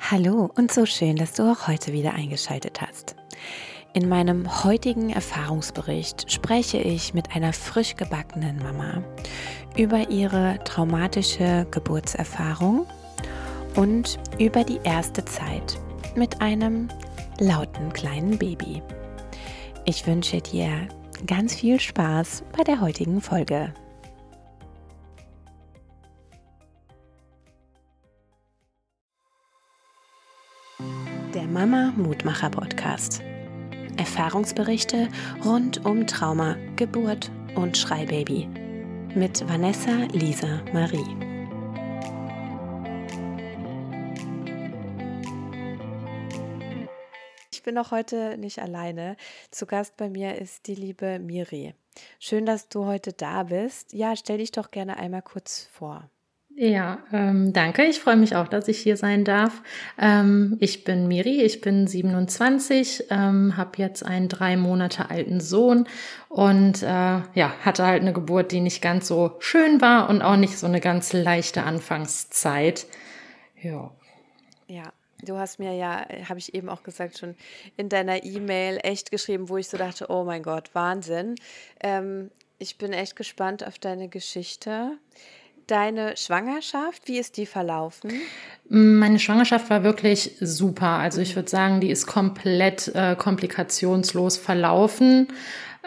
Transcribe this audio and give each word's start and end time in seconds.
Hallo 0.00 0.50
und 0.56 0.72
so 0.72 0.86
schön, 0.86 1.16
dass 1.16 1.34
du 1.34 1.50
auch 1.50 1.68
heute 1.68 1.92
wieder 1.92 2.14
eingeschaltet 2.14 2.80
hast. 2.80 3.16
In 3.94 4.08
meinem 4.08 4.64
heutigen 4.64 5.10
Erfahrungsbericht 5.10 6.30
spreche 6.32 6.78
ich 6.78 7.14
mit 7.14 7.34
einer 7.36 7.52
frisch 7.52 7.96
gebackenen 7.96 8.58
Mama 8.58 9.02
über 9.76 10.10
ihre 10.10 10.58
traumatische 10.64 11.66
Geburtserfahrung 11.70 12.86
und 13.76 14.18
über 14.38 14.64
die 14.64 14.80
erste 14.84 15.24
Zeit 15.24 15.78
mit 16.16 16.40
einem 16.40 16.88
lauten 17.38 17.92
kleinen 17.92 18.38
Baby. 18.38 18.82
Ich 19.84 20.06
wünsche 20.06 20.40
dir 20.40 20.88
ganz 21.26 21.54
viel 21.54 21.80
Spaß 21.80 22.44
bei 22.56 22.64
der 22.64 22.80
heutigen 22.80 23.20
Folge. 23.20 23.72
Mutmacher 31.96 32.48
Podcast. 32.48 33.22
Erfahrungsberichte 33.98 35.08
rund 35.44 35.84
um 35.84 36.06
Trauma, 36.06 36.56
Geburt 36.76 37.30
und 37.54 37.76
Schreibaby 37.76 38.48
mit 39.14 39.46
Vanessa 39.46 40.06
Lisa 40.12 40.62
Marie. 40.72 41.04
Ich 47.52 47.62
bin 47.62 47.76
auch 47.76 47.90
heute 47.90 48.38
nicht 48.38 48.60
alleine. 48.60 49.16
Zu 49.50 49.66
Gast 49.66 49.96
bei 49.96 50.08
mir 50.08 50.36
ist 50.36 50.66
die 50.66 50.74
liebe 50.74 51.18
Miri. 51.18 51.74
Schön, 52.18 52.46
dass 52.46 52.68
du 52.68 52.86
heute 52.86 53.12
da 53.12 53.42
bist. 53.42 53.92
Ja, 53.92 54.16
stell 54.16 54.38
dich 54.38 54.50
doch 54.50 54.70
gerne 54.70 54.96
einmal 54.96 55.22
kurz 55.22 55.68
vor. 55.70 56.08
Ja, 56.54 56.98
ähm, 57.12 57.52
danke. 57.52 57.84
Ich 57.84 58.00
freue 58.00 58.16
mich 58.16 58.36
auch, 58.36 58.46
dass 58.46 58.68
ich 58.68 58.78
hier 58.78 58.96
sein 58.98 59.24
darf. 59.24 59.62
Ähm, 59.98 60.58
ich 60.60 60.84
bin 60.84 61.08
Miri, 61.08 61.42
ich 61.42 61.62
bin 61.62 61.86
27, 61.86 63.06
ähm, 63.10 63.56
habe 63.56 63.78
jetzt 63.78 64.04
einen 64.04 64.28
drei 64.28 64.56
Monate 64.56 65.08
alten 65.08 65.40
Sohn 65.40 65.88
und 66.28 66.82
äh, 66.82 66.86
ja, 66.86 67.54
hatte 67.62 67.86
halt 67.86 68.02
eine 68.02 68.12
Geburt, 68.12 68.52
die 68.52 68.60
nicht 68.60 68.82
ganz 68.82 69.08
so 69.08 69.36
schön 69.38 69.80
war 69.80 70.10
und 70.10 70.20
auch 70.20 70.36
nicht 70.36 70.58
so 70.58 70.66
eine 70.66 70.80
ganz 70.80 71.14
leichte 71.14 71.62
Anfangszeit. 71.62 72.86
Ja. 73.62 73.90
Ja, 74.68 74.92
Du 75.24 75.38
hast 75.38 75.60
mir 75.60 75.72
ja, 75.72 76.04
habe 76.28 76.40
ich 76.40 76.52
eben 76.52 76.68
auch 76.68 76.82
gesagt, 76.82 77.18
schon 77.18 77.36
in 77.76 77.88
deiner 77.88 78.24
E-Mail 78.24 78.80
echt 78.82 79.12
geschrieben, 79.12 79.48
wo 79.48 79.56
ich 79.56 79.68
so 79.68 79.76
dachte, 79.76 80.06
oh 80.10 80.24
mein 80.24 80.42
Gott, 80.42 80.74
Wahnsinn. 80.74 81.36
Ähm, 81.80 82.32
ich 82.58 82.76
bin 82.76 82.92
echt 82.92 83.14
gespannt 83.14 83.64
auf 83.64 83.78
deine 83.78 84.08
Geschichte. 84.08 84.98
Deine 85.72 86.18
Schwangerschaft, 86.18 87.08
wie 87.08 87.18
ist 87.18 87.38
die 87.38 87.46
verlaufen? 87.46 88.12
Meine 88.68 89.18
Schwangerschaft 89.18 89.70
war 89.70 89.82
wirklich 89.82 90.32
super. 90.38 90.98
Also 90.98 91.22
ich 91.22 91.34
würde 91.34 91.48
sagen, 91.48 91.80
die 91.80 91.90
ist 91.90 92.06
komplett 92.06 92.88
äh, 92.94 93.16
komplikationslos 93.16 94.36
verlaufen. 94.36 95.28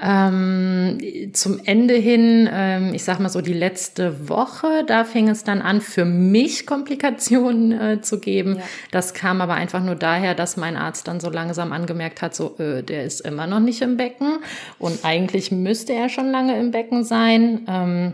Ähm, 0.02 1.30
zum 1.34 1.60
Ende 1.66 1.94
hin, 1.94 2.50
ähm, 2.52 2.96
ich 2.96 3.04
sag 3.04 3.20
mal 3.20 3.30
so 3.30 3.42
die 3.42 3.54
letzte 3.54 4.28
Woche, 4.28 4.84
da 4.88 5.04
fing 5.04 5.30
es 5.30 5.44
dann 5.44 5.62
an, 5.62 5.82
für 5.82 6.04
mich 6.04 6.66
Komplikationen 6.66 7.72
äh, 7.72 8.02
zu 8.02 8.20
geben. 8.20 8.56
Ja. 8.56 8.64
Das 8.90 9.14
kam 9.14 9.40
aber 9.40 9.54
einfach 9.54 9.84
nur 9.84 9.96
daher, 9.96 10.34
dass 10.34 10.58
mein 10.58 10.78
Arzt 10.78 11.08
dann 11.08 11.20
so 11.20 11.30
langsam 11.30 11.72
angemerkt 11.72 12.24
hat, 12.24 12.34
so, 12.34 12.56
äh, 12.58 12.82
der 12.82 13.04
ist 13.04 13.22
immer 13.22 13.46
noch 13.46 13.60
nicht 13.60 13.84
im 13.84 13.98
Becken 13.98 14.40
und 14.80 15.06
eigentlich 15.06 15.52
müsste 15.52 15.94
er 15.94 16.10
schon 16.10 16.32
lange 16.32 16.60
im 16.60 16.72
Becken 16.72 17.04
sein. 17.04 17.68
Ähm, 17.68 18.14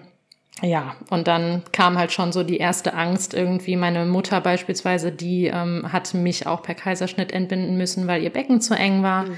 ja, 0.62 0.96
und 1.10 1.28
dann 1.28 1.64
kam 1.72 1.98
halt 1.98 2.12
schon 2.12 2.32
so 2.32 2.44
die 2.44 2.58
erste 2.58 2.94
Angst 2.94 3.34
irgendwie. 3.34 3.76
Meine 3.76 4.06
Mutter 4.06 4.42
beispielsweise, 4.42 5.12
die 5.12 5.48
ähm, 5.48 5.92
hat 5.92 6.14
mich 6.14 6.46
auch 6.46 6.62
per 6.62 6.76
Kaiserschnitt 6.76 7.32
entbinden 7.32 7.78
müssen, 7.78 8.08
weil 8.08 8.22
ihr 8.22 8.30
Becken 8.30 8.62
zu 8.62 8.76
eng 8.76 9.02
war. 9.02 9.24
Mhm. 9.24 9.38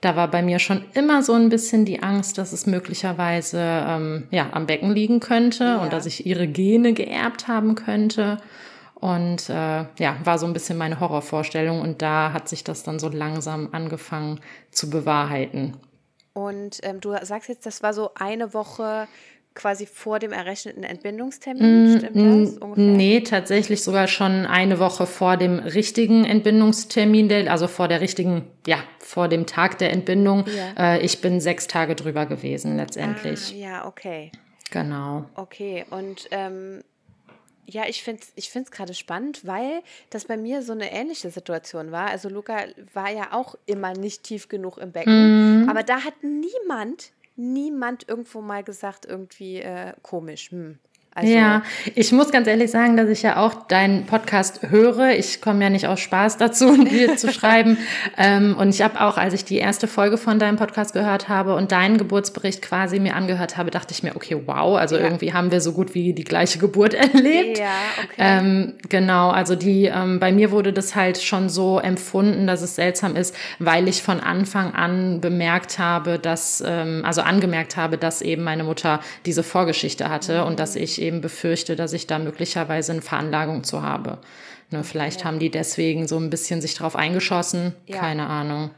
Da 0.00 0.16
war 0.16 0.28
bei 0.28 0.42
mir 0.42 0.58
schon 0.58 0.84
immer 0.94 1.22
so 1.22 1.32
ein 1.32 1.48
bisschen 1.48 1.84
die 1.84 2.02
Angst, 2.02 2.38
dass 2.38 2.52
es 2.52 2.66
möglicherweise 2.66 3.60
ähm, 3.60 4.28
ja, 4.30 4.48
am 4.52 4.66
Becken 4.66 4.92
liegen 4.92 5.20
könnte 5.20 5.64
ja. 5.64 5.82
und 5.82 5.92
dass 5.92 6.06
ich 6.06 6.26
ihre 6.26 6.46
Gene 6.46 6.92
geerbt 6.92 7.48
haben 7.48 7.74
könnte. 7.74 8.38
Und 8.94 9.48
äh, 9.48 9.84
ja, 9.98 10.16
war 10.22 10.38
so 10.38 10.46
ein 10.46 10.52
bisschen 10.52 10.78
meine 10.78 11.00
Horrorvorstellung. 11.00 11.80
Und 11.80 12.02
da 12.02 12.32
hat 12.32 12.48
sich 12.48 12.62
das 12.62 12.84
dann 12.84 13.00
so 13.00 13.08
langsam 13.08 13.70
angefangen 13.72 14.40
zu 14.70 14.90
bewahrheiten. 14.90 15.76
Und 16.34 16.78
ähm, 16.82 17.00
du 17.00 17.14
sagst 17.22 17.48
jetzt, 17.48 17.66
das 17.66 17.82
war 17.82 17.92
so 17.92 18.10
eine 18.14 18.54
Woche 18.54 19.06
quasi 19.54 19.86
vor 19.86 20.18
dem 20.18 20.32
errechneten 20.32 20.84
Entbindungstermin, 20.84 21.94
mm, 21.94 21.98
stimmt 21.98 22.16
das 22.16 22.54
mm, 22.54 22.62
ungefähr? 22.62 22.84
Nee, 22.84 23.20
tatsächlich 23.20 23.82
sogar 23.82 24.08
schon 24.08 24.46
eine 24.46 24.78
Woche 24.78 25.06
vor 25.06 25.36
dem 25.36 25.58
richtigen 25.58 26.24
Entbindungstermin, 26.24 27.48
also 27.48 27.68
vor 27.68 27.88
der 27.88 28.00
richtigen, 28.00 28.44
ja, 28.66 28.78
vor 28.98 29.28
dem 29.28 29.46
Tag 29.46 29.78
der 29.78 29.92
Entbindung. 29.92 30.44
Ja. 30.76 30.94
Äh, 30.94 31.04
ich 31.04 31.20
bin 31.20 31.40
sechs 31.40 31.66
Tage 31.66 31.94
drüber 31.94 32.26
gewesen 32.26 32.76
letztendlich. 32.76 33.52
Ah, 33.54 33.58
ja, 33.58 33.86
okay. 33.86 34.32
Genau. 34.70 35.26
Okay, 35.34 35.84
und 35.90 36.28
ähm, 36.30 36.82
ja, 37.66 37.84
ich 37.88 38.02
finde 38.02 38.22
es 38.22 38.32
ich 38.36 38.50
find's 38.50 38.70
gerade 38.70 38.94
spannend, 38.94 39.46
weil 39.46 39.82
das 40.10 40.24
bei 40.24 40.36
mir 40.36 40.62
so 40.62 40.72
eine 40.72 40.92
ähnliche 40.92 41.30
Situation 41.30 41.92
war. 41.92 42.08
Also 42.08 42.28
Luca 42.28 42.56
war 42.94 43.10
ja 43.10 43.28
auch 43.32 43.54
immer 43.66 43.92
nicht 43.92 44.24
tief 44.24 44.48
genug 44.48 44.78
im 44.78 44.92
Becken, 44.92 45.64
mm. 45.64 45.68
aber 45.68 45.82
da 45.82 46.04
hat 46.04 46.14
niemand 46.22 47.12
niemand 47.42 48.08
irgendwo 48.08 48.40
mal 48.40 48.62
gesagt, 48.62 49.04
irgendwie 49.04 49.58
äh, 49.58 49.94
komisch. 50.02 50.50
Hm. 50.50 50.78
Also, 51.14 51.30
ja, 51.30 51.62
ich 51.94 52.10
muss 52.12 52.30
ganz 52.30 52.46
ehrlich 52.46 52.70
sagen, 52.70 52.96
dass 52.96 53.10
ich 53.10 53.20
ja 53.20 53.36
auch 53.36 53.66
deinen 53.66 54.06
Podcast 54.06 54.60
höre. 54.70 55.10
Ich 55.10 55.42
komme 55.42 55.62
ja 55.62 55.68
nicht 55.68 55.86
aus 55.86 56.00
Spaß 56.00 56.38
dazu, 56.38 56.82
dir 56.84 57.18
zu 57.18 57.30
schreiben. 57.32 57.76
Ähm, 58.16 58.56
und 58.58 58.70
ich 58.70 58.80
habe 58.80 58.98
auch, 58.98 59.18
als 59.18 59.34
ich 59.34 59.44
die 59.44 59.58
erste 59.58 59.88
Folge 59.88 60.16
von 60.16 60.38
deinem 60.38 60.56
Podcast 60.56 60.94
gehört 60.94 61.28
habe 61.28 61.54
und 61.54 61.70
deinen 61.70 61.98
Geburtsbericht 61.98 62.62
quasi 62.62 62.98
mir 62.98 63.14
angehört 63.14 63.58
habe, 63.58 63.70
dachte 63.70 63.92
ich 63.92 64.02
mir, 64.02 64.16
okay, 64.16 64.40
wow, 64.46 64.78
also 64.78 64.96
ja. 64.96 65.02
irgendwie 65.02 65.34
haben 65.34 65.50
wir 65.50 65.60
so 65.60 65.72
gut 65.72 65.94
wie 65.94 66.14
die 66.14 66.24
gleiche 66.24 66.58
Geburt 66.58 66.94
erlebt. 67.14 67.58
Ja, 67.58 67.66
okay. 68.04 68.14
Ähm, 68.16 68.72
genau, 68.88 69.28
also 69.28 69.54
die, 69.54 69.84
ähm, 69.84 70.18
bei 70.18 70.32
mir 70.32 70.50
wurde 70.50 70.72
das 70.72 70.96
halt 70.96 71.20
schon 71.20 71.50
so 71.50 71.78
empfunden, 71.78 72.46
dass 72.46 72.62
es 72.62 72.74
seltsam 72.74 73.16
ist, 73.16 73.36
weil 73.58 73.86
ich 73.86 74.02
von 74.02 74.18
Anfang 74.18 74.72
an 74.72 75.20
bemerkt 75.20 75.78
habe, 75.78 76.18
dass, 76.18 76.64
ähm, 76.66 77.02
also 77.04 77.20
angemerkt 77.20 77.76
habe, 77.76 77.98
dass 77.98 78.22
eben 78.22 78.44
meine 78.44 78.64
Mutter 78.64 79.00
diese 79.26 79.42
Vorgeschichte 79.42 80.08
hatte 80.08 80.40
mhm. 80.40 80.46
und 80.46 80.58
dass 80.58 80.74
ich 80.74 81.01
eben 81.02 81.20
befürchte, 81.20 81.76
dass 81.76 81.92
ich 81.92 82.06
da 82.06 82.18
möglicherweise 82.18 82.92
eine 82.92 83.02
Veranlagung 83.02 83.64
zu 83.64 83.82
habe. 83.82 84.18
Ne, 84.70 84.84
vielleicht 84.84 85.20
ja. 85.20 85.26
haben 85.26 85.38
die 85.38 85.50
deswegen 85.50 86.08
so 86.08 86.18
ein 86.18 86.30
bisschen 86.30 86.60
sich 86.60 86.74
drauf 86.74 86.96
eingeschossen. 86.96 87.74
Ja. 87.86 87.98
Keine 87.98 88.26
Ahnung. 88.26 88.70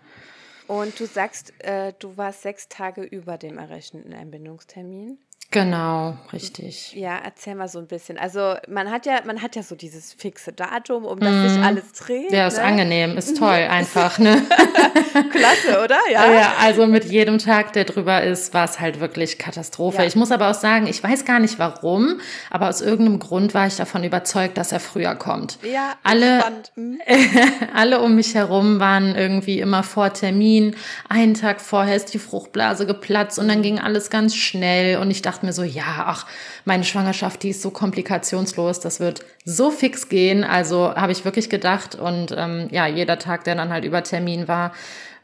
Und 0.67 0.99
du 0.99 1.07
sagst, 1.07 1.53
äh, 1.59 1.93
du 1.99 2.17
warst 2.17 2.43
sechs 2.43 2.69
Tage 2.69 3.03
über 3.03 3.37
dem 3.37 3.59
errechneten 3.59 4.13
Entbindungstermin. 4.13 5.19
Genau, 5.55 6.17
richtig. 6.33 6.95
Ja, 6.97 7.17
erzähl 7.25 7.55
mal 7.55 7.69
so 7.69 7.79
ein 7.79 7.87
bisschen. 7.87 8.19
Also 8.19 8.57
man 8.69 8.91
hat 8.91 9.07
ja, 9.07 9.21
man 9.25 9.41
hat 9.41 9.55
ja 9.55 9.63
so 9.63 9.77
dieses 9.77 10.13
fixe 10.13 10.53
Datum, 10.53 11.05
um 11.05 11.21
das 11.21 11.31
mm. 11.33 11.49
sich 11.49 11.63
alles 11.63 11.93
dreht. 11.93 12.33
Ja, 12.33 12.49
ist 12.49 12.57
ne? 12.57 12.65
angenehm, 12.65 13.17
ist 13.17 13.39
toll 13.39 13.51
einfach, 13.51 14.19
ne? 14.19 14.43
Klasse, 15.31 15.85
oder? 15.85 15.99
Ja. 16.11 16.29
ja, 16.33 16.55
also 16.61 16.89
mit 16.89 17.05
jedem 17.05 17.39
Tag, 17.39 17.73
der 17.73 17.85
drüber 17.85 18.25
ist, 18.25 18.53
war 18.53 18.65
es 18.65 18.81
halt 18.81 18.99
wirklich 18.99 19.39
Katastrophe. 19.39 19.99
Ja. 19.99 20.05
Ich 20.07 20.17
muss 20.17 20.33
aber 20.33 20.51
auch 20.51 20.55
sagen, 20.55 20.89
ich 20.89 21.01
weiß 21.01 21.25
gar 21.25 21.39
nicht 21.39 21.61
warum, 21.61 22.21
aber 22.51 22.69
aus 22.69 22.81
irgendeinem 22.81 23.21
Grund 23.21 23.55
war 23.55 23.69
ich 23.69 23.77
davon 23.77 24.03
überzeugt, 24.03 24.59
dass 24.59 24.73
er 24.73 24.81
früher 24.81 25.15
kommt. 25.15 25.61
Ja, 25.63 25.93
alle, 26.03 26.43
hm. 26.75 26.99
alle 27.77 28.01
um 28.01 28.17
mich 28.17 28.35
herum 28.35 28.81
waren 28.81 29.15
irgendwie 29.15 29.61
immer 29.61 29.85
vor 29.85 30.13
Termin. 30.13 30.75
Einen 31.09 31.35
Tag 31.35 31.61
vorher 31.61 31.95
ist 31.95 32.13
die 32.13 32.19
Fruchtblase 32.19 32.87
geplatzt 32.87 33.39
und 33.39 33.47
dann 33.47 33.63
ging 33.63 33.79
alles 33.79 34.11
ganz 34.11 34.35
schnell 34.35 34.99
und 34.99 35.13
ich 35.13 35.23
dachte 35.23 35.44
mir 35.45 35.53
so, 35.53 35.63
ja, 35.63 36.05
ach, 36.07 36.27
meine 36.65 36.85
Schwangerschaft, 36.85 37.43
die 37.43 37.51
ist 37.51 37.63
so 37.63 37.71
komplikationslos, 37.71 38.81
das 38.81 39.01
wird 39.01 39.25
so 39.45 39.71
fix 39.71 40.09
gehen. 40.09 40.45
Also 40.45 40.95
habe 40.95 41.13
ich 41.13 41.25
wirklich 41.25 41.51
gedacht. 41.51 41.95
Und 41.95 42.35
ähm, 42.37 42.69
ja, 42.71 42.87
jeder 42.87 43.19
Tag, 43.19 43.45
der 43.45 43.55
dann 43.55 43.71
halt 43.71 43.85
über 43.85 44.03
Termin 44.03 44.49
war, 44.49 44.73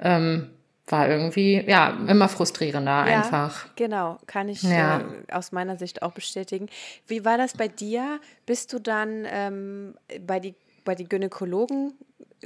ähm, 0.01 0.51
war 0.87 1.09
irgendwie, 1.09 1.63
ja, 1.67 1.97
immer 2.09 2.29
frustrierender 2.29 3.07
ja, 3.07 3.19
einfach. 3.19 3.67
Genau, 3.77 4.19
kann 4.27 4.49
ich 4.49 4.63
ja. 4.63 5.01
äh, 5.01 5.33
aus 5.33 5.53
meiner 5.53 5.77
Sicht 5.77 6.03
auch 6.03 6.13
bestätigen. 6.13 6.69
Wie 7.07 7.25
war 7.25 7.39
das 7.39 7.55
bei 7.55 7.69
dir? 7.69 8.21
Bist 8.47 8.73
du 8.73 8.79
dann 8.81 9.27
ähm, 9.31 9.95
bei 10.27 10.41
die 10.41 10.55
bei 10.85 10.95
die 10.95 11.09
Gynäkologen 11.09 11.93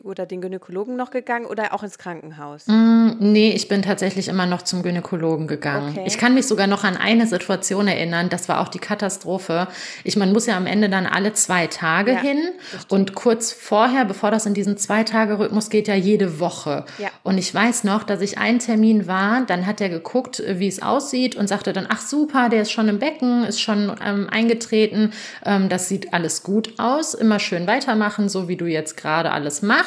oder 0.02 0.26
den 0.26 0.40
Gynäkologen 0.40 0.96
noch 0.96 1.10
gegangen 1.10 1.46
oder 1.46 1.72
auch 1.72 1.82
ins 1.82 1.98
Krankenhaus? 1.98 2.66
Mm, 2.66 3.10
nee, 3.20 3.52
ich 3.52 3.68
bin 3.68 3.82
tatsächlich 3.82 4.28
immer 4.28 4.46
noch 4.46 4.62
zum 4.62 4.82
Gynäkologen 4.82 5.46
gegangen. 5.46 5.90
Okay. 5.92 6.04
Ich 6.06 6.18
kann 6.18 6.34
mich 6.34 6.46
sogar 6.46 6.66
noch 6.66 6.84
an 6.84 6.96
eine 6.96 7.26
Situation 7.26 7.86
erinnern, 7.86 8.28
das 8.28 8.48
war 8.48 8.60
auch 8.60 8.68
die 8.68 8.78
Katastrophe. 8.78 9.68
Ich, 10.02 10.16
man 10.16 10.32
muss 10.32 10.46
ja 10.46 10.56
am 10.56 10.66
Ende 10.66 10.88
dann 10.88 11.06
alle 11.06 11.32
zwei 11.34 11.66
Tage 11.66 12.12
Ja, 12.12 12.20
hin 12.20 12.42
und 12.88 13.14
kurz 13.14 13.52
vorher, 13.52 14.04
bevor 14.04 14.30
das 14.30 14.46
in 14.46 14.54
diesen 14.54 14.76
zwei 14.76 15.04
Tage 15.04 15.38
Rhythmus 15.38 15.70
geht, 15.70 15.86
ja 15.86 15.94
jede 15.94 16.40
Woche. 16.40 16.84
Ja. 16.98 17.10
Und 17.22 17.38
ich 17.38 17.54
weiß 17.54 17.84
noch, 17.84 18.02
dass 18.02 18.20
ich 18.20 18.38
einen 18.38 18.58
Termin 18.58 19.06
war, 19.06 19.44
dann 19.46 19.66
hat 19.66 19.80
er 19.80 19.88
geguckt, 19.88 20.42
wie 20.46 20.68
es 20.68 20.82
aussieht 20.82 21.36
und 21.36 21.48
sagte 21.48 21.72
dann, 21.72 21.86
ach 21.88 22.00
super, 22.00 22.48
der 22.48 22.62
ist 22.62 22.72
schon 22.72 22.88
im 22.88 22.98
Becken, 22.98 23.44
ist 23.44 23.60
schon 23.60 23.94
ähm, 24.04 24.28
eingetreten, 24.30 25.12
ähm, 25.44 25.68
das 25.68 25.88
sieht 25.88 26.12
alles 26.12 26.42
gut 26.42 26.74
aus, 26.78 27.14
immer 27.14 27.38
schön 27.38 27.66
weitermachen, 27.66 28.28
so 28.28 28.48
wie 28.48 28.56
du 28.56 28.66
jetzt 28.66 28.96
gerade 28.96 29.30
alles 29.30 29.62
machst. 29.62 29.83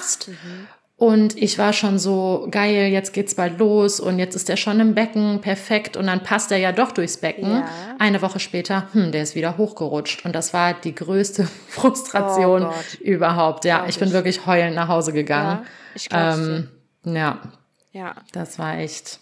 Und 0.96 1.38
ich 1.38 1.60
war 1.60 1.74
schon 1.74 2.00
so, 2.00 2.48
geil, 2.50 2.88
jetzt 2.88 3.14
geht's 3.14 3.36
bald 3.36 3.60
los 3.60 4.00
und 4.00 4.18
jetzt 4.18 4.34
ist 4.36 4.50
er 4.50 4.58
schon 4.58 4.80
im 4.80 4.96
Becken, 4.96 5.42
perfekt. 5.42 5.96
Und 5.96 6.08
dann 6.08 6.24
passt 6.24 6.52
er 6.52 6.58
ja 6.58 6.72
doch 6.72 6.92
durchs 6.92 7.18
Becken. 7.18 7.52
Ja. 7.52 7.70
Eine 8.00 8.24
Woche 8.24 8.40
später, 8.40 8.88
hm, 8.94 9.12
der 9.12 9.22
ist 9.22 9.36
wieder 9.36 9.58
hochgerutscht. 9.60 10.26
Und 10.26 10.34
das 10.34 10.54
war 10.56 10.74
die 10.74 10.96
größte 10.96 11.46
Frustration 11.68 12.66
Oh 12.66 12.74
überhaupt. 13.00 13.64
Ja, 13.64 13.78
Glaub 13.78 13.90
ich 13.90 14.00
bin 14.00 14.08
ich. 14.08 14.14
wirklich 14.16 14.46
heulend 14.48 14.76
nach 14.76 14.88
Hause 14.88 15.14
gegangen. 15.14 15.60
Ja, 15.60 15.66
ich 15.94 16.08
ähm, 16.12 16.70
ja, 17.04 17.42
Ja, 17.92 18.16
das 18.34 18.58
war 18.58 18.80
echt. 18.80 19.20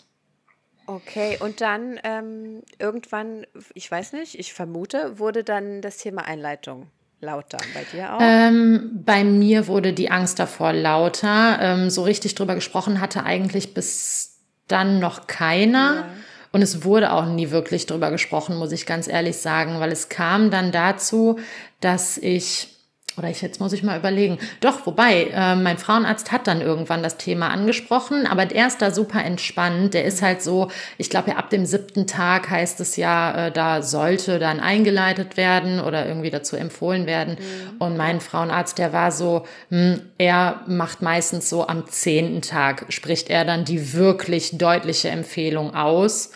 okay. 0.88 1.38
Und 1.42 1.60
dann 1.60 2.00
ähm, 2.06 2.62
irgendwann, 2.80 3.46
ich 3.74 3.92
weiß 3.92 4.14
nicht, 4.14 4.40
ich 4.40 4.54
vermute, 4.54 5.20
wurde 5.20 5.44
dann 5.44 5.82
das 5.82 5.98
Thema 5.98 6.24
Einleitung 6.24 6.88
lauter. 7.22 7.58
Bei 7.74 7.84
dir 7.92 8.14
auch? 8.14 8.20
Ähm, 8.22 8.92
bei 9.06 9.24
mir 9.24 9.68
wurde 9.68 9.94
die 9.94 10.12
Angst 10.12 10.40
davor 10.40 10.74
lauter. 10.74 11.60
Ähm, 11.62 11.90
so 11.90 12.04
richtig 12.04 12.36
drüber 12.36 12.56
gesprochen 12.56 13.02
hatte 13.02 13.24
eigentlich 13.24 13.74
bis 13.74 14.40
dann 14.68 15.00
noch 15.00 15.28
keiner. 15.28 15.96
Ja. 15.96 16.06
Und 16.52 16.62
es 16.62 16.84
wurde 16.84 17.12
auch 17.12 17.26
nie 17.26 17.52
wirklich 17.52 17.86
drüber 17.86 18.12
gesprochen, 18.12 18.56
muss 18.56 18.72
ich 18.72 18.86
ganz 18.86 19.10
ehrlich 19.10 19.38
sagen, 19.38 19.80
weil 19.82 19.92
es 19.92 20.08
kam 20.08 20.52
dann 20.52 20.72
dazu, 20.72 21.38
dass 21.82 22.18
ich 22.18 22.75
oder 23.18 23.30
ich 23.30 23.42
jetzt 23.42 23.60
muss 23.62 23.74
ich 23.74 23.84
mal 23.84 23.98
überlegen. 23.98 24.38
Doch, 24.60 24.86
wobei, 24.86 25.28
äh, 25.34 25.56
mein 25.56 25.78
Frauenarzt 25.78 26.32
hat 26.32 26.48
dann 26.48 26.62
irgendwann 26.62 27.02
das 27.02 27.18
Thema 27.18 27.50
angesprochen, 27.50 28.28
aber 28.28 28.46
der 28.46 28.68
ist 28.68 28.82
da 28.82 28.92
super 28.92 29.24
entspannt. 29.24 29.94
Der 29.94 30.04
ist 30.04 30.22
halt 30.22 30.42
so, 30.42 30.70
ich 30.98 31.10
glaube 31.10 31.32
ja 31.32 31.38
ab 31.38 31.50
dem 31.50 31.66
siebten 31.66 32.08
Tag 32.08 32.50
heißt 32.50 32.80
es 32.82 32.98
ja, 32.98 33.48
äh, 33.48 33.52
da 33.52 33.82
sollte 33.82 34.38
dann 34.40 34.60
eingeleitet 34.60 35.38
werden 35.38 35.80
oder 35.80 36.06
irgendwie 36.06 36.30
dazu 36.30 36.58
empfohlen 36.58 37.06
werden. 37.06 37.38
Und 37.80 37.96
mein 37.96 38.20
Frauenarzt, 38.20 38.78
der 38.78 38.92
war 38.92 39.12
so, 39.12 39.46
hm, 39.70 40.02
er 40.18 40.62
macht 40.68 41.02
meistens 41.02 41.50
so 41.50 41.68
am 41.68 41.88
zehnten 41.88 42.42
Tag, 42.42 42.86
spricht 42.90 43.30
er 43.30 43.46
dann 43.46 43.64
die 43.64 43.94
wirklich 43.94 44.58
deutliche 44.58 45.10
Empfehlung 45.10 45.74
aus. 45.74 46.32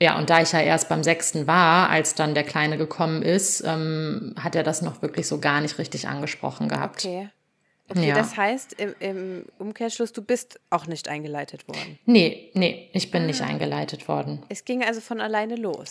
Ja, 0.00 0.18
und 0.18 0.30
da 0.30 0.42
ich 0.42 0.52
ja 0.52 0.60
erst 0.60 0.88
beim 0.88 1.04
sechsten 1.04 1.46
war, 1.46 1.90
als 1.90 2.14
dann 2.14 2.34
der 2.34 2.44
Kleine 2.44 2.76
gekommen 2.76 3.22
ist, 3.22 3.62
ähm, 3.64 4.34
hat 4.40 4.56
er 4.56 4.62
das 4.62 4.82
noch 4.82 5.02
wirklich 5.02 5.28
so 5.28 5.38
gar 5.38 5.60
nicht 5.60 5.78
richtig 5.78 6.08
angesprochen 6.08 6.23
gehabt. 6.68 7.04
Okay. 7.04 7.28
Okay, 7.90 8.08
Ja. 8.08 8.14
das 8.14 8.34
heißt 8.34 8.72
im, 8.80 8.94
im 8.98 9.44
Umkehrschluss, 9.58 10.10
du 10.14 10.22
bist 10.22 10.58
auch 10.70 10.86
nicht 10.86 11.06
eingeleitet 11.08 11.68
worden. 11.68 11.98
Nee, 12.06 12.50
nee, 12.54 12.88
ich 12.94 13.10
bin 13.10 13.26
nicht 13.26 13.42
eingeleitet 13.42 14.08
worden. 14.08 14.42
Es 14.48 14.64
ging 14.64 14.82
also 14.82 15.02
von 15.02 15.20
alleine 15.20 15.56
los. 15.56 15.90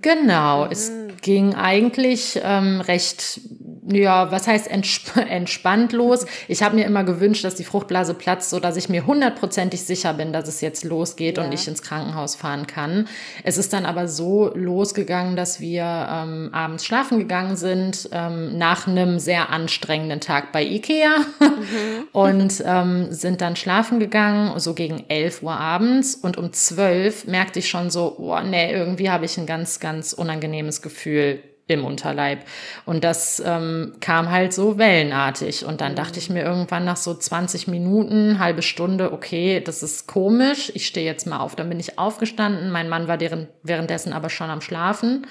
Genau, 0.00 0.64
es 0.64 0.90
ging 1.20 1.54
eigentlich 1.54 2.40
ähm, 2.42 2.80
recht, 2.80 3.42
ja, 3.86 4.30
was 4.30 4.46
heißt 4.46 4.70
entsp 4.70 5.16
entspannt 5.16 5.92
los. 5.92 6.26
Ich 6.48 6.62
habe 6.62 6.76
mir 6.76 6.84
immer 6.86 7.04
gewünscht, 7.04 7.44
dass 7.44 7.54
die 7.54 7.64
Fruchtblase 7.64 8.14
platzt, 8.14 8.50
so 8.50 8.60
dass 8.60 8.76
ich 8.76 8.88
mir 8.88 9.06
hundertprozentig 9.06 9.82
sicher 9.84 10.14
bin, 10.14 10.32
dass 10.32 10.48
es 10.48 10.60
jetzt 10.60 10.84
losgeht 10.84 11.36
Ja. 11.38 11.44
und 11.44 11.52
ich 11.52 11.68
ins 11.68 11.82
Krankenhaus 11.82 12.34
fahren 12.34 12.66
kann. 12.66 13.08
Es 13.42 13.58
ist 13.58 13.72
dann 13.72 13.84
aber 13.86 14.08
so 14.08 14.50
losgegangen, 14.54 15.36
dass 15.36 15.60
wir 15.60 15.82
ähm, 15.84 16.50
abends 16.52 16.84
schlafen 16.84 17.18
gegangen 17.18 17.56
sind 17.56 18.08
ähm, 18.12 18.56
nach 18.56 18.86
einem 18.86 19.18
sehr 19.18 19.50
anstrengenden 19.50 20.20
Tag 20.20 20.52
bei 20.52 20.62
Ikea 20.64 21.16
und 22.12 22.62
ähm, 22.66 23.12
sind 23.12 23.40
dann 23.40 23.56
schlafen 23.56 24.00
gegangen, 24.00 24.58
so 24.58 24.74
gegen 24.74 25.04
11 25.08 25.42
Uhr 25.42 25.52
abends. 25.58 26.14
Und 26.14 26.36
um 26.38 26.52
12 26.52 27.26
merkte 27.26 27.58
ich 27.58 27.68
schon 27.68 27.90
so, 27.90 28.16
oh 28.18 28.40
nee, 28.40 28.72
irgendwie 28.72 29.10
habe 29.10 29.24
ich 29.24 29.36
ein 29.36 29.46
ganz, 29.46 29.80
ganz 29.80 30.12
unangenehmes 30.12 30.80
Gefühl 30.82 31.40
im 31.66 31.84
Unterleib. 31.84 32.40
Und 32.84 33.04
das 33.04 33.42
ähm, 33.44 33.94
kam 34.00 34.30
halt 34.30 34.52
so 34.52 34.76
wellenartig. 34.78 35.64
Und 35.64 35.80
dann 35.80 35.94
dachte 35.94 36.18
ich 36.18 36.28
mir 36.28 36.42
irgendwann 36.42 36.84
nach 36.84 36.96
so 36.96 37.14
20 37.14 37.68
Minuten, 37.68 38.38
halbe 38.38 38.62
Stunde, 38.62 39.12
okay, 39.12 39.60
das 39.60 39.82
ist 39.82 40.06
komisch, 40.06 40.70
ich 40.74 40.86
stehe 40.86 41.06
jetzt 41.06 41.26
mal 41.26 41.38
auf. 41.38 41.56
Dann 41.56 41.68
bin 41.68 41.80
ich 41.80 41.98
aufgestanden, 41.98 42.70
mein 42.70 42.88
Mann 42.88 43.08
war 43.08 43.16
deren, 43.16 43.48
währenddessen 43.62 44.12
aber 44.12 44.28
schon 44.28 44.50
am 44.50 44.60
Schlafen. 44.60 45.26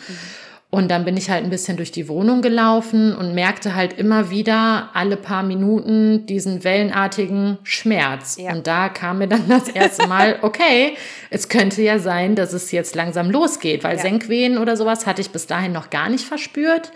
Und 0.73 0.89
dann 0.89 1.05
bin 1.05 1.15
ich 1.17 1.29
halt 1.29 1.43
ein 1.43 1.51
bisschen 1.51 1.77
durch 1.77 1.91
die 1.91 2.07
Wohnung 2.07 2.41
gelaufen 2.41 3.15
und 3.15 3.35
merkte 3.35 3.75
halt 3.75 3.93
immer 3.99 4.31
wieder 4.31 4.89
alle 4.93 5.17
paar 5.17 5.43
Minuten 5.43 6.25
diesen 6.25 6.63
wellenartigen 6.63 7.59
Schmerz. 7.61 8.37
Ja. 8.39 8.53
Und 8.53 8.65
da 8.65 8.89
kam 8.89 9.19
mir 9.19 9.27
dann 9.27 9.47
das 9.47 9.67
erste 9.69 10.07
Mal, 10.07 10.37
okay, 10.41 10.95
es 11.29 11.47
könnte 11.47 11.83
ja 11.83 11.99
sein, 11.99 12.35
dass 12.35 12.53
es 12.53 12.71
jetzt 12.71 12.95
langsam 12.95 13.29
losgeht, 13.29 13.83
weil 13.83 13.97
Ja. 13.97 14.01
Senkwehen 14.01 14.57
oder 14.57 14.75
sowas 14.75 15.05
hatte 15.05 15.21
ich 15.21 15.29
bis 15.29 15.45
dahin 15.45 15.73
noch 15.73 15.91
gar 15.91 16.09
nicht 16.09 16.25
verspürt. 16.25 16.91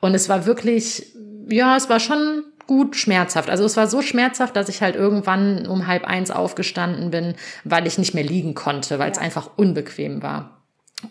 Und 0.00 0.14
es 0.14 0.30
war 0.30 0.46
wirklich, 0.46 1.12
ja, 1.50 1.76
es 1.76 1.90
war 1.90 2.00
schon 2.00 2.44
gut 2.66 2.96
schmerzhaft. 2.96 3.50
Also 3.50 3.66
es 3.66 3.76
war 3.76 3.86
so 3.86 4.00
schmerzhaft, 4.00 4.56
dass 4.56 4.70
ich 4.70 4.80
halt 4.80 4.96
irgendwann 4.96 5.66
um 5.66 5.86
halb 5.86 6.04
eins 6.06 6.30
aufgestanden 6.30 7.10
bin, 7.10 7.34
weil 7.64 7.86
ich 7.86 7.98
nicht 7.98 8.14
mehr 8.14 8.24
liegen 8.24 8.54
konnte, 8.54 8.98
weil 8.98 9.10
es 9.10 9.18
Ja. 9.18 9.24
einfach 9.24 9.50
unbequem 9.56 10.22
war. 10.22 10.56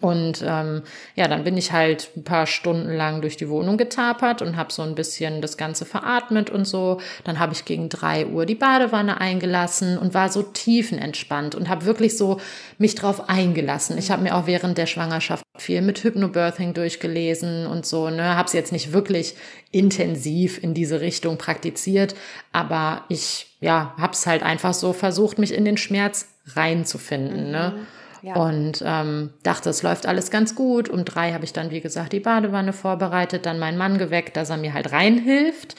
Und 0.02 0.44
ähm, 0.46 0.84
ja, 1.16 1.28
dann 1.28 1.44
bin 1.44 1.58
ich 1.58 1.72
halt 1.72 2.12
ein 2.16 2.24
paar 2.24 2.46
Stunden 2.46 2.96
lang 2.96 3.22
durch 3.22 3.38
die 3.38 3.50
Wohnung 3.50 3.78
getapert 3.78 4.42
und 4.42 4.56
habe 4.56 4.72
so 4.72 4.84
ein 4.84 4.96
bisschen 4.96 5.42
das 5.42 5.58
Ganze 5.58 5.86
veratmet 5.86 6.50
und 6.50 6.66
so. 6.66 7.00
Dann 7.24 7.40
habe 7.40 7.54
ich 7.54 7.66
gegen 7.66 7.90
drei 7.90 8.28
Uhr 8.28 8.46
die 8.46 8.56
Badewanne 8.56 9.20
eingelassen 9.20 9.98
und 9.98 10.14
war 10.14 10.30
so 10.30 10.44
tiefenentspannt 10.44 11.56
und 11.56 11.70
habe 11.70 11.86
wirklich 11.86 12.18
so 12.18 12.40
mich 12.78 12.96
drauf 12.96 13.30
eingelassen. 13.30 13.98
Ich 13.98 14.12
habe 14.12 14.24
mir 14.24 14.36
auch 14.36 14.48
während 14.48 14.78
der 14.78 14.86
Schwangerschaft 14.86 15.44
viel 15.58 15.82
mit 15.82 16.04
Hypnobirthing 16.04 16.74
durchgelesen 16.74 17.66
und 17.66 17.86
so. 17.86 18.10
Ne, 18.10 18.36
habe 18.36 18.48
es 18.48 18.54
jetzt 18.54 18.72
nicht 18.72 18.94
wirklich 18.94 19.36
intensiv 19.72 20.62
in 20.64 20.74
diese 20.74 21.02
Richtung 21.02 21.38
praktiziert, 21.38 22.16
aber 22.52 23.04
ich 23.10 23.48
ja 23.60 23.94
habe 23.98 24.14
es 24.14 24.26
halt 24.26 24.44
einfach 24.44 24.74
so 24.74 24.94
versucht, 24.94 25.40
mich 25.40 25.54
in 25.54 25.66
den 25.66 25.78
Schmerz 25.78 26.28
reinzufinden. 26.56 27.52
Ne? 27.52 27.74
Ja. 28.22 28.36
Und 28.36 28.84
ähm, 28.86 29.32
dachte, 29.44 29.70
es 29.70 29.82
läuft 29.84 30.06
alles 30.06 30.30
ganz 30.32 30.56
gut. 30.56 30.90
Um 30.90 31.06
drei 31.06 31.32
habe 31.34 31.46
ich 31.46 31.54
dann, 31.54 31.72
wie 31.72 31.82
gesagt, 31.82 32.14
die 32.14 32.20
Badewanne 32.20 32.74
vorbereitet, 32.74 33.46
dann 33.46 33.60
meinen 33.60 33.78
Mann 33.78 33.98
geweckt, 33.98 34.36
dass 34.38 34.50
er 34.50 34.58
mir 34.58 34.74
halt 34.74 34.92
reinhilft. 34.92 35.76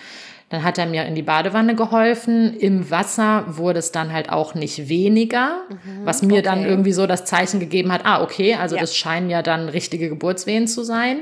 Dann 0.49 0.65
hat 0.65 0.79
er 0.79 0.87
mir 0.87 1.05
in 1.05 1.15
die 1.15 1.23
Badewanne 1.23 1.77
geholfen. 1.77 2.57
Im 2.57 2.91
Wasser 2.91 3.45
wurde 3.47 3.79
es 3.79 3.93
dann 3.93 4.13
halt 4.13 4.31
auch 4.33 4.55
nicht 4.55 4.89
weniger, 4.89 5.61
was 6.05 6.23
mir 6.23 6.43
dann 6.43 6.59
Mhm. 6.59 6.65
okay. 6.65 6.71
irgendwie 6.73 6.93
so 6.93 7.07
das 7.07 7.25
Zeichen 7.25 7.61
gegeben 7.61 7.93
hat, 7.93 8.01
ah, 8.05 8.21
okay, 8.23 8.55
also 8.57 8.75
Ja. 8.75 8.81
das 8.81 8.97
scheinen 8.97 9.31
ja 9.31 9.43
dann 9.43 9.69
richtige 9.69 10.09
Geburtswehen 10.09 10.67
zu 10.67 10.83
sein. 10.83 11.21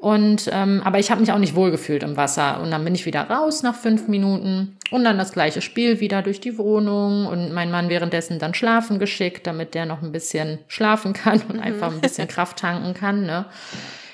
Und 0.00 0.48
ähm, 0.52 0.80
aber 0.84 1.00
ich 1.00 1.10
habe 1.10 1.20
mich 1.20 1.32
auch 1.32 1.38
nicht 1.38 1.56
wohlgefühlt 1.56 2.04
im 2.04 2.16
Wasser. 2.16 2.60
Und 2.60 2.70
dann 2.70 2.84
bin 2.84 2.94
ich 2.94 3.04
wieder 3.04 3.22
raus 3.22 3.64
nach 3.64 3.74
fünf 3.74 4.06
Minuten 4.06 4.76
und 4.92 5.02
dann 5.02 5.18
das 5.18 5.32
gleiche 5.32 5.60
Spiel 5.60 5.98
wieder 5.98 6.22
durch 6.22 6.40
die 6.40 6.56
Wohnung 6.56 7.26
und 7.26 7.52
mein 7.52 7.72
Mann 7.72 7.88
währenddessen 7.88 8.38
dann 8.38 8.54
schlafen 8.54 9.00
geschickt, 9.00 9.46
damit 9.48 9.74
der 9.74 9.86
noch 9.86 10.00
ein 10.02 10.12
bisschen 10.12 10.60
schlafen 10.68 11.14
kann 11.14 11.42
und 11.48 11.58
einfach 11.58 11.92
ein 11.92 12.00
bisschen 12.00 12.28
Kraft 12.28 12.58
tanken 12.60 12.94
kann. 12.94 13.26
Ne? 13.26 13.46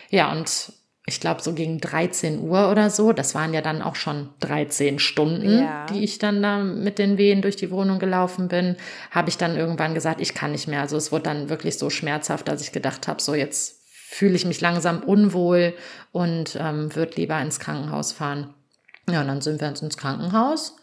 Ja, 0.09 0.33
und 0.33 0.73
ich 1.07 1.21
glaube, 1.21 1.43
so 1.43 1.53
gegen 1.53 1.81
13 1.81 2.41
Uhr 2.41 2.71
oder 2.71 2.89
so, 2.89 3.13
das 3.13 3.35
waren 3.35 3.53
ja 3.53 3.61
dann 3.61 3.83
auch 3.83 3.95
schon 3.95 4.31
13 4.41 4.99
Stunden, 4.99 5.59
Ja. 5.65 5.85
die 5.93 6.03
ich 6.03 6.19
dann 6.19 6.43
da 6.43 6.61
mit 6.61 6.99
den 6.99 7.19
Wehen 7.19 7.43
durch 7.43 7.57
die 7.57 7.71
Wohnung 7.71 7.99
gelaufen 7.99 8.49
bin, 8.49 8.77
habe 9.11 9.29
ich 9.29 9.37
dann 9.37 9.55
irgendwann 9.55 9.93
gesagt, 9.93 10.23
ich 10.23 10.33
kann 10.33 10.53
nicht 10.53 10.67
mehr. 10.67 10.81
Also 10.81 10.97
es 10.97 11.13
wurde 11.13 11.25
dann 11.25 11.51
wirklich 11.51 11.77
so 11.79 11.91
schmerzhaft, 11.91 12.49
dass 12.49 12.63
ich 12.63 12.73
gedacht 12.73 13.07
habe, 13.07 13.21
so 13.21 13.35
jetzt 13.35 13.74
fühle 14.15 14.37
ich 14.37 14.45
mich 14.45 14.61
langsam 14.61 15.03
unwohl 15.03 15.75
und 16.13 16.57
ähm, 16.61 16.95
würde 16.95 17.17
lieber 17.17 17.41
ins 17.41 17.59
Krankenhaus 17.59 18.13
fahren. 18.13 18.55
Ja, 19.11 19.23
und 19.23 19.29
dann 19.29 19.41
sind 19.41 19.61
wir 19.61 19.69
ins 19.69 19.97
Krankenhaus. 19.97 20.77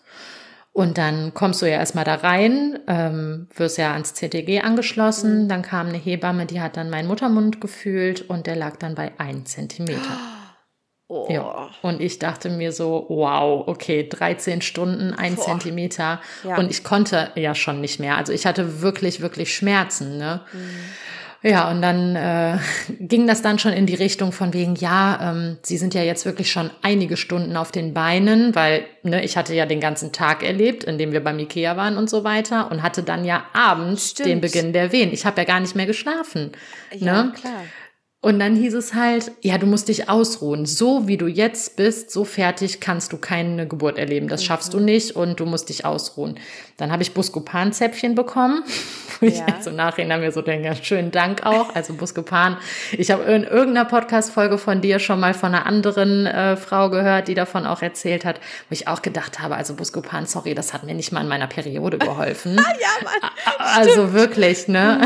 Und 0.74 0.98
dann 0.98 1.34
kommst 1.34 1.62
du 1.62 1.66
ja 1.66 1.78
erstmal 1.78 2.04
da 2.04 2.16
rein, 2.16 2.80
ähm, 2.88 3.48
wirst 3.56 3.78
ja 3.78 3.94
ans 3.94 4.14
CTG 4.14 4.62
angeschlossen. 4.62 5.48
Dann 5.48 5.62
kam 5.62 5.88
eine 5.88 5.98
Hebamme, 5.98 6.46
die 6.46 6.62
hat 6.62 6.78
dann 6.78 6.90
meinen 6.90 7.08
Muttermund 7.08 7.62
gefühlt 7.62 8.30
und 8.30 8.48
der 8.48 8.56
lag 8.56 8.78
dann 8.78 8.96
bei 8.96 9.14
ein 9.18 9.46
Zentimeter. 9.46 10.18
oh. 11.08 11.28
Ja. 11.30 11.70
Und 11.82 12.02
ich 12.02 12.20
dachte 12.20 12.50
mir 12.50 12.74
so, 12.74 13.06
wow, 13.10 13.66
okay, 13.68 14.08
13 14.10 14.62
Stunden, 14.62 15.14
ein 15.14 15.36
Boah. 15.36 15.46
Zentimeter. 15.46 16.22
Ja. 16.44 16.58
Und 16.58 16.70
ich 16.70 16.84
konnte 16.84 17.32
ja 17.36 17.56
schon 17.56 17.80
nicht 17.82 18.00
mehr. 18.00 18.18
Also 18.18 18.34
ich 18.34 18.46
hatte 18.46 18.82
wirklich, 18.82 19.22
wirklich 19.22 19.56
Schmerzen. 19.56 20.18
Ne? 20.18 20.42
Ja, 21.44 21.72
und 21.72 21.82
dann 21.82 22.16
äh, 22.16 22.58
ging 23.00 23.26
das 23.26 23.42
dann 23.42 23.58
schon 23.58 23.74
in 23.74 23.86
die 23.86 23.96
Richtung 23.96 24.32
von 24.32 24.54
wegen, 24.54 24.76
ja, 24.76 25.32
ähm, 25.32 25.58
Sie 25.64 25.78
sind 25.78 25.94
ja 25.94 26.04
jetzt 26.04 26.26
wirklich 26.26 26.52
schon 26.52 26.70
einige 26.82 27.18
Stunden 27.18 27.58
auf 27.58 27.72
den 27.72 27.94
Beinen, 27.94 28.54
weil 28.56 28.86
ne, 29.04 29.24
ich 29.24 29.38
hatte 29.38 29.56
ja 29.56 29.66
den 29.66 29.80
ganzen 29.80 30.12
Tag 30.12 30.44
erlebt, 30.44 30.84
in 30.84 30.98
dem 30.98 31.12
wir 31.12 31.24
beim 31.24 31.40
Ikea 31.40 31.76
waren 31.78 31.98
und 31.98 32.10
so 32.10 32.24
weiter 32.24 32.70
und 32.70 32.84
hatte 32.84 33.02
dann 33.02 33.26
ja 33.26 33.46
abends 33.54 34.12
Stimmt. 34.12 34.30
den 34.30 34.42
Beginn 34.42 34.74
der 34.74 34.92
Wehen. 34.92 35.12
Ich 35.12 35.26
habe 35.26 35.42
ja 35.42 35.46
gar 35.46 35.60
nicht 35.60 35.76
mehr 35.76 35.88
geschlafen. 35.88 36.52
Ja, 36.94 37.24
ne? 37.24 37.34
klar. 37.34 37.64
Und 38.24 38.38
dann 38.38 38.56
hieß 38.56 38.76
es 38.76 38.94
halt, 38.94 39.32
ja, 39.42 39.58
du 39.58 39.66
musst 39.66 39.88
dich 39.88 40.08
ausruhen. 40.08 40.68
So 40.68 41.08
wie 41.08 41.18
du 41.18 41.26
jetzt 41.26 41.76
bist, 41.76 42.12
so 42.12 42.24
fertig 42.24 42.80
kannst 42.80 43.12
du 43.14 43.18
keine 43.18 43.68
Geburt 43.68 43.98
erleben. 43.98 44.28
Das 44.28 44.44
schaffst 44.44 44.76
du 44.76 44.78
mhm. 44.78 44.86
nicht 44.86 45.16
und 45.16 45.40
du 45.40 45.48
musst 45.48 45.70
dich 45.70 45.86
ausruhen. 45.86 46.40
Dann 46.78 46.92
habe 46.92 47.02
ich 47.02 47.16
Buscopan-Zäpfchen 47.16 48.14
bekommen, 48.14 48.64
wo 49.20 49.26
ja. 49.26 49.32
ich 49.32 49.40
jetzt 49.48 49.66
im 49.66 49.76
Nachhinein 49.76 50.20
mir 50.20 50.32
so 50.32 50.44
denke, 50.44 50.76
schönen 50.84 51.10
Dank 51.10 51.48
auch. 51.48 51.74
Also 51.74 51.96
Buscopan. 51.96 52.58
Ich 52.92 53.10
habe 53.10 53.24
in 53.24 53.44
irgendeiner 53.44 53.86
Podcast-Folge 53.86 54.60
von 54.60 54.82
dir 54.82 55.00
schon 55.00 55.20
mal 55.20 55.34
von 55.34 55.56
einer 55.56 55.66
anderen 55.66 56.28
äh, 56.28 56.58
Frau 56.58 56.92
gehört, 56.92 57.28
die 57.28 57.34
davon 57.34 57.66
auch 57.66 57.82
erzählt 57.82 58.24
hat, 58.24 58.40
wo 58.70 58.74
ich 58.74 58.88
auch 58.88 59.02
gedacht 59.02 59.40
habe, 59.40 59.56
also 59.56 59.74
Buscopan, 59.74 60.28
sorry, 60.28 60.54
das 60.54 60.74
hat 60.74 60.84
mir 60.84 60.94
nicht 60.94 61.12
mal 61.12 61.22
in 61.22 61.28
meiner 61.28 61.48
Periode 61.48 61.98
geholfen. 61.98 62.56
ja, 62.56 63.04
Mann. 63.04 63.32
Also 63.58 63.92
Stimmt. 63.92 64.14
wirklich, 64.14 64.68
ne? 64.68 65.02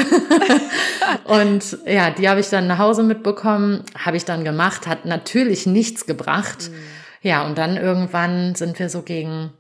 und 1.24 1.78
ja, 1.86 2.10
die 2.12 2.28
habe 2.28 2.42
ich 2.42 2.50
dann 2.50 2.68
nach 2.68 2.78
Hause 2.78 3.05
mitbekommen, 3.06 3.84
habe 3.98 4.18
ich 4.18 4.26
dann 4.26 4.44
gemacht, 4.44 4.88
hat 4.88 5.06
natürlich 5.06 5.66
nichts 5.66 6.06
gebracht. 6.06 6.70
Mhm. 6.70 6.76
Ja, 7.22 7.44
und 7.46 7.58
dann 7.58 7.76
irgendwann 7.76 8.54
sind 8.54 8.78
wir 8.78 8.88
so 8.88 9.02
gegen, 9.02 9.52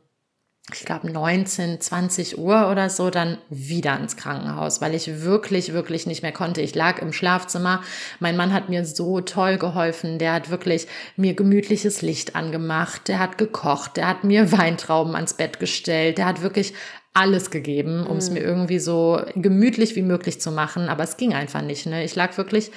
ich 0.71 0.85
glaube, 0.85 1.11
19, 1.11 1.81
20 1.81 2.37
Uhr 2.37 2.69
oder 2.69 2.91
so 2.91 3.09
dann 3.09 3.39
wieder 3.49 3.97
ins 3.99 4.17
Krankenhaus, 4.17 4.81
weil 4.81 4.93
ich 4.93 5.23
wirklich, 5.23 5.73
wirklich 5.73 6.05
nicht 6.05 6.21
mehr 6.21 6.31
konnte. 6.31 6.61
Ich 6.61 6.75
lag 6.75 7.01
im 7.01 7.11
Schlafzimmer. 7.11 7.81
Mein 8.19 8.37
Mann 8.37 8.53
hat 8.53 8.69
mir 8.69 8.85
so 8.85 9.19
toll 9.21 9.57
geholfen. 9.57 10.19
Der 10.19 10.33
hat 10.33 10.51
wirklich 10.51 10.87
mir 11.15 11.33
gemütliches 11.33 12.03
Licht 12.03 12.35
angemacht. 12.35 13.07
Der 13.07 13.17
hat 13.17 13.39
gekocht. 13.39 13.97
Der 13.97 14.09
hat 14.09 14.23
mir 14.23 14.51
Weintrauben 14.51 15.15
ans 15.15 15.33
Bett 15.33 15.59
gestellt. 15.59 16.19
Der 16.19 16.27
hat 16.27 16.43
wirklich 16.43 16.73
alles 17.15 17.49
gegeben, 17.49 18.05
um 18.05 18.17
es 18.17 18.29
mir 18.29 18.41
mhm. 18.41 18.45
irgendwie 18.45 18.79
so 18.79 19.21
gemütlich 19.35 19.95
wie 19.95 20.01
möglich 20.01 20.41
zu 20.41 20.51
machen. 20.51 20.89
Aber 20.89 21.03
es 21.03 21.17
ging 21.17 21.33
einfach 21.33 21.61
nicht. 21.61 21.87
Ne? 21.87 22.03
Ich 22.03 22.13
lag 22.15 22.37
wirklich 22.37 22.71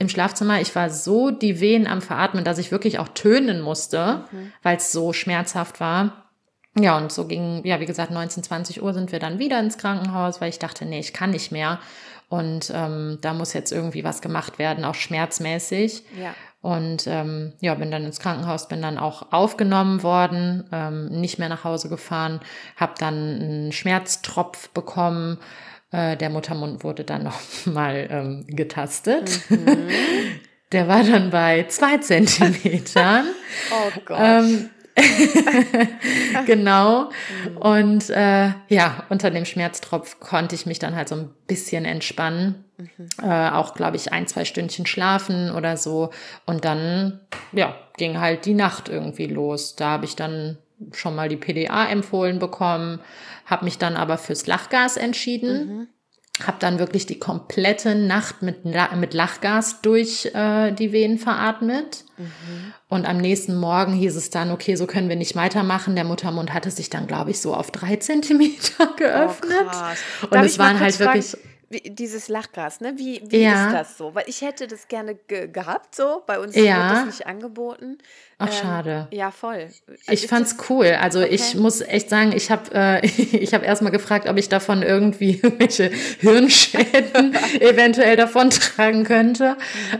im 0.00 0.08
Schlafzimmer. 0.08 0.60
Ich 0.60 0.74
war 0.74 0.90
so 0.90 1.30
die 1.30 1.60
Wehen 1.60 1.86
am 1.86 2.00
Veratmen, 2.00 2.42
dass 2.42 2.58
ich 2.58 2.72
wirklich 2.72 2.98
auch 2.98 3.08
tönen 3.08 3.60
musste, 3.60 4.24
mhm. 4.32 4.52
weil 4.62 4.78
es 4.78 4.90
so 4.90 5.12
schmerzhaft 5.12 5.78
war. 5.78 6.24
Ja, 6.78 6.96
und 6.96 7.12
so 7.12 7.26
ging, 7.26 7.60
ja, 7.64 7.80
wie 7.80 7.86
gesagt, 7.86 8.10
19, 8.10 8.42
20 8.42 8.82
Uhr 8.82 8.94
sind 8.94 9.12
wir 9.12 9.18
dann 9.18 9.38
wieder 9.38 9.60
ins 9.60 9.76
Krankenhaus, 9.76 10.40
weil 10.40 10.48
ich 10.48 10.58
dachte, 10.58 10.86
nee, 10.86 11.00
ich 11.00 11.12
kann 11.12 11.30
nicht 11.30 11.52
mehr. 11.52 11.80
Und 12.30 12.72
ähm, 12.74 13.18
da 13.20 13.34
muss 13.34 13.52
jetzt 13.52 13.72
irgendwie 13.72 14.02
was 14.02 14.22
gemacht 14.22 14.58
werden, 14.58 14.84
auch 14.84 14.94
schmerzmäßig. 14.94 16.04
Ja. 16.18 16.34
Und 16.62 17.06
ähm, 17.06 17.52
ja, 17.60 17.74
bin 17.74 17.90
dann 17.90 18.04
ins 18.04 18.20
Krankenhaus, 18.20 18.68
bin 18.68 18.80
dann 18.80 18.98
auch 18.98 19.32
aufgenommen 19.32 20.02
worden, 20.02 20.64
ähm, 20.72 21.08
nicht 21.08 21.38
mehr 21.38 21.48
nach 21.48 21.64
Hause 21.64 21.88
gefahren, 21.88 22.40
habe 22.76 22.94
dann 22.98 23.14
einen 23.14 23.72
Schmerztropf 23.72 24.70
bekommen 24.70 25.38
äh, 25.92 26.16
der 26.16 26.30
Muttermund 26.30 26.84
wurde 26.84 27.04
dann 27.04 27.22
noch 27.24 27.40
mal 27.66 28.06
ähm, 28.10 28.46
getastet. 28.48 29.40
Mhm. 29.48 29.88
Der 30.72 30.86
war 30.86 31.02
dann 31.02 31.30
bei 31.30 31.66
zwei 31.68 31.98
Zentimetern. 31.98 33.26
oh 33.72 34.00
Gott. 34.04 34.18
Ähm, 34.20 34.70
genau. 36.46 37.10
Mhm. 37.44 37.56
Und 37.56 38.10
äh, 38.10 38.50
ja, 38.68 39.02
unter 39.08 39.32
dem 39.32 39.44
Schmerztropf 39.44 40.20
konnte 40.20 40.54
ich 40.54 40.66
mich 40.66 40.78
dann 40.78 40.94
halt 40.94 41.08
so 41.08 41.16
ein 41.16 41.30
bisschen 41.48 41.84
entspannen. 41.84 42.64
Mhm. 42.76 43.08
Äh, 43.20 43.50
auch, 43.50 43.74
glaube 43.74 43.96
ich, 43.96 44.12
ein, 44.12 44.28
zwei 44.28 44.44
Stündchen 44.44 44.86
schlafen 44.86 45.50
oder 45.50 45.76
so. 45.76 46.10
Und 46.46 46.64
dann, 46.64 47.18
ja, 47.50 47.74
ging 47.96 48.20
halt 48.20 48.46
die 48.46 48.54
Nacht 48.54 48.88
irgendwie 48.88 49.26
los. 49.26 49.74
Da 49.74 49.90
habe 49.90 50.04
ich 50.04 50.14
dann 50.14 50.56
schon 50.92 51.14
mal 51.14 51.28
die 51.28 51.36
PDA 51.36 51.88
empfohlen 51.88 52.38
bekommen, 52.38 53.00
habe 53.46 53.64
mich 53.64 53.78
dann 53.78 53.96
aber 53.96 54.18
fürs 54.18 54.46
Lachgas 54.46 54.96
entschieden. 54.96 55.66
Mhm. 55.66 55.88
Habe 56.46 56.56
dann 56.58 56.78
wirklich 56.78 57.04
die 57.04 57.18
komplette 57.18 57.94
Nacht 57.94 58.40
mit, 58.40 58.64
mit 58.64 59.12
Lachgas 59.12 59.82
durch 59.82 60.30
äh, 60.32 60.72
die 60.72 60.90
Venen 60.90 61.18
veratmet. 61.18 62.04
Mhm. 62.16 62.72
Und 62.88 63.06
am 63.06 63.18
nächsten 63.18 63.56
Morgen 63.56 63.92
hieß 63.92 64.16
es 64.16 64.30
dann, 64.30 64.50
okay, 64.50 64.74
so 64.74 64.86
können 64.86 65.10
wir 65.10 65.16
nicht 65.16 65.36
weitermachen. 65.36 65.96
Der 65.96 66.04
Muttermund 66.04 66.54
hatte 66.54 66.70
sich 66.70 66.88
dann, 66.88 67.06
glaube 67.06 67.30
ich, 67.30 67.40
so 67.40 67.54
auf 67.54 67.70
drei 67.70 67.96
Zentimeter 67.96 68.86
geöffnet. 68.96 69.68
Oh, 70.22 70.26
und 70.30 70.44
es 70.44 70.58
waren 70.58 70.80
halt 70.80 70.98
wirklich. 70.98 71.36
Wie, 71.68 71.82
dieses 71.88 72.28
Lachgas, 72.28 72.80
ne? 72.80 72.94
Wie, 72.96 73.22
wie 73.26 73.42
ja. 73.42 73.66
ist 73.66 73.74
das 73.74 73.98
so? 73.98 74.12
Weil 74.14 74.24
ich 74.26 74.40
hätte 74.40 74.66
das 74.66 74.88
gerne 74.88 75.14
ge 75.14 75.46
gehabt, 75.46 75.94
so. 75.94 76.22
Bei 76.26 76.40
uns 76.40 76.56
ja. 76.56 76.62
wird 76.62 76.90
das 76.90 77.06
nicht 77.06 77.26
angeboten. 77.28 77.98
Ach, 78.42 78.46
ähm, 78.46 78.52
schade. 78.52 79.08
Ja, 79.10 79.30
voll. 79.30 79.68
Ich 80.08 80.26
fand's 80.26 80.56
cool. 80.70 80.96
Also 80.98 81.20
okay. 81.20 81.34
ich 81.34 81.54
muss 81.56 81.82
echt 81.82 82.08
sagen, 82.08 82.32
ich 82.34 82.50
habe 82.50 82.62
äh, 82.72 83.06
ich 83.06 83.52
hab 83.52 83.62
erstmal 83.62 83.92
gefragt, 83.92 84.26
ob 84.28 84.38
ich 84.38 84.48
davon 84.48 84.82
irgendwie 84.82 85.42
welche 85.58 85.90
Hirnschäden 86.20 87.34
eventuell 87.60 88.16
davon 88.16 88.48
tragen 88.48 89.04
könnte. 89.04 89.56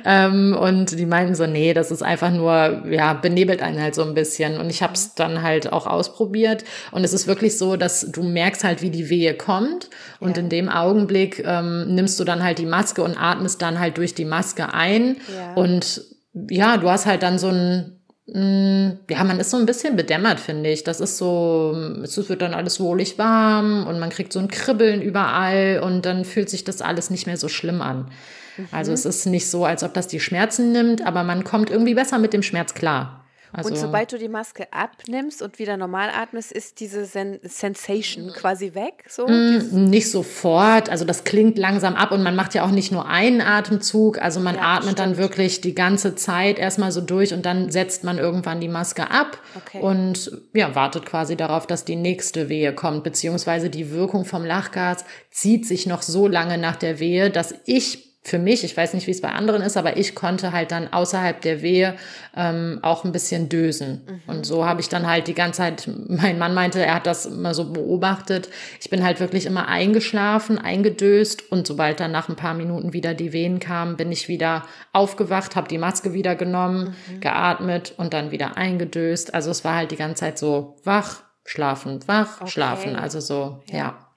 Ähm, 0.06 0.56
und 0.58 0.98
die 0.98 1.04
meinten 1.04 1.34
so, 1.34 1.46
nee, 1.46 1.74
das 1.74 1.90
ist 1.90 2.02
einfach 2.02 2.30
nur, 2.30 2.86
ja, 2.90 3.12
benebelt 3.12 3.60
einen 3.60 3.80
halt 3.80 3.94
so 3.94 4.02
ein 4.02 4.14
bisschen. 4.14 4.58
Und 4.58 4.70
ich 4.70 4.82
habe 4.82 4.94
es 4.94 5.14
dann 5.14 5.42
halt 5.42 5.70
auch 5.70 5.86
ausprobiert. 5.86 6.64
Und 6.92 7.04
es 7.04 7.12
ist 7.12 7.26
wirklich 7.26 7.58
so, 7.58 7.76
dass 7.76 8.10
du 8.10 8.22
merkst 8.22 8.64
halt, 8.64 8.80
wie 8.80 8.90
die 8.90 9.10
Wehe 9.10 9.34
kommt. 9.34 9.90
Und 10.18 10.38
ja. 10.38 10.42
in 10.42 10.48
dem 10.48 10.70
Augenblick 10.70 11.44
ähm, 11.44 11.94
nimmst 11.94 12.18
du 12.18 12.24
dann 12.24 12.42
halt 12.42 12.58
die 12.58 12.66
Maske 12.66 13.02
und 13.02 13.22
atmest 13.22 13.60
dann 13.60 13.78
halt 13.78 13.98
durch 13.98 14.14
die 14.14 14.24
Maske 14.24 14.72
ein. 14.72 15.18
Ja. 15.36 15.52
Und 15.54 16.02
ja, 16.32 16.78
du 16.78 16.88
hast 16.88 17.04
halt 17.04 17.22
dann 17.22 17.38
so 17.38 17.48
ein 17.48 17.99
ja, 18.32 19.24
man 19.24 19.40
ist 19.40 19.50
so 19.50 19.56
ein 19.56 19.66
bisschen 19.66 19.96
bedämmert, 19.96 20.38
finde 20.38 20.70
ich. 20.70 20.84
Das 20.84 21.00
ist 21.00 21.18
so, 21.18 21.74
es 22.02 22.16
wird 22.28 22.42
dann 22.42 22.54
alles 22.54 22.78
wohlig 22.78 23.18
warm 23.18 23.86
und 23.88 23.98
man 23.98 24.10
kriegt 24.10 24.32
so 24.32 24.38
ein 24.38 24.46
Kribbeln 24.46 25.02
überall 25.02 25.80
und 25.82 26.06
dann 26.06 26.24
fühlt 26.24 26.48
sich 26.48 26.62
das 26.62 26.80
alles 26.80 27.10
nicht 27.10 27.26
mehr 27.26 27.36
so 27.36 27.48
schlimm 27.48 27.82
an. 27.82 28.06
Mhm. 28.56 28.68
Also 28.70 28.92
es 28.92 29.04
ist 29.04 29.26
nicht 29.26 29.48
so, 29.48 29.64
als 29.64 29.82
ob 29.82 29.94
das 29.94 30.06
die 30.06 30.20
Schmerzen 30.20 30.70
nimmt, 30.70 31.04
aber 31.04 31.24
man 31.24 31.42
kommt 31.42 31.70
irgendwie 31.70 31.94
besser 31.94 32.18
mit 32.18 32.32
dem 32.32 32.42
Schmerz 32.42 32.72
klar. 32.74 33.19
Also 33.52 33.70
und 33.70 33.76
sobald 33.76 34.12
du 34.12 34.18
die 34.18 34.28
Maske 34.28 34.72
abnimmst 34.72 35.42
und 35.42 35.58
wieder 35.58 35.76
normal 35.76 36.10
atmest, 36.10 36.52
ist 36.52 36.80
diese 36.80 37.04
Sen 37.04 37.40
Sensation 37.42 38.32
quasi 38.32 38.74
weg? 38.74 39.04
So? 39.08 39.26
Mm, 39.26 39.88
nicht 39.90 40.10
sofort. 40.10 40.88
Also 40.88 41.04
das 41.04 41.24
klingt 41.24 41.58
langsam 41.58 41.94
ab 41.94 42.12
und 42.12 42.22
man 42.22 42.36
macht 42.36 42.54
ja 42.54 42.64
auch 42.64 42.70
nicht 42.70 42.92
nur 42.92 43.08
einen 43.08 43.40
Atemzug. 43.40 44.20
Also 44.20 44.40
man 44.40 44.54
ja, 44.54 44.62
atmet 44.62 44.82
stimmt. 44.82 44.98
dann 44.98 45.16
wirklich 45.16 45.60
die 45.60 45.74
ganze 45.74 46.14
Zeit 46.14 46.58
erstmal 46.58 46.92
so 46.92 47.00
durch 47.00 47.34
und 47.34 47.44
dann 47.44 47.70
setzt 47.70 48.04
man 48.04 48.18
irgendwann 48.18 48.60
die 48.60 48.68
Maske 48.68 49.10
ab 49.10 49.38
okay. 49.56 49.80
und 49.80 50.30
ja, 50.54 50.74
wartet 50.74 51.06
quasi 51.06 51.36
darauf, 51.36 51.66
dass 51.66 51.84
die 51.84 51.96
nächste 51.96 52.48
Wehe 52.48 52.74
kommt. 52.74 53.04
Beziehungsweise 53.04 53.70
die 53.70 53.90
Wirkung 53.90 54.24
vom 54.24 54.44
Lachgas 54.44 55.04
zieht 55.30 55.66
sich 55.66 55.86
noch 55.86 56.02
so 56.02 56.28
lange 56.28 56.58
nach 56.58 56.76
der 56.76 57.00
Wehe, 57.00 57.30
dass 57.30 57.54
ich 57.64 58.09
für 58.22 58.38
mich, 58.38 58.64
ich 58.64 58.76
weiß 58.76 58.92
nicht, 58.92 59.06
wie 59.06 59.12
es 59.12 59.22
bei 59.22 59.30
anderen 59.30 59.62
ist, 59.62 59.78
aber 59.78 59.96
ich 59.96 60.14
konnte 60.14 60.52
halt 60.52 60.72
dann 60.72 60.92
außerhalb 60.92 61.40
der 61.40 61.62
Wehe 61.62 61.96
ähm, 62.36 62.78
auch 62.82 63.04
ein 63.04 63.12
bisschen 63.12 63.48
dösen. 63.48 64.02
Mhm. 64.06 64.20
Und 64.26 64.46
so 64.46 64.66
habe 64.66 64.82
ich 64.82 64.90
dann 64.90 65.06
halt 65.06 65.26
die 65.26 65.34
ganze 65.34 65.58
Zeit, 65.58 65.88
mein 66.06 66.38
Mann 66.38 66.52
meinte, 66.52 66.84
er 66.84 66.96
hat 66.96 67.06
das 67.06 67.24
immer 67.24 67.54
so 67.54 67.72
beobachtet. 67.72 68.50
Ich 68.78 68.90
bin 68.90 69.02
halt 69.02 69.20
wirklich 69.20 69.46
immer 69.46 69.68
eingeschlafen, 69.68 70.58
eingedöst 70.58 71.50
und 71.50 71.66
sobald 71.66 71.98
dann 71.98 72.12
nach 72.12 72.28
ein 72.28 72.36
paar 72.36 72.52
Minuten 72.54 72.92
wieder 72.92 73.14
die 73.14 73.32
Wehen 73.32 73.58
kamen, 73.58 73.96
bin 73.96 74.12
ich 74.12 74.28
wieder 74.28 74.66
aufgewacht, 74.92 75.56
habe 75.56 75.68
die 75.68 75.78
Maske 75.78 76.12
wieder 76.12 76.36
genommen, 76.36 76.94
mhm. 77.08 77.20
geatmet 77.20 77.94
und 77.96 78.12
dann 78.12 78.32
wieder 78.32 78.58
eingedöst. 78.58 79.32
Also 79.32 79.50
es 79.50 79.64
war 79.64 79.76
halt 79.76 79.92
die 79.92 79.96
ganze 79.96 80.20
Zeit 80.20 80.38
so 80.38 80.76
wach, 80.84 81.22
schlafen, 81.46 82.00
wach, 82.06 82.42
okay. 82.42 82.50
schlafen. 82.50 82.96
Also 82.96 83.20
so, 83.20 83.62
ja. 83.70 83.78
ja. 83.78 84.09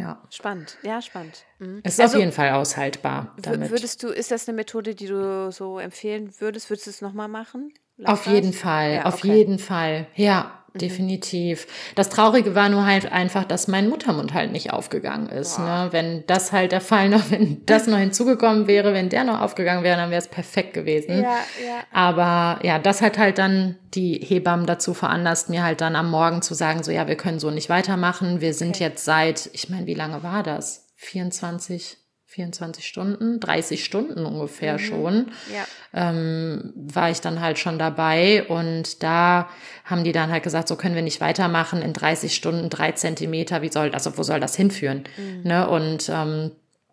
Ja. 0.00 0.22
Spannend, 0.30 0.78
ja, 0.82 1.02
spannend. 1.02 1.44
Mhm. 1.58 1.80
Es 1.84 1.94
ist 1.94 2.00
also, 2.00 2.16
auf 2.16 2.20
jeden 2.20 2.32
Fall 2.32 2.52
aushaltbar. 2.52 3.34
Damit. 3.42 3.70
Würdest 3.70 4.02
du, 4.02 4.08
ist 4.08 4.30
das 4.30 4.48
eine 4.48 4.56
Methode, 4.56 4.94
die 4.94 5.06
du 5.06 5.52
so 5.52 5.78
empfehlen 5.78 6.32
würdest? 6.38 6.70
Würdest 6.70 6.86
du 6.86 6.90
es 6.90 7.02
nochmal 7.02 7.28
machen? 7.28 7.74
Auf 8.04 8.26
jeden 8.26 8.54
Fall, 8.54 8.94
ja, 8.94 9.04
auf 9.04 9.16
okay. 9.18 9.34
jeden 9.34 9.58
Fall. 9.58 10.06
Ja. 10.14 10.59
Definitiv. 10.74 11.66
Das 11.96 12.10
Traurige 12.10 12.54
war 12.54 12.68
nur 12.68 12.86
halt 12.86 13.10
einfach, 13.10 13.44
dass 13.44 13.66
mein 13.66 13.88
Muttermund 13.88 14.34
halt 14.34 14.52
nicht 14.52 14.72
aufgegangen 14.72 15.28
ist. 15.28 15.58
Ne? 15.58 15.88
Wenn 15.90 16.24
das 16.26 16.52
halt 16.52 16.72
der 16.72 16.80
Fall 16.80 17.08
noch, 17.08 17.30
wenn 17.30 17.64
das 17.66 17.86
noch 17.86 17.98
hinzugekommen 17.98 18.66
wäre, 18.66 18.94
wenn 18.94 19.08
der 19.08 19.24
noch 19.24 19.40
aufgegangen 19.40 19.82
wäre, 19.82 19.96
dann 19.96 20.10
wäre 20.10 20.20
es 20.20 20.28
perfekt 20.28 20.74
gewesen. 20.74 21.22
Ja, 21.22 21.38
ja. 21.64 21.82
Aber 21.92 22.64
ja, 22.64 22.78
das 22.78 23.02
hat 23.02 23.18
halt 23.18 23.38
dann 23.38 23.76
die 23.94 24.14
Hebammen 24.14 24.66
dazu 24.66 24.94
veranlasst, 24.94 25.50
mir 25.50 25.64
halt 25.64 25.80
dann 25.80 25.96
am 25.96 26.10
Morgen 26.10 26.42
zu 26.42 26.54
sagen, 26.54 26.82
so 26.82 26.92
ja, 26.92 27.08
wir 27.08 27.16
können 27.16 27.40
so 27.40 27.50
nicht 27.50 27.68
weitermachen. 27.68 28.40
Wir 28.40 28.54
sind 28.54 28.76
okay. 28.76 28.84
jetzt 28.84 29.04
seit, 29.04 29.50
ich 29.52 29.68
meine, 29.68 29.86
wie 29.86 29.94
lange 29.94 30.22
war 30.22 30.42
das? 30.42 30.86
24, 30.96 31.96
24 32.30 32.86
Stunden, 32.86 33.40
30 33.40 33.84
Stunden 33.84 34.24
ungefähr 34.24 34.74
mhm. 34.74 34.78
schon, 34.78 35.32
ja. 35.52 35.64
ähm, 35.92 36.72
war 36.76 37.10
ich 37.10 37.20
dann 37.20 37.40
halt 37.40 37.58
schon 37.58 37.76
dabei 37.76 38.44
und 38.44 39.02
da 39.02 39.48
haben 39.84 40.04
die 40.04 40.12
dann 40.12 40.30
halt 40.30 40.44
gesagt, 40.44 40.68
so 40.68 40.76
können 40.76 40.94
wir 40.94 41.02
nicht 41.02 41.20
weitermachen, 41.20 41.82
in 41.82 41.92
30 41.92 42.34
Stunden 42.34 42.70
drei 42.70 42.92
Zentimeter, 42.92 43.62
wie 43.62 43.72
soll 43.72 43.90
das, 43.90 44.16
wo 44.16 44.22
soll 44.22 44.38
das 44.38 44.54
hinführen? 44.54 45.04
Mhm. 45.16 45.42
Ne? 45.42 45.68
Und 45.68 46.08
ähm, 46.08 46.52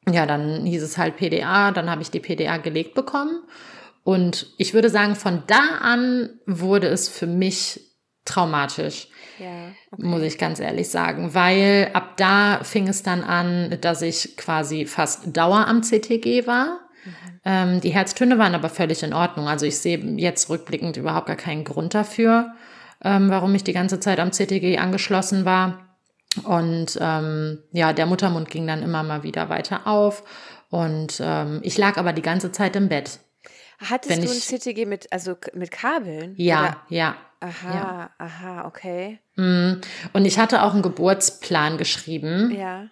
ja, 0.09 0.25
dann 0.25 0.65
hieß 0.65 0.81
es 0.81 0.97
halt 0.97 1.17
PDA, 1.17 1.71
dann 1.71 1.89
habe 1.89 2.01
ich 2.01 2.09
die 2.09 2.19
PDA 2.19 2.57
gelegt 2.57 2.95
bekommen. 2.95 3.43
Und 4.03 4.47
ich 4.57 4.73
würde 4.73 4.89
sagen, 4.89 5.15
von 5.15 5.43
da 5.45 5.61
an 5.81 6.29
wurde 6.47 6.87
es 6.87 7.09
für 7.09 7.27
mich 7.27 7.86
traumatisch. 8.27 9.07
Ja, 9.39 9.71
okay. 9.91 10.05
Muss 10.05 10.21
ich 10.21 10.37
ganz 10.37 10.59
ehrlich 10.59 10.89
sagen. 10.89 11.33
Weil 11.33 11.91
ab 11.93 12.17
da 12.17 12.63
fing 12.63 12.87
es 12.87 13.03
dann 13.03 13.23
an, 13.23 13.77
dass 13.81 14.01
ich 14.01 14.35
quasi 14.37 14.85
fast 14.85 15.35
Dauer 15.35 15.67
am 15.67 15.83
CTG 15.83 16.47
war. 16.47 16.79
Mhm. 17.05 17.39
Ähm, 17.45 17.81
die 17.81 17.89
Herztöne 17.89 18.37
waren 18.37 18.55
aber 18.55 18.69
völlig 18.69 19.03
in 19.03 19.13
Ordnung. 19.13 19.47
Also 19.47 19.65
ich 19.65 19.77
sehe 19.77 19.99
jetzt 20.17 20.49
rückblickend 20.49 20.97
überhaupt 20.97 21.27
gar 21.27 21.35
keinen 21.35 21.63
Grund 21.63 21.93
dafür, 21.93 22.53
ähm, 23.03 23.29
warum 23.29 23.53
ich 23.55 23.63
die 23.63 23.73
ganze 23.73 23.99
Zeit 23.99 24.19
am 24.19 24.31
CTG 24.31 24.77
angeschlossen 24.77 25.45
war. 25.45 25.83
Und 26.43 26.97
ähm, 26.99 27.59
ja, 27.71 27.93
der 27.93 28.05
Muttermund 28.05 28.49
ging 28.49 28.67
dann 28.67 28.83
immer 28.83 29.03
mal 29.03 29.23
wieder 29.23 29.49
weiter 29.49 29.87
auf. 29.87 30.23
Und 30.69 31.21
ähm, 31.23 31.61
ich 31.63 31.77
lag 31.77 31.97
aber 31.97 32.13
die 32.13 32.21
ganze 32.21 32.51
Zeit 32.51 32.75
im 32.75 32.89
Bett. 32.89 33.19
Hattest 33.79 34.09
Wenn 34.09 34.25
du 34.25 34.31
ein 34.31 34.39
CTG 34.39 34.85
mit, 34.85 35.11
also 35.13 35.35
mit 35.53 35.71
Kabeln? 35.71 36.33
Ja, 36.35 36.59
oder? 36.61 36.77
ja. 36.89 37.15
Aha, 37.39 37.73
ja. 37.73 38.09
aha, 38.17 38.65
okay. 38.65 39.19
Mm. 39.35 39.81
Und 40.13 40.25
ich 40.25 40.39
hatte 40.39 40.63
auch 40.63 40.73
einen 40.73 40.81
Geburtsplan 40.81 41.77
geschrieben. 41.77 42.51
Ja 42.51 42.87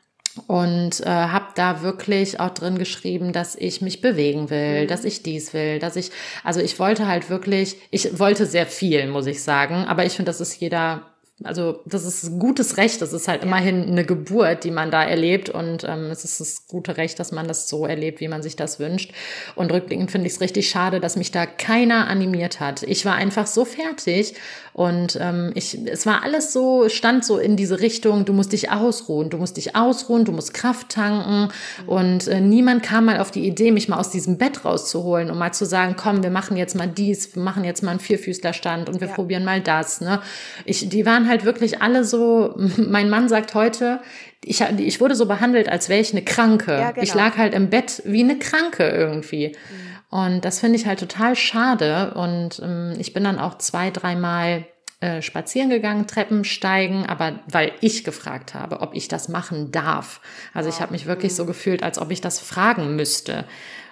und 0.48 1.00
äh, 1.02 1.06
habe 1.06 1.48
da 1.56 1.82
wirklich 1.82 2.40
auch 2.40 2.50
drin 2.50 2.78
geschrieben, 2.78 3.32
dass 3.32 3.56
ich 3.56 3.82
mich 3.82 4.02
bewegen 4.02 4.50
will, 4.50 4.84
mhm. 4.84 4.88
dass 4.88 5.06
ich 5.06 5.24
dies 5.24 5.54
will, 5.54 5.80
dass 5.80 5.96
ich, 5.96 6.12
also 6.44 6.60
ich 6.60 6.78
wollte 6.80 7.08
halt 7.08 7.30
wirklich, 7.30 7.78
ich 7.92 8.20
wollte 8.20 8.46
sehr 8.46 8.66
viel, 8.66 9.08
muss 9.08 9.28
ich 9.28 9.42
sagen, 9.42 9.86
aber 9.86 10.06
ich 10.06 10.14
finde, 10.14 10.30
das 10.30 10.42
ist 10.42 10.60
jeder 10.60 11.15
also 11.44 11.82
das 11.86 12.06
ist 12.06 12.24
ein 12.24 12.40
gutes 12.40 12.78
Recht, 12.78 13.02
das 13.02 13.12
ist 13.12 13.28
halt 13.28 13.42
ja. 13.42 13.48
immerhin 13.48 13.84
eine 13.84 14.06
Geburt, 14.06 14.64
die 14.64 14.72
man 14.72 14.90
da 14.90 15.04
erlebt 15.04 15.50
und 15.50 15.84
ähm, 15.84 16.10
es 16.10 16.24
ist 16.24 16.40
das 16.40 16.68
gute 16.68 16.96
Recht, 16.96 17.20
dass 17.20 17.34
man 17.34 17.46
das 17.48 17.68
so 17.68 17.86
erlebt, 17.86 18.22
wie 18.22 18.30
man 18.30 18.42
sich 18.42 18.56
das 18.56 18.80
wünscht. 18.80 19.12
Und 19.56 19.72
rückblickend 19.72 20.12
finde 20.12 20.28
ich 20.28 20.34
es 20.34 20.42
richtig 20.42 20.70
schade, 20.70 21.02
dass 21.02 21.18
mich 21.18 21.32
da 21.32 21.46
keiner 21.46 22.08
animiert 22.08 22.62
hat. 22.62 22.84
Ich 22.84 23.06
war 23.06 23.16
einfach 23.16 23.48
so 23.48 23.66
fertig 23.66 24.36
und 24.72 25.18
ähm, 25.22 25.52
ich, 25.56 25.78
es 25.86 26.06
war 26.06 26.24
alles 26.24 26.54
so, 26.54 26.88
stand 26.88 27.26
so 27.26 27.38
in 27.38 27.58
diese 27.58 27.82
Richtung, 27.82 28.24
du 28.24 28.32
musst 28.32 28.54
dich 28.54 28.72
ausruhen, 28.72 29.30
du 29.30 29.38
musst 29.38 29.58
dich 29.58 29.76
ausruhen, 29.76 30.24
du 30.24 30.32
musst 30.32 30.54
Kraft 30.54 30.90
tanken 30.90 31.50
mhm. 31.84 31.90
und 31.90 32.28
äh, 32.28 32.40
niemand 32.40 32.82
kam 32.84 33.06
mal 33.06 33.20
auf 33.20 33.32
die 33.32 33.46
Idee, 33.46 33.72
mich 33.72 33.90
mal 33.90 34.00
aus 34.00 34.10
diesem 34.10 34.38
Bett 34.38 34.64
rauszuholen 34.64 35.30
und 35.32 35.38
mal 35.38 35.54
zu 35.54 35.66
sagen, 35.66 35.96
komm, 35.98 36.24
wir 36.24 36.30
machen 36.30 36.56
jetzt 36.56 36.76
mal 36.76 36.88
dies, 36.88 37.36
wir 37.36 37.42
machen 37.42 37.66
jetzt 37.66 37.84
mal 37.84 37.92
einen 37.92 38.00
Vierfüßlerstand 38.00 38.88
und 38.88 39.02
wir 39.02 39.10
ja. 39.10 39.14
probieren 39.14 39.44
mal 39.44 39.60
das. 39.60 40.00
Ne? 40.00 40.22
Ich, 40.64 40.88
die 40.88 41.06
waren 41.06 41.25
waren 41.26 41.30
halt 41.30 41.46
wirklich 41.46 41.82
alle 41.82 42.04
so, 42.04 42.56
mein 42.78 43.10
Mann 43.10 43.28
sagt 43.28 43.54
heute, 43.56 44.00
ich, 44.44 44.62
ich 44.62 45.02
wurde 45.02 45.16
so 45.16 45.26
behandelt, 45.26 45.70
als 45.70 45.90
wäre 45.90 46.02
ich 46.02 46.12
eine 46.12 46.24
Kranke. 46.24 46.74
Ja, 46.74 46.92
genau. 46.92 47.04
Ich 47.04 47.14
lag 47.14 47.38
halt 47.38 47.54
im 47.54 47.70
Bett 47.70 48.02
wie 48.06 48.24
eine 48.24 48.38
Kranke 48.38 48.88
irgendwie. 48.88 49.50
Mhm. 49.50 50.18
Und 50.20 50.46
das 50.46 50.60
finde 50.60 50.78
ich 50.78 50.86
halt 50.86 51.00
total 51.00 51.36
schade. 51.36 52.14
Und 52.14 52.62
ähm, 52.64 52.94
ich 53.00 53.14
bin 53.14 53.24
dann 53.24 53.40
auch 53.40 53.58
zwei, 53.58 53.90
dreimal 53.90 54.66
äh, 55.02 55.22
spazieren 55.22 55.70
gegangen, 55.70 56.08
Treppen 56.08 56.44
steigen, 56.46 57.06
aber 57.06 57.40
weil 57.48 57.74
ich 57.82 58.04
gefragt 58.04 58.54
habe, 58.54 58.82
ob 58.82 58.94
ich 58.94 59.08
das 59.08 59.28
machen 59.30 59.72
darf. 59.72 60.22
Also 60.54 60.70
ich 60.70 60.80
habe 60.80 60.94
mich 60.94 61.08
wirklich 61.08 61.36
so 61.36 61.44
mhm. 61.44 61.48
gefühlt, 61.48 61.84
als 61.84 61.98
ob 61.98 62.12
ich 62.12 62.22
das 62.22 62.40
fragen 62.40 62.96
müsste. 62.96 63.46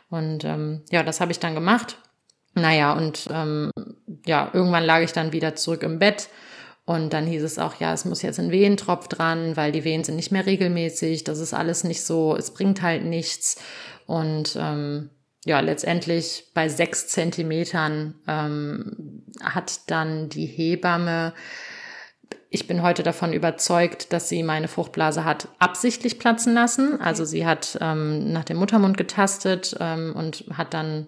Und 0.09 0.45
ähm, 0.45 0.83
ja, 0.91 1.01
das 1.01 1.19
habe 1.19 1.31
ich 1.31 1.39
dann 1.39 1.55
gemacht. 1.55 1.97
Naja, 2.53 2.93
und 2.93 3.27
ähm, 3.31 3.71
ja, 4.27 4.51
irgendwann 4.53 4.83
lag 4.83 5.01
ich 5.01 5.11
dann 5.11 5.33
wieder 5.33 5.55
zurück 5.55 5.81
im 5.81 5.97
Bett 5.97 6.29
und 6.85 7.13
dann 7.13 7.25
hieß 7.25 7.43
es 7.43 7.59
auch, 7.59 7.75
ja, 7.79 7.93
es 7.93 8.03
muss 8.03 8.21
jetzt 8.21 8.39
ein 8.39 8.51
Wehentropf 8.51 9.07
dran, 9.07 9.55
weil 9.55 9.71
die 9.71 9.85
Wehen 9.85 10.03
sind 10.03 10.17
nicht 10.17 10.31
mehr 10.31 10.45
regelmäßig. 10.45 11.23
Das 11.23 11.39
ist 11.39 11.53
alles 11.53 11.85
nicht 11.85 12.03
so, 12.03 12.35
es 12.35 12.51
bringt 12.51 12.81
halt 12.81 13.05
nichts. 13.05 13.61
Und 14.05 14.57
ähm, 14.59 15.09
ja, 15.45 15.61
letztendlich 15.61 16.51
bei 16.53 16.67
sechs 16.67 17.07
Zentimetern 17.07 18.15
ähm, 18.27 19.23
hat 19.41 19.89
dann 19.89 20.27
die 20.27 20.45
Hebamme, 20.45 21.33
ich 22.49 22.67
bin 22.67 22.83
heute 22.83 23.01
davon 23.01 23.33
überzeugt, 23.33 24.11
dass 24.13 24.29
sie 24.29 24.43
meine 24.43 24.67
Fruchtblase 24.67 25.25
hat 25.25 25.47
absichtlich 25.59 26.19
platzen 26.19 26.53
lassen. 26.53 26.99
Also 27.01 27.25
sie 27.25 27.45
hat 27.45 27.77
ähm, 27.81 28.31
nach 28.31 28.43
dem 28.43 28.57
Muttermund 28.57 28.97
getastet 28.97 29.75
ähm, 29.79 30.13
und 30.15 30.45
hat 30.53 30.73
dann 30.73 31.07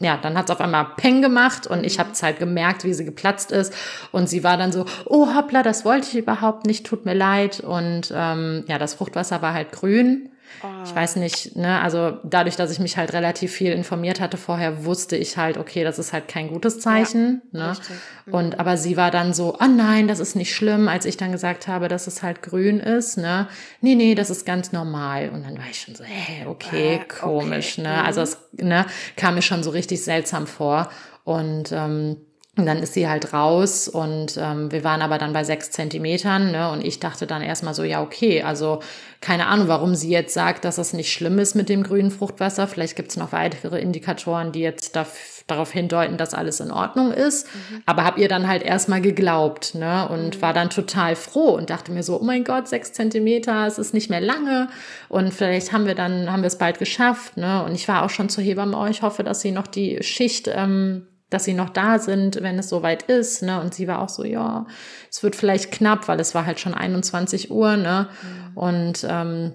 ja, 0.00 0.16
dann 0.16 0.36
hat's 0.36 0.50
auf 0.50 0.60
einmal 0.60 0.86
Peng 0.96 1.20
gemacht 1.20 1.66
und 1.66 1.84
ich 1.84 1.98
habe 1.98 2.10
halt 2.22 2.38
gemerkt, 2.38 2.84
wie 2.84 2.94
sie 2.94 3.04
geplatzt 3.04 3.52
ist. 3.52 3.74
Und 4.12 4.30
sie 4.30 4.42
war 4.42 4.56
dann 4.56 4.72
so, 4.72 4.86
oh 5.04 5.34
hoppla, 5.34 5.62
das 5.62 5.84
wollte 5.84 6.08
ich 6.08 6.16
überhaupt 6.16 6.66
nicht, 6.66 6.86
tut 6.86 7.04
mir 7.04 7.14
leid. 7.14 7.60
Und 7.60 8.12
ähm, 8.16 8.64
ja, 8.66 8.78
das 8.78 8.94
Fruchtwasser 8.94 9.42
war 9.42 9.52
halt 9.52 9.72
grün. 9.72 10.30
Oh. 10.62 10.66
Ich 10.84 10.94
weiß 10.94 11.16
nicht, 11.16 11.56
ne, 11.56 11.80
also 11.80 12.18
dadurch, 12.24 12.56
dass 12.56 12.70
ich 12.70 12.78
mich 12.78 12.96
halt 12.96 13.12
relativ 13.12 13.52
viel 13.52 13.72
informiert 13.72 14.20
hatte 14.20 14.36
vorher, 14.36 14.84
wusste 14.84 15.16
ich 15.16 15.36
halt, 15.36 15.56
okay, 15.56 15.84
das 15.84 15.98
ist 15.98 16.12
halt 16.12 16.28
kein 16.28 16.48
gutes 16.48 16.80
Zeichen, 16.80 17.42
ja, 17.52 17.72
ne? 17.72 17.76
Mhm. 18.26 18.34
Und 18.34 18.60
aber 18.60 18.76
sie 18.76 18.96
war 18.96 19.10
dann 19.10 19.32
so, 19.32 19.56
oh 19.60 19.66
nein, 19.66 20.08
das 20.08 20.20
ist 20.20 20.36
nicht 20.36 20.54
schlimm, 20.54 20.88
als 20.88 21.04
ich 21.04 21.16
dann 21.16 21.32
gesagt 21.32 21.68
habe, 21.68 21.88
dass 21.88 22.06
es 22.06 22.22
halt 22.22 22.42
grün 22.42 22.80
ist, 22.80 23.16
ne? 23.16 23.48
Nee, 23.80 23.94
nee, 23.94 24.14
das 24.14 24.30
ist 24.30 24.44
ganz 24.44 24.72
normal. 24.72 25.30
Und 25.30 25.44
dann 25.44 25.56
war 25.56 25.64
ich 25.70 25.80
schon 25.80 25.94
so, 25.94 26.04
hä, 26.04 26.46
okay, 26.46 27.00
ah, 27.02 27.14
komisch, 27.20 27.78
okay. 27.78 27.88
ne? 27.88 27.94
Mhm. 27.94 28.06
Also 28.06 28.20
es 28.20 28.38
ne, 28.52 28.86
kam 29.16 29.34
mir 29.34 29.42
schon 29.42 29.62
so 29.62 29.70
richtig 29.70 30.02
seltsam 30.02 30.46
vor. 30.46 30.90
Und 31.24 31.72
ähm, 31.72 32.16
und 32.56 32.66
dann 32.66 32.78
ist 32.78 32.94
sie 32.94 33.08
halt 33.08 33.32
raus 33.32 33.86
und 33.86 34.36
ähm, 34.36 34.72
wir 34.72 34.82
waren 34.82 35.02
aber 35.02 35.18
dann 35.18 35.32
bei 35.32 35.44
sechs 35.44 35.70
Zentimetern 35.70 36.50
ne? 36.50 36.70
und 36.72 36.84
ich 36.84 36.98
dachte 36.98 37.28
dann 37.28 37.42
erstmal 37.42 37.74
so, 37.74 37.84
ja 37.84 38.02
okay, 38.02 38.42
also 38.42 38.80
keine 39.20 39.46
Ahnung, 39.46 39.68
warum 39.68 39.94
sie 39.94 40.10
jetzt 40.10 40.34
sagt, 40.34 40.64
dass 40.64 40.74
das 40.74 40.92
nicht 40.92 41.12
schlimm 41.12 41.38
ist 41.38 41.54
mit 41.54 41.68
dem 41.68 41.84
grünen 41.84 42.10
Fruchtwasser. 42.10 42.66
Vielleicht 42.66 42.96
gibt 42.96 43.10
es 43.10 43.16
noch 43.16 43.30
weitere 43.30 43.80
Indikatoren, 43.80 44.50
die 44.50 44.60
jetzt 44.60 44.96
da, 44.96 45.06
darauf 45.46 45.70
hindeuten, 45.70 46.16
dass 46.16 46.34
alles 46.34 46.58
in 46.58 46.72
Ordnung 46.72 47.12
ist. 47.12 47.46
Mhm. 47.46 47.82
Aber 47.86 48.02
habe 48.02 48.20
ihr 48.20 48.28
dann 48.28 48.48
halt 48.48 48.64
erstmal 48.64 49.00
geglaubt 49.00 49.76
ne? 49.76 50.08
und 50.08 50.36
mhm. 50.36 50.42
war 50.42 50.52
dann 50.52 50.70
total 50.70 51.14
froh 51.14 51.50
und 51.50 51.70
dachte 51.70 51.92
mir 51.92 52.02
so, 52.02 52.20
oh 52.20 52.24
mein 52.24 52.42
Gott, 52.42 52.66
sechs 52.66 52.92
Zentimeter, 52.92 53.64
es 53.68 53.78
ist 53.78 53.94
nicht 53.94 54.10
mehr 54.10 54.20
lange 54.20 54.68
und 55.08 55.32
vielleicht 55.32 55.72
haben 55.72 55.86
wir 55.86 55.94
dann, 55.94 56.32
haben 56.32 56.42
wir 56.42 56.48
es 56.48 56.58
bald 56.58 56.80
geschafft. 56.80 57.36
Ne? 57.36 57.62
Und 57.62 57.76
ich 57.76 57.86
war 57.86 58.02
auch 58.02 58.10
schon 58.10 58.28
zur 58.28 58.42
Hebamme, 58.42 58.76
oh, 58.76 58.86
ich 58.86 59.02
hoffe, 59.02 59.22
dass 59.22 59.40
sie 59.40 59.52
noch 59.52 59.68
die 59.68 60.02
Schicht 60.02 60.50
ähm, 60.52 61.06
dass 61.30 61.44
sie 61.44 61.54
noch 61.54 61.70
da 61.70 61.98
sind, 61.98 62.42
wenn 62.42 62.58
es 62.58 62.68
soweit 62.68 63.04
ist. 63.04 63.42
Ne? 63.42 63.60
Und 63.60 63.72
sie 63.74 63.88
war 63.88 64.00
auch 64.00 64.08
so, 64.08 64.24
ja, 64.24 64.66
es 65.10 65.22
wird 65.22 65.36
vielleicht 65.36 65.72
knapp, 65.72 66.08
weil 66.08 66.20
es 66.20 66.34
war 66.34 66.44
halt 66.44 66.60
schon 66.60 66.74
21 66.74 67.50
Uhr. 67.50 67.76
Ne? 67.76 68.08
Mhm. 68.22 68.56
Und 68.56 69.06
ähm, 69.08 69.54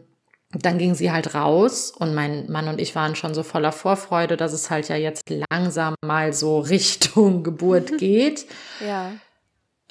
dann 0.51 0.77
ging 0.77 0.95
sie 0.95 1.11
halt 1.11 1.35
raus 1.35 1.91
und 1.91 2.15
mein 2.15 2.49
Mann 2.49 2.67
und 2.67 2.79
ich 2.79 2.95
waren 2.95 3.15
schon 3.15 3.33
so 3.33 3.43
voller 3.43 3.73
Vorfreude, 3.73 4.37
dass 4.37 4.53
es 4.53 4.69
halt 4.69 4.87
ja 4.87 4.95
jetzt 4.95 5.29
langsam 5.51 5.95
mal 6.03 6.33
so 6.33 6.59
Richtung 6.59 7.43
Geburt 7.43 7.97
geht. 7.97 8.45
ja. 8.85 9.11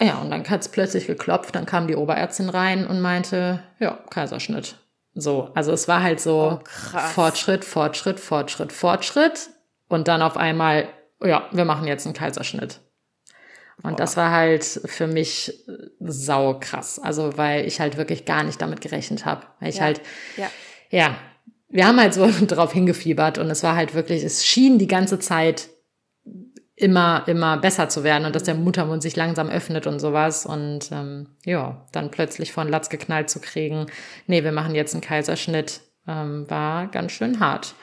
Ja, 0.00 0.18
und 0.18 0.32
dann 0.32 0.44
hat 0.50 0.60
es 0.60 0.68
plötzlich 0.68 1.06
geklopft, 1.06 1.54
dann 1.54 1.66
kam 1.66 1.86
die 1.86 1.94
Oberärztin 1.94 2.48
rein 2.48 2.84
und 2.84 3.00
meinte, 3.00 3.62
ja, 3.78 4.00
Kaiserschnitt. 4.10 4.74
So, 5.14 5.50
also 5.54 5.70
es 5.70 5.86
war 5.86 6.02
halt 6.02 6.18
so 6.18 6.58
oh, 6.60 6.98
Fortschritt, 7.14 7.64
Fortschritt, 7.64 8.18
Fortschritt, 8.18 8.72
Fortschritt. 8.72 9.50
Und 9.88 10.08
dann 10.08 10.22
auf 10.22 10.36
einmal 10.36 10.88
ja, 11.22 11.48
wir 11.52 11.64
machen 11.64 11.86
jetzt 11.86 12.06
einen 12.06 12.14
Kaiserschnitt. 12.14 12.80
Und 13.82 13.92
Boah. 13.92 13.96
das 13.96 14.16
war 14.16 14.30
halt 14.30 14.64
für 14.64 15.06
mich 15.06 15.64
sau 16.00 16.58
krass. 16.58 16.98
Also, 16.98 17.36
weil 17.36 17.66
ich 17.66 17.80
halt 17.80 17.96
wirklich 17.96 18.24
gar 18.24 18.44
nicht 18.44 18.62
damit 18.62 18.80
gerechnet 18.80 19.24
habe. 19.24 19.46
Weil 19.60 19.70
ich 19.70 19.76
ja. 19.76 19.82
halt, 19.82 20.00
ja. 20.36 20.50
ja, 20.90 21.16
wir 21.68 21.86
haben 21.86 21.98
halt 21.98 22.14
so 22.14 22.28
drauf 22.46 22.72
hingefiebert 22.72 23.38
und 23.38 23.50
es 23.50 23.62
war 23.62 23.74
halt 23.74 23.94
wirklich, 23.94 24.22
es 24.22 24.46
schien 24.46 24.78
die 24.78 24.86
ganze 24.86 25.18
Zeit 25.18 25.68
immer, 26.76 27.24
immer 27.26 27.56
besser 27.56 27.88
zu 27.88 28.02
werden 28.02 28.24
und 28.24 28.34
dass 28.34 28.42
der 28.42 28.54
Muttermund 28.54 29.02
sich 29.02 29.16
langsam 29.16 29.48
öffnet 29.48 29.86
und 29.86 30.00
sowas. 30.00 30.46
Und 30.46 30.90
ähm, 30.92 31.28
ja, 31.44 31.86
dann 31.92 32.10
plötzlich 32.10 32.52
von 32.52 32.68
Latz 32.68 32.88
geknallt 32.88 33.30
zu 33.30 33.40
kriegen, 33.40 33.86
nee, 34.26 34.44
wir 34.44 34.52
machen 34.52 34.74
jetzt 34.74 34.94
einen 34.94 35.00
Kaiserschnitt, 35.00 35.80
ähm, 36.06 36.48
war 36.48 36.86
ganz 36.88 37.12
schön 37.12 37.40
hart. 37.40 37.74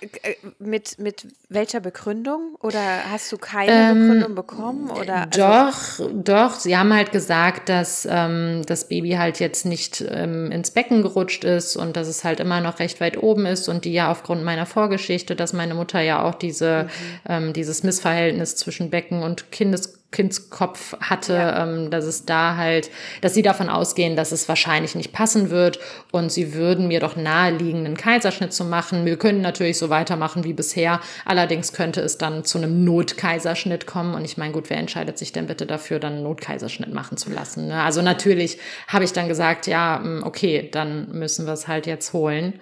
Äh, 0.00 0.34
mit, 0.58 0.98
mit 0.98 1.26
welcher 1.48 1.80
Begründung? 1.80 2.56
Oder 2.60 2.80
hast 3.10 3.32
du 3.32 3.38
keine 3.38 3.72
ähm, 3.72 4.00
Begründung 4.00 4.34
bekommen? 4.34 4.90
Oder, 4.90 5.28
also 5.32 5.40
doch, 5.40 6.10
doch. 6.12 6.54
Sie 6.58 6.76
haben 6.76 6.92
halt 6.92 7.12
gesagt, 7.12 7.68
dass 7.68 8.06
ähm, 8.10 8.62
das 8.66 8.88
Baby 8.88 9.12
halt 9.12 9.40
jetzt 9.40 9.64
nicht 9.64 10.04
ähm, 10.08 10.50
ins 10.52 10.70
Becken 10.70 11.02
gerutscht 11.02 11.44
ist 11.44 11.76
und 11.76 11.96
dass 11.96 12.08
es 12.08 12.24
halt 12.24 12.40
immer 12.40 12.60
noch 12.60 12.78
recht 12.78 13.00
weit 13.00 13.22
oben 13.22 13.46
ist 13.46 13.68
und 13.68 13.84
die 13.84 13.92
ja 13.92 14.10
aufgrund 14.10 14.44
meiner 14.44 14.66
Vorgeschichte, 14.66 15.34
dass 15.34 15.52
meine 15.52 15.74
Mutter 15.74 16.00
ja 16.00 16.22
auch 16.22 16.34
diese, 16.34 16.84
mhm. 16.84 16.88
ähm, 17.28 17.52
dieses 17.52 17.82
Missverhältnis 17.82 18.56
zwischen 18.56 18.90
Becken 18.90 19.22
und 19.22 19.50
Kindes 19.50 20.05
Kindskopf 20.12 20.96
hatte, 21.00 21.34
ja. 21.34 21.64
ähm, 21.64 21.90
dass 21.90 22.04
es 22.04 22.24
da 22.24 22.56
halt, 22.56 22.90
dass 23.20 23.34
sie 23.34 23.42
davon 23.42 23.68
ausgehen, 23.68 24.16
dass 24.16 24.32
es 24.32 24.48
wahrscheinlich 24.48 24.94
nicht 24.94 25.12
passen 25.12 25.50
wird 25.50 25.78
und 26.12 26.30
sie 26.30 26.54
würden 26.54 26.88
mir 26.88 27.00
doch 27.00 27.16
naheliegen, 27.16 27.84
einen 27.84 27.96
Kaiserschnitt 27.96 28.52
zu 28.52 28.64
machen. 28.64 29.04
Wir 29.04 29.18
können 29.18 29.40
natürlich 29.40 29.78
so 29.78 29.90
weitermachen 29.90 30.44
wie 30.44 30.52
bisher, 30.52 31.00
allerdings 31.24 31.72
könnte 31.72 32.00
es 32.00 32.18
dann 32.18 32.44
zu 32.44 32.58
einem 32.58 32.84
Notkaiserschnitt 32.84 33.86
kommen 33.86 34.14
und 34.14 34.24
ich 34.24 34.36
meine, 34.36 34.52
gut, 34.52 34.70
wer 34.70 34.78
entscheidet 34.78 35.18
sich 35.18 35.32
denn 35.32 35.48
bitte 35.48 35.66
dafür, 35.66 35.98
dann 35.98 36.14
einen 36.14 36.22
Notkaiserschnitt 36.22 36.94
machen 36.94 37.16
zu 37.16 37.30
lassen? 37.30 37.66
Ne? 37.66 37.82
Also 37.82 38.00
natürlich 38.00 38.58
habe 38.88 39.04
ich 39.04 39.12
dann 39.12 39.28
gesagt, 39.28 39.66
ja, 39.66 39.98
mm, 39.98 40.22
okay, 40.24 40.68
dann 40.70 41.10
müssen 41.10 41.46
wir 41.46 41.52
es 41.52 41.68
halt 41.68 41.86
jetzt 41.86 42.12
holen. 42.12 42.60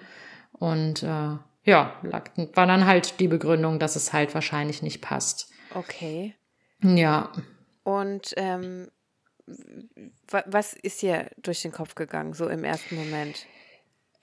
Und 0.51 1.03
äh, 1.03 1.37
ja, 1.63 1.95
war 2.01 2.67
dann 2.67 2.85
halt 2.85 3.19
die 3.19 3.27
Begründung, 3.27 3.79
dass 3.79 3.95
es 3.95 4.13
halt 4.13 4.33
wahrscheinlich 4.33 4.81
nicht 4.81 5.01
passt. 5.01 5.51
Okay. 5.73 6.35
Ja. 6.93 7.31
Und 7.83 8.33
ähm, 8.37 8.89
was 10.27 10.73
ist 10.73 11.01
dir 11.01 11.29
durch 11.37 11.61
den 11.61 11.71
Kopf 11.71 11.95
gegangen, 11.95 12.33
so 12.33 12.47
im 12.47 12.63
ersten 12.63 12.95
Moment? 12.95 13.45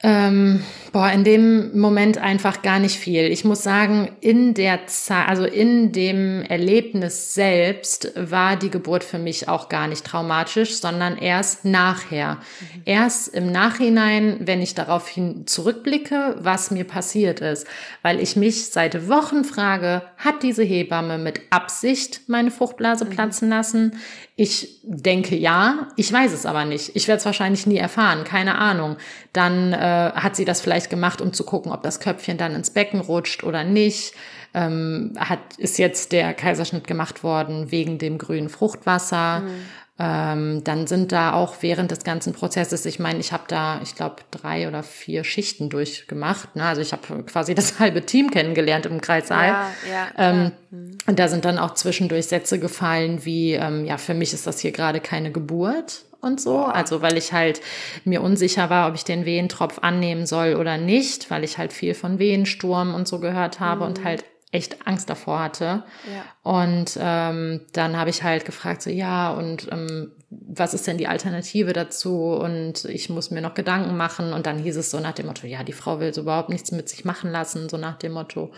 Ähm, 0.05 0.65
boah, 0.93 1.11
in 1.12 1.23
dem 1.23 1.79
Moment 1.79 2.19
einfach 2.19 2.62
gar 2.62 2.81
nicht 2.81 2.97
viel. 2.97 3.27
Ich 3.27 3.45
muss 3.45 3.62
sagen, 3.62 4.11
in 4.21 4.53
der 4.53 4.88
Zeit, 4.88 5.29
also 5.29 5.45
in 5.45 5.93
dem 5.93 6.43
Erlebnis 6.43 7.35
selbst 7.35 8.12
war 8.17 8.57
die 8.57 8.71
Geburt 8.71 9.05
für 9.05 9.19
mich 9.19 9.49
auch 9.49 9.69
gar 9.69 9.87
nicht 9.87 10.05
traumatisch, 10.05 10.75
sondern 10.75 11.17
erst 11.17 11.65
nachher. 11.65 12.35
Mhm. 12.35 12.83
Erst 12.85 13.29
im 13.29 13.53
Nachhinein, 13.53 14.38
wenn 14.41 14.61
ich 14.61 14.75
darauf 14.75 15.07
hin 15.07 15.47
zurückblicke, 15.47 16.37
was 16.41 16.73
mir 16.73 16.85
passiert 16.85 17.41
ist. 17.41 17.67
Weil 18.03 18.19
ich 18.19 18.35
mich 18.35 18.67
seit 18.67 19.09
Wochen 19.09 19.45
frage, 19.45 20.03
hat 20.17 20.43
diese 20.43 20.65
Hebamme 20.65 21.17
mit 21.17 21.41
Absicht 21.51 22.23
meine 22.27 22.51
Fruchtblase 22.51 23.05
mhm. 23.05 23.11
platzen 23.11 23.49
lassen? 23.49 24.01
Ich 24.35 24.81
denke 24.83 25.37
ja, 25.37 25.88
ich 25.97 26.12
weiß 26.12 26.33
es 26.33 26.47
aber 26.47 26.65
nicht. 26.65 26.97
Ich 26.97 27.07
werde 27.07 27.19
es 27.19 27.27
wahrscheinlich 27.27 27.67
nie 27.67 27.77
erfahren, 27.77 28.25
keine 28.25 28.57
Ahnung. 28.57 28.97
Dann 29.33 29.73
äh, 29.73 29.92
hat 30.15 30.37
sie 30.37 30.45
das 30.45 30.61
vielleicht 30.61 30.91
gemacht, 30.91 31.21
um 31.21 31.33
zu 31.33 31.45
gucken, 31.45 31.73
ob 31.73 31.83
das 31.83 32.01
Köpfchen 32.01 32.39
dann 32.39 32.55
ins 32.55 32.71
Becken 32.71 33.01
rutscht 33.01 33.45
oder 33.45 33.65
nicht. 33.65 34.15
Ähm, 34.55 35.15
hat 35.19 35.41
ist 35.57 35.79
jetzt 35.79 36.13
der 36.13 36.35
Kaiserschnitt 36.35 36.87
gemacht 36.87 37.23
worden 37.23 37.71
wegen 37.71 37.99
dem 37.99 38.19
grünen 38.19 38.49
Fruchtwasser. 38.49 39.41
Mhm. 39.41 39.51
Ähm, 39.99 40.65
dann 40.65 40.87
sind 40.87 41.13
da 41.13 41.35
auch 41.35 41.57
während 41.61 41.91
des 41.91 42.03
ganzen 42.03 42.33
Prozesses, 42.33 42.87
ich 42.87 42.99
meine, 42.99 43.21
ich 43.21 43.33
habe 43.33 43.45
da, 43.47 43.79
ich 43.83 43.95
glaube, 43.95 44.17
drei 44.31 44.67
oder 44.67 44.83
vier 44.83 45.23
Schichten 45.23 45.69
durchgemacht. 45.69 46.57
Ne? 46.57 46.65
Also 46.65 46.81
ich 46.81 46.93
habe 46.93 47.23
quasi 47.25 47.55
das 47.57 47.79
halbe 47.79 48.05
Team 48.05 48.31
kennengelernt 48.31 48.87
im 48.87 49.01
Kreissaal. 49.01 49.47
Ja, 49.47 49.71
ja, 49.91 50.09
ähm, 50.19 50.53
mhm. 50.71 50.99
Und 51.07 51.19
da 51.19 51.29
sind 51.29 51.45
dann 51.45 51.59
auch 51.59 51.75
zwischendurch 51.75 52.27
Sätze 52.27 52.59
gefallen 52.59 53.25
wie, 53.25 53.53
ähm, 53.53 53.85
ja, 53.85 53.99
für 53.99 54.15
mich 54.15 54.33
ist 54.33 54.47
das 54.47 54.61
hier 54.61 54.73
gerade 54.73 55.01
keine 55.01 55.31
Geburt 55.31 56.05
und 56.23 56.41
so. 56.41 56.61
Also 56.61 57.03
weil 57.03 57.19
ich 57.19 57.33
halt 57.33 57.61
mir 58.05 58.23
unsicher 58.23 58.71
war, 58.71 58.89
ob 58.89 58.95
ich 58.95 59.05
den 59.05 59.27
Wehentropf 59.27 59.81
annehmen 59.83 60.25
soll 60.25 60.55
oder 60.55 60.79
nicht, 60.79 61.31
weil 61.31 61.45
ich 61.45 61.59
halt 61.59 61.73
viel 61.73 61.95
von 61.95 62.19
Wehensturm 62.19 62.95
und 62.95 63.07
so 63.07 63.19
gehört 63.19 63.61
habe 63.61 63.83
mhm. 63.83 63.87
und 63.89 64.05
halt 64.05 64.25
echt 64.53 64.87
Angst 64.87 65.11
davor 65.11 65.41
hatte. 65.41 65.83
Ja. 66.07 66.25
Und 66.43 66.99
ähm, 67.01 67.63
dann 67.73 67.97
habe 67.97 68.11
ich 68.11 68.23
halt 68.23 68.45
gefragt, 68.45 68.83
so 68.83 68.91
ja, 68.91 69.33
und 69.33 69.69
ähm, 69.73 70.13
was 70.31 70.75
ist 70.75 70.87
denn 70.87 70.99
die 70.99 71.09
Alternative 71.09 71.73
dazu? 71.73 72.35
Und 72.35 72.85
ich 72.85 73.09
muss 73.09 73.31
mir 73.31 73.41
noch 73.41 73.55
Gedanken 73.55 73.97
machen. 73.97 74.33
Und 74.33 74.47
dann 74.47 74.59
hieß 74.59 74.77
es 74.77 74.91
so 74.91 75.01
nach 75.01 75.13
dem 75.13 75.27
Motto, 75.27 75.47
ja, 75.47 75.63
die 75.65 75.73
Frau 75.73 76.01
will 76.01 76.13
so 76.13 76.21
überhaupt 76.21 76.51
nichts 76.51 76.71
mit 76.71 76.89
sich 76.89 77.05
machen 77.05 77.33
lassen, 77.33 77.69
so 77.69 77.79
nach 77.79 77.99
dem 77.99 78.13
Motto. 78.13 78.53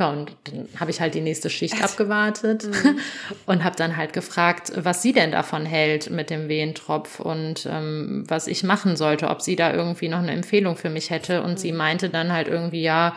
Ja, 0.00 0.08
und 0.08 0.34
dann 0.44 0.66
habe 0.78 0.90
ich 0.90 1.00
halt 1.02 1.14
die 1.14 1.20
nächste 1.20 1.50
Schicht 1.50 1.84
abgewartet 1.84 2.64
mhm. 2.64 2.98
und 3.46 3.64
habe 3.64 3.76
dann 3.76 3.98
halt 3.98 4.14
gefragt, 4.14 4.72
was 4.74 5.02
sie 5.02 5.12
denn 5.12 5.30
davon 5.30 5.66
hält 5.66 6.08
mit 6.08 6.30
dem 6.30 6.48
Wehentropf 6.48 7.20
und 7.20 7.68
ähm, 7.70 8.24
was 8.26 8.46
ich 8.46 8.64
machen 8.64 8.96
sollte, 8.96 9.28
ob 9.28 9.42
sie 9.42 9.56
da 9.56 9.74
irgendwie 9.74 10.08
noch 10.08 10.20
eine 10.20 10.32
Empfehlung 10.32 10.76
für 10.76 10.88
mich 10.88 11.10
hätte. 11.10 11.42
Und 11.42 11.52
mhm. 11.52 11.56
sie 11.58 11.72
meinte 11.72 12.08
dann 12.08 12.32
halt 12.32 12.48
irgendwie, 12.48 12.80
ja, 12.80 13.14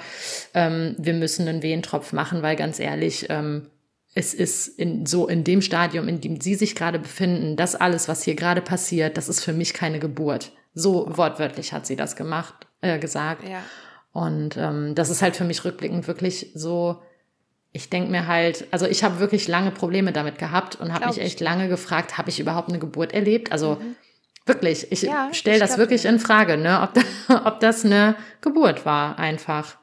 ähm, 0.53 0.95
wir 0.97 1.13
müssen 1.13 1.47
einen 1.47 1.63
Wehentropf 1.63 2.11
machen, 2.11 2.41
weil 2.41 2.57
ganz 2.57 2.79
ehrlich, 2.81 3.27
ähm, 3.29 3.69
es 4.13 4.33
ist 4.33 4.67
in, 4.67 5.05
so 5.05 5.27
in 5.29 5.45
dem 5.45 5.61
Stadium, 5.61 6.09
in 6.09 6.19
dem 6.19 6.41
Sie 6.41 6.55
sich 6.55 6.75
gerade 6.75 6.99
befinden, 6.99 7.55
das 7.55 7.75
alles, 7.75 8.09
was 8.09 8.23
hier 8.23 8.35
gerade 8.35 8.61
passiert, 8.61 9.15
das 9.15 9.29
ist 9.29 9.41
für 9.41 9.53
mich 9.53 9.73
keine 9.73 9.99
Geburt. 9.99 10.51
So 10.73 11.07
wortwörtlich 11.15 11.71
hat 11.71 11.87
sie 11.87 11.95
das 11.95 12.17
gemacht, 12.17 12.67
äh, 12.81 12.99
gesagt. 12.99 13.47
Ja. 13.47 13.63
Und 14.13 14.57
ähm, 14.57 14.93
das 14.95 15.09
ist 15.09 15.21
halt 15.21 15.35
für 15.35 15.43
mich 15.43 15.65
rückblickend 15.65 16.07
wirklich 16.07 16.51
so, 16.53 17.01
ich 17.71 17.89
denke 17.89 18.11
mir 18.11 18.27
halt, 18.27 18.67
also 18.69 18.85
ich 18.85 19.03
habe 19.03 19.19
wirklich 19.19 19.47
lange 19.47 19.71
Probleme 19.71 20.13
damit 20.13 20.37
gehabt 20.37 20.79
und 20.79 20.93
habe 20.93 21.07
mich 21.07 21.19
echt 21.19 21.39
lange 21.39 21.67
gefragt, 21.67 22.17
habe 22.17 22.29
ich 22.29 22.39
überhaupt 22.39 22.69
eine 22.69 22.77
Geburt 22.77 23.11
erlebt? 23.11 23.51
Also 23.51 23.77
mhm. 23.81 23.95
wirklich, 24.45 24.91
ich 24.91 25.01
ja, 25.01 25.33
stelle 25.33 25.59
das 25.59 25.79
wirklich 25.79 26.05
in 26.05 26.19
Frage, 26.19 26.57
ne, 26.57 26.81
ob, 26.81 27.03
ob 27.45 27.59
das 27.59 27.83
eine 27.83 28.15
Geburt 28.41 28.85
war 28.85 29.17
einfach. 29.17 29.77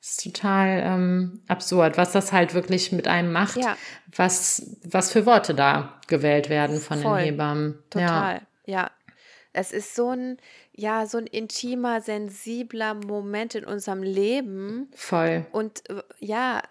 Das 0.00 0.10
ist 0.10 0.24
total 0.24 0.82
ähm, 0.84 1.42
absurd, 1.46 1.96
was 1.96 2.10
das 2.10 2.32
halt 2.32 2.54
wirklich 2.54 2.90
mit 2.90 3.06
einem 3.06 3.32
macht, 3.32 3.56
ja. 3.56 3.76
was, 4.14 4.76
was 4.84 5.12
für 5.12 5.26
Worte 5.26 5.54
da 5.54 6.00
gewählt 6.08 6.48
werden 6.48 6.80
von 6.80 7.00
Voll. 7.00 7.18
den 7.18 7.24
Hebammen. 7.26 7.78
Total, 7.90 8.42
ja. 8.66 8.80
ja. 8.80 8.90
Es 9.52 9.72
ist 9.72 9.94
so 9.94 10.10
ein, 10.10 10.36
ja, 10.76 11.06
so 11.06 11.18
ein 11.18 11.26
intimer, 11.26 12.00
sensibler 12.00 12.94
Moment 12.94 13.54
in 13.54 13.64
unserem 13.64 14.02
Leben. 14.02 14.90
Voll. 14.94 15.46
Und 15.50 15.88
äh, 15.90 16.02
ja, 16.20 16.62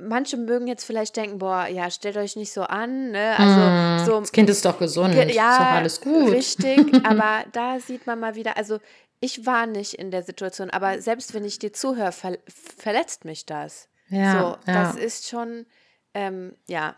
manche 0.00 0.36
mögen 0.36 0.66
jetzt 0.66 0.84
vielleicht 0.84 1.16
denken, 1.16 1.38
boah, 1.38 1.66
ja, 1.66 1.90
stellt 1.90 2.16
euch 2.16 2.36
nicht 2.36 2.52
so 2.52 2.62
an. 2.62 3.12
Ne? 3.12 3.34
Also, 3.38 3.60
mm, 3.60 4.06
so, 4.06 4.20
das 4.20 4.32
Kind 4.32 4.50
ist 4.50 4.64
doch 4.64 4.78
gesund, 4.78 5.14
ja, 5.14 5.22
ist 5.22 5.36
doch 5.36 5.66
alles 5.66 6.00
gut. 6.00 6.32
Richtig, 6.32 6.94
aber 7.04 7.44
da 7.52 7.78
sieht 7.78 8.06
man 8.06 8.18
mal 8.18 8.34
wieder, 8.34 8.56
also 8.56 8.78
ich 9.20 9.46
war 9.46 9.66
nicht 9.66 9.94
in 9.94 10.10
der 10.10 10.24
Situation, 10.24 10.70
aber 10.70 11.00
selbst 11.00 11.32
wenn 11.32 11.44
ich 11.44 11.60
dir 11.60 11.72
zuhöre, 11.72 12.10
ver 12.10 12.38
verletzt 12.48 13.24
mich 13.24 13.46
das. 13.46 13.88
Ja, 14.08 14.32
so, 14.32 14.70
ja. 14.70 14.82
das 14.82 14.96
ist 14.96 15.28
schon, 15.28 15.64
ähm, 16.12 16.56
ja, 16.66 16.96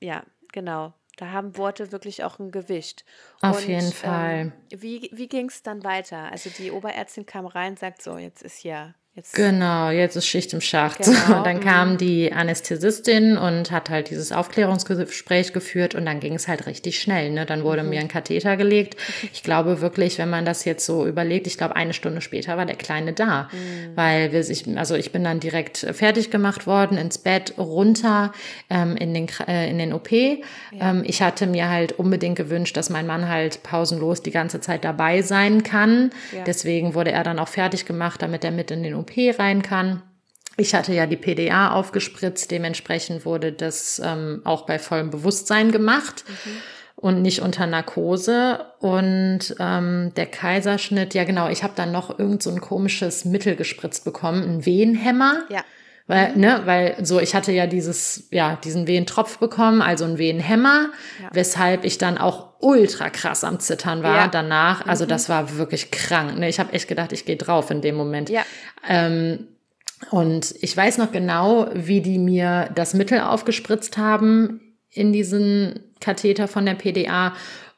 ja, 0.00 0.24
genau. 0.52 0.94
Da 1.16 1.30
haben 1.30 1.56
Worte 1.56 1.92
wirklich 1.92 2.24
auch 2.24 2.38
ein 2.38 2.50
Gewicht. 2.50 3.04
Auf 3.40 3.58
und, 3.58 3.68
jeden 3.68 3.86
ähm, 3.86 3.92
Fall. 3.92 4.34
Ähm, 4.34 4.52
wie 4.70 5.10
wie 5.12 5.28
ging 5.28 5.48
es 5.48 5.62
dann 5.62 5.84
weiter? 5.84 6.30
Also 6.30 6.50
die 6.50 6.70
Oberärztin 6.70 7.26
kam 7.26 7.46
rein, 7.46 7.76
sagt 7.76 8.02
so, 8.02 8.18
jetzt 8.18 8.42
ist 8.42 8.58
hier 8.58 8.94
Jetzt. 9.16 9.34
Genau, 9.34 9.90
jetzt 9.90 10.16
ist 10.16 10.26
Schicht 10.26 10.52
im 10.54 10.60
Schacht. 10.60 11.02
Genau. 11.02 11.36
Und 11.38 11.46
dann 11.46 11.60
kam 11.60 11.92
mhm. 11.92 11.98
die 11.98 12.32
Anästhesistin 12.32 13.36
und 13.36 13.70
hat 13.70 13.88
halt 13.88 14.10
dieses 14.10 14.32
Aufklärungsgespräch 14.32 15.52
geführt 15.52 15.94
und 15.94 16.04
dann 16.04 16.18
ging 16.18 16.34
es 16.34 16.48
halt 16.48 16.66
richtig 16.66 17.00
schnell. 17.00 17.30
Ne? 17.30 17.46
Dann 17.46 17.62
wurde 17.62 17.84
mhm. 17.84 17.90
mir 17.90 18.00
ein 18.00 18.08
Katheter 18.08 18.56
gelegt. 18.56 18.96
Ich 19.32 19.42
glaube 19.42 19.80
wirklich, 19.80 20.18
wenn 20.18 20.30
man 20.30 20.44
das 20.44 20.64
jetzt 20.64 20.86
so 20.86 21.06
überlegt, 21.06 21.46
ich 21.46 21.58
glaube, 21.58 21.76
eine 21.76 21.92
Stunde 21.92 22.20
später 22.20 22.56
war 22.56 22.66
der 22.66 22.76
Kleine 22.76 23.12
da. 23.12 23.48
Mhm. 23.52 23.96
Weil 23.96 24.32
wir 24.32 24.42
sich, 24.44 24.64
also 24.76 24.94
ich 24.94 25.12
bin 25.12 25.24
dann 25.24 25.40
direkt 25.40 25.78
fertig 25.78 26.30
gemacht 26.30 26.66
worden, 26.66 26.96
ins 26.96 27.18
Bett, 27.18 27.54
runter 27.58 28.32
ähm, 28.70 28.96
in, 28.96 29.12
den, 29.12 29.28
äh, 29.46 29.68
in 29.68 29.78
den 29.78 29.92
OP. 29.92 30.10
Ja. 30.12 30.38
Ähm, 30.80 31.02
ich 31.04 31.20
hatte 31.20 31.46
mir 31.46 31.68
halt 31.68 31.92
unbedingt 31.92 32.36
gewünscht, 32.36 32.76
dass 32.76 32.90
mein 32.90 33.06
Mann 33.06 33.28
halt 33.28 33.62
pausenlos 33.62 34.22
die 34.22 34.30
ganze 34.30 34.60
Zeit 34.60 34.84
dabei 34.84 35.22
sein 35.22 35.62
kann. 35.62 36.10
Ja. 36.32 36.44
Deswegen 36.44 36.94
wurde 36.94 37.12
er 37.12 37.24
dann 37.24 37.38
auch 37.38 37.48
fertig 37.48 37.86
gemacht, 37.86 38.22
damit 38.22 38.44
er 38.44 38.50
mit 38.50 38.70
in 38.70 38.82
den 38.82 38.94
OP 38.94 39.03
OP 39.04 39.38
rein 39.38 39.62
kann. 39.62 40.02
Ich 40.56 40.74
hatte 40.74 40.92
ja 40.92 41.06
die 41.06 41.16
PDA 41.16 41.72
aufgespritzt, 41.72 42.50
dementsprechend 42.50 43.24
wurde 43.24 43.52
das 43.52 44.00
ähm, 44.04 44.40
auch 44.44 44.66
bei 44.66 44.78
vollem 44.78 45.10
Bewusstsein 45.10 45.72
gemacht. 45.72 46.24
Mhm 46.28 46.58
und 46.96 47.20
nicht 47.20 47.42
unter 47.42 47.66
Narkose. 47.66 48.64
Und 48.78 49.54
ähm, 49.58 50.12
der 50.16 50.24
Kaiserschnitt, 50.24 51.12
ja 51.12 51.24
genau, 51.24 51.50
ich 51.50 51.62
habe 51.62 51.74
dann 51.76 51.92
noch 51.92 52.18
irgend 52.18 52.42
so 52.42 52.48
ein 52.48 52.62
komisches 52.62 53.26
Mittel 53.26 53.56
gespritzt 53.56 54.06
bekommen, 54.06 54.42
ein 54.42 54.64
Wehenhämmer. 54.64 55.42
Ja. 55.50 55.64
Weil, 56.06 56.32
mhm. 56.34 56.40
ne, 56.40 56.62
weil 56.64 56.96
so, 57.02 57.18
ich 57.18 57.34
hatte 57.34 57.52
ja 57.52 57.66
dieses, 57.66 58.28
ja, 58.30 58.56
diesen 58.62 58.86
Wehentropf 58.86 59.38
bekommen, 59.38 59.80
also 59.80 60.04
ein 60.04 60.18
Wehenhämmer, 60.18 60.90
ja. 61.22 61.30
weshalb 61.32 61.84
ich 61.84 61.96
dann 61.96 62.18
auch 62.18 62.54
ultra 62.60 63.10
krass 63.10 63.42
am 63.44 63.58
Zittern 63.58 64.02
war 64.02 64.16
ja. 64.16 64.28
danach. 64.28 64.86
Also 64.86 65.04
mhm. 65.04 65.08
das 65.08 65.28
war 65.28 65.56
wirklich 65.56 65.90
krank. 65.90 66.38
Ne? 66.38 66.48
Ich 66.48 66.60
habe 66.60 66.72
echt 66.72 66.88
gedacht, 66.88 67.12
ich 67.12 67.24
gehe 67.24 67.36
drauf 67.36 67.70
in 67.70 67.80
dem 67.80 67.94
Moment. 67.94 68.28
Ja. 68.28 68.42
Ähm, 68.86 69.48
und 70.10 70.54
ich 70.60 70.76
weiß 70.76 70.98
noch 70.98 71.12
genau, 71.12 71.68
wie 71.72 72.02
die 72.02 72.18
mir 72.18 72.68
das 72.74 72.92
Mittel 72.94 73.20
aufgespritzt 73.20 73.96
haben 73.96 74.60
in 74.90 75.12
diesen 75.12 75.80
Katheter 76.00 76.48
von 76.48 76.66
der 76.66 76.74
PDA 76.74 77.32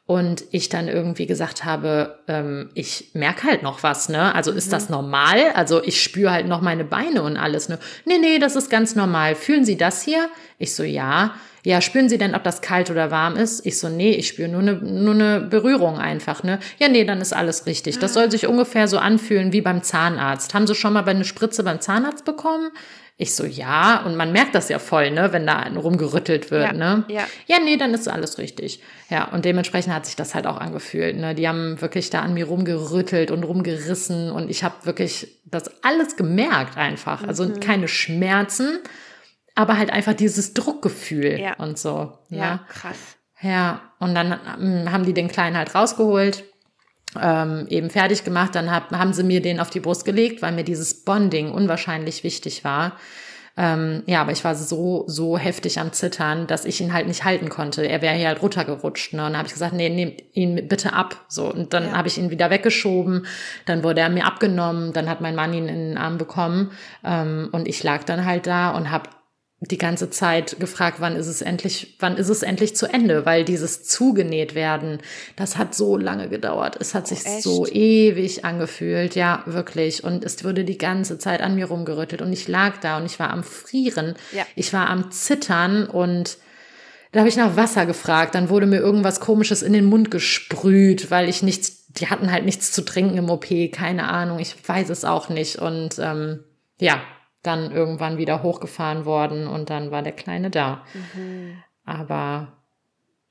und 0.07 0.45
ich 0.51 0.69
dann 0.69 0.87
irgendwie 0.87 1.25
gesagt 1.25 1.65
habe, 1.65 2.17
ähm, 2.29 2.69
ich 2.73 3.09
merke 3.13 3.43
halt 3.43 3.61
noch 3.61 3.83
was, 3.83 4.07
ne? 4.07 4.33
Also 4.33 4.51
ist 4.51 4.67
mhm. 4.67 4.71
das 4.71 4.89
normal? 4.89 5.51
Also 5.53 5.83
ich 5.83 6.01
spüre 6.01 6.31
halt 6.31 6.47
noch 6.47 6.61
meine 6.61 6.85
Beine 6.85 7.23
und 7.23 7.35
alles, 7.35 7.67
ne? 7.67 7.77
Nee, 8.05 8.17
nee, 8.17 8.39
das 8.39 8.55
ist 8.55 8.69
ganz 8.69 8.95
normal. 8.95 9.35
Fühlen 9.35 9.65
Sie 9.65 9.75
das 9.75 10.01
hier? 10.01 10.29
Ich 10.59 10.73
so, 10.73 10.83
ja. 10.83 11.35
Ja, 11.65 11.81
spüren 11.81 12.07
Sie 12.07 12.17
denn, 12.17 12.35
ob 12.35 12.45
das 12.45 12.61
kalt 12.61 12.89
oder 12.89 13.11
warm 13.11 13.35
ist? 13.35 13.65
Ich 13.65 13.77
so, 13.77 13.89
nee, 13.89 14.11
ich 14.11 14.29
spüre 14.29 14.47
nur 14.47 14.61
eine 14.61 14.75
nur 14.75 15.13
eine 15.13 15.41
Berührung 15.41 15.97
einfach, 15.97 16.41
ne? 16.41 16.59
Ja, 16.79 16.87
nee, 16.87 17.03
dann 17.03 17.19
ist 17.19 17.33
alles 17.33 17.65
richtig. 17.65 17.99
Das 17.99 18.13
soll 18.13 18.31
sich 18.31 18.47
ungefähr 18.47 18.87
so 18.87 18.99
anfühlen 18.99 19.51
wie 19.51 19.59
beim 19.59 19.83
Zahnarzt. 19.83 20.53
Haben 20.53 20.67
Sie 20.67 20.75
schon 20.75 20.93
mal 20.93 21.01
bei 21.01 21.11
eine 21.11 21.25
Spritze 21.25 21.63
beim 21.63 21.81
Zahnarzt 21.81 22.23
bekommen? 22.23 22.71
Ich 23.19 23.33
so, 23.33 23.45
ja, 23.45 24.03
und 24.05 24.15
man 24.15 24.31
merkt 24.31 24.53
das 24.53 24.69
ja 24.69 24.77
voll, 24.77 25.09
ne, 25.09 25.33
wenn 25.33 25.47
da 25.47 25.63
rumgerüttelt 25.75 26.51
wird, 26.51 26.67
ja, 26.67 26.73
ne? 26.73 27.03
Ja. 27.07 27.25
ja, 27.47 27.57
nee, 27.59 27.75
dann 27.75 27.95
ist 27.95 28.07
alles 28.07 28.37
richtig. 28.37 28.79
Ja, 29.09 29.29
und 29.29 29.43
dementsprechend 29.43 29.91
hat 29.91 30.05
sich 30.05 30.15
das 30.15 30.35
halt 30.35 30.45
auch 30.45 30.57
angefühlt, 30.57 31.17
ne? 31.17 31.33
Die 31.33 31.47
haben 31.47 31.81
wirklich 31.81 32.11
da 32.11 32.21
an 32.21 32.35
mir 32.35 32.45
rumgerüttelt 32.45 33.31
und 33.31 33.43
rumgerissen 33.43 34.31
und 34.31 34.51
ich 34.51 34.63
habe 34.63 34.75
wirklich 34.85 35.41
das 35.45 35.83
alles 35.83 36.15
gemerkt 36.15 36.77
einfach. 36.77 37.27
Also 37.27 37.45
mhm. 37.45 37.59
keine 37.59 37.87
Schmerzen, 37.87 38.77
aber 39.55 39.79
halt 39.79 39.89
einfach 39.89 40.13
dieses 40.13 40.53
Druckgefühl 40.53 41.39
ja. 41.39 41.55
und 41.55 41.79
so. 41.79 42.19
Ne? 42.29 42.37
Ja, 42.37 42.65
krass. 42.69 43.17
Ja, 43.41 43.81
und 43.97 44.13
dann 44.13 44.39
ähm, 44.61 44.91
haben 44.91 45.05
die 45.05 45.13
den 45.13 45.27
Kleinen 45.27 45.57
halt 45.57 45.73
rausgeholt 45.73 46.43
ähm, 47.19 47.65
eben 47.69 47.89
fertig 47.89 48.23
gemacht. 48.23 48.55
Dann 48.55 48.71
hab, 48.71 48.91
haben 48.91 49.13
sie 49.13 49.23
mir 49.23 49.41
den 49.41 49.59
auf 49.59 49.69
die 49.69 49.79
Brust 49.79 50.05
gelegt, 50.05 50.41
weil 50.41 50.51
mir 50.51 50.63
dieses 50.63 51.05
Bonding 51.05 51.51
unwahrscheinlich 51.51 52.23
wichtig 52.23 52.63
war. 52.63 52.97
Ähm, 53.59 54.03
ja, 54.05 54.21
aber 54.21 54.31
ich 54.31 54.43
war 54.43 54.53
so, 54.53 55.03
so 55.07 55.35
heftig 55.35 55.79
am 55.79 55.91
Zittern, 55.91 56.45
dass 56.45 56.63
ich 56.63 56.79
ihn 56.79 56.93
halt 56.93 57.07
nicht 57.07 57.23
halten 57.23 57.49
konnte. 57.49 57.87
Er 57.87 58.03
wäre 58.03 58.15
hier 58.15 58.27
halt 58.27 58.43
runtergerutscht. 58.43 59.13
Ne? 59.13 59.25
Und 59.25 59.31
dann 59.31 59.37
habe 59.37 59.47
ich 59.47 59.53
gesagt, 59.53 59.73
nee, 59.73 59.89
nehmt 59.89 60.21
ihn 60.33 60.67
bitte 60.67 60.93
ab. 60.93 61.25
So, 61.27 61.51
und 61.51 61.73
dann 61.73 61.85
ja. 61.85 61.91
habe 61.93 62.07
ich 62.07 62.19
ihn 62.19 62.29
wieder 62.29 62.51
weggeschoben. 62.51 63.25
Dann 63.65 63.81
wurde 63.83 64.01
er 64.01 64.09
mir 64.09 64.27
abgenommen. 64.27 64.93
Dann 64.93 65.09
hat 65.09 65.21
mein 65.21 65.33
Mann 65.33 65.53
ihn 65.53 65.67
in 65.67 65.89
den 65.89 65.97
Arm 65.97 66.19
bekommen. 66.19 66.71
Ähm, 67.03 67.49
und 67.51 67.67
ich 67.67 67.83
lag 67.83 68.03
dann 68.03 68.25
halt 68.25 68.45
da 68.45 68.69
und 68.69 68.91
habe 68.91 69.09
die 69.59 69.79
ganze 69.79 70.11
Zeit 70.11 70.59
gefragt, 70.59 70.97
wann 70.99 71.15
ist 71.15 71.25
es 71.25 71.41
endlich, 71.41 71.95
wann 71.99 72.17
ist 72.17 72.29
es 72.29 72.43
endlich 72.43 72.75
zu 72.75 72.85
Ende, 72.85 73.25
weil 73.25 73.43
dieses 73.43 73.83
zugenäht 73.83 74.53
werden, 74.53 74.99
das 75.35 75.57
hat 75.57 75.73
so 75.73 75.97
lange 75.97 76.29
gedauert. 76.29 76.77
Es 76.79 76.93
hat 76.93 77.07
sich 77.07 77.21
oh, 77.25 77.39
so 77.41 77.67
ewig 77.67 78.45
angefühlt, 78.45 79.15
ja, 79.15 79.41
wirklich. 79.47 80.03
Und 80.03 80.23
es 80.23 80.43
wurde 80.43 80.63
die 80.63 80.77
ganze 80.77 81.17
Zeit 81.17 81.41
an 81.41 81.55
mir 81.55 81.65
rumgerüttelt 81.65 82.21
und 82.21 82.31
ich 82.31 82.47
lag 82.47 82.77
da 82.81 82.97
und 82.97 83.07
ich 83.07 83.19
war 83.19 83.31
am 83.31 83.43
Frieren. 83.43 84.15
Ja. 84.31 84.45
Ich 84.55 84.73
war 84.73 84.89
am 84.89 85.09
Zittern 85.09 85.87
und 85.87 86.37
da 87.11 87.21
habe 87.21 87.29
ich 87.29 87.37
nach 87.37 87.55
Wasser 87.55 87.87
gefragt. 87.87 88.35
Dann 88.35 88.49
wurde 88.49 88.67
mir 88.67 88.77
irgendwas 88.77 89.19
Komisches 89.19 89.63
in 89.63 89.73
den 89.73 89.85
Mund 89.85 90.11
gesprüht, 90.11 91.09
weil 91.09 91.29
ich 91.29 91.41
nichts, 91.41 91.87
die 91.87 92.07
hatten 92.07 92.31
halt 92.31 92.45
nichts 92.45 92.71
zu 92.71 92.85
trinken 92.85 93.17
im 93.17 93.31
OP, 93.31 93.47
keine 93.71 94.07
Ahnung, 94.07 94.37
ich 94.37 94.55
weiß 94.67 94.91
es 94.91 95.03
auch 95.03 95.29
nicht. 95.29 95.55
Und 95.55 95.97
ähm, 95.97 96.43
ja, 96.79 97.01
dann 97.43 97.71
irgendwann 97.71 98.17
wieder 98.17 98.43
hochgefahren 98.43 99.05
worden 99.05 99.47
und 99.47 99.69
dann 99.69 99.91
war 99.91 100.01
der 100.01 100.13
Kleine 100.13 100.49
da. 100.49 100.83
Mhm. 101.13 101.61
Aber 101.85 102.57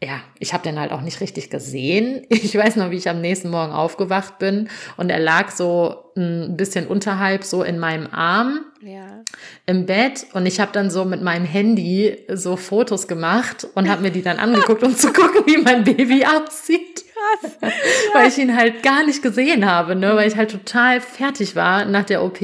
ja, 0.02 0.20
ich 0.38 0.52
habe 0.52 0.62
den 0.62 0.78
halt 0.78 0.92
auch 0.92 1.00
nicht 1.00 1.20
richtig 1.20 1.50
gesehen. 1.50 2.26
Ich 2.46 2.56
weiß 2.56 2.76
noch, 2.76 2.90
wie 2.90 2.96
ich 2.96 3.08
am 3.08 3.20
nächsten 3.20 3.50
Morgen 3.50 3.72
aufgewacht 3.72 4.38
bin 4.38 4.68
und 4.96 5.10
er 5.10 5.18
lag 5.18 5.50
so 5.50 6.12
ein 6.16 6.56
bisschen 6.56 6.86
unterhalb 6.86 7.44
so 7.44 7.62
in 7.62 7.78
meinem 7.78 8.06
Arm 8.06 8.60
ja. 8.80 9.22
im 9.66 9.86
Bett 9.86 10.26
und 10.32 10.46
ich 10.46 10.60
habe 10.60 10.72
dann 10.72 10.90
so 10.90 11.04
mit 11.04 11.22
meinem 11.22 11.44
Handy 11.44 12.24
so 12.32 12.56
Fotos 12.56 13.08
gemacht 13.08 13.66
und 13.74 13.88
habe 13.88 14.02
mir 14.02 14.10
die 14.10 14.22
dann 14.22 14.38
angeguckt, 14.38 14.82
um 14.82 14.94
zu 14.94 15.12
gucken, 15.12 15.42
wie 15.46 15.58
mein 15.58 15.84
Baby 15.84 16.24
aussieht. 16.24 17.04
Ja. 17.60 17.70
Weil 18.12 18.28
ich 18.28 18.38
ihn 18.38 18.56
halt 18.56 18.82
gar 18.84 19.04
nicht 19.04 19.20
gesehen 19.20 19.66
habe, 19.66 19.96
ne, 19.96 20.14
weil 20.14 20.28
ich 20.28 20.36
halt 20.36 20.50
total 20.50 21.00
fertig 21.00 21.56
war 21.56 21.84
nach 21.84 22.04
der 22.04 22.22
OP 22.22 22.38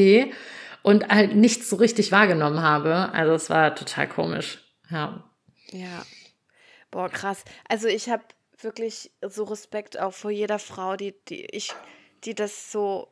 und 0.82 1.08
halt 1.08 1.34
nichts 1.34 1.68
so 1.68 1.76
richtig 1.76 2.12
wahrgenommen 2.12 2.62
habe. 2.62 3.10
Also 3.12 3.34
es 3.34 3.50
war 3.50 3.74
total 3.74 4.08
komisch. 4.08 4.58
Ja. 4.90 5.24
Ja. 5.70 6.04
Boah, 6.90 7.08
krass. 7.08 7.44
Also 7.68 7.88
ich 7.88 8.10
habe 8.10 8.22
wirklich 8.60 9.10
so 9.22 9.44
Respekt 9.44 9.98
auch 9.98 10.12
vor 10.12 10.30
jeder 10.30 10.58
Frau, 10.58 10.96
die, 10.96 11.14
die 11.28 11.46
ich, 11.46 11.74
die 12.24 12.34
das 12.34 12.70
so 12.70 13.08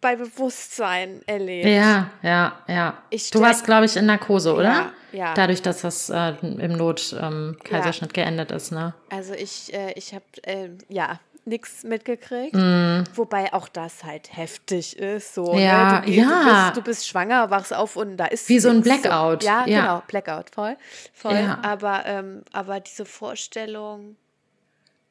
bei 0.00 0.16
Bewusstsein 0.16 1.22
erlebt. 1.26 1.66
Ja, 1.66 2.10
ja, 2.22 2.58
ja. 2.68 3.02
Ich 3.08 3.30
du 3.30 3.40
warst, 3.40 3.64
glaube 3.64 3.86
ich, 3.86 3.96
in 3.96 4.04
Narkose, 4.04 4.52
oder? 4.52 4.64
Ja, 4.64 4.92
ja. 5.12 5.34
Dadurch, 5.34 5.62
dass 5.62 5.80
das 5.80 6.10
äh, 6.10 6.34
im 6.42 6.72
Not-Kaiserschnitt 6.72 8.10
ähm, 8.10 8.20
ja. 8.20 8.24
geendet 8.24 8.50
ist, 8.50 8.70
ne? 8.70 8.92
Also 9.08 9.32
ich, 9.32 9.72
äh, 9.72 9.92
ich 9.92 10.12
habe, 10.12 10.24
äh, 10.42 10.68
ja, 10.88 11.20
nichts 11.46 11.84
mitgekriegt. 11.84 12.54
Mm. 12.54 13.02
Wobei 13.14 13.52
auch 13.52 13.68
das 13.68 14.04
halt 14.04 14.36
heftig 14.36 14.98
ist. 14.98 15.34
So, 15.34 15.54
ja, 15.56 16.00
ne? 16.00 16.06
du, 16.06 16.12
ja. 16.12 16.24
Du 16.24 16.44
bist, 16.44 16.76
du 16.76 16.82
bist, 16.82 17.08
schwanger, 17.08 17.50
wachst 17.50 17.74
auf 17.74 17.96
und 17.96 18.16
da 18.16 18.26
ist 18.26 18.48
Wie 18.48 18.58
so 18.58 18.70
ein 18.70 18.82
Blackout. 18.82 19.42
So. 19.42 19.48
Ja, 19.48 19.66
ja, 19.66 19.80
genau, 19.80 20.02
Blackout, 20.06 20.50
voll. 20.50 20.76
voll. 21.12 21.34
Ja. 21.34 21.60
Aber, 21.62 22.04
ähm, 22.06 22.42
aber 22.52 22.80
diese 22.80 23.04
Vorstellung, 23.04 24.16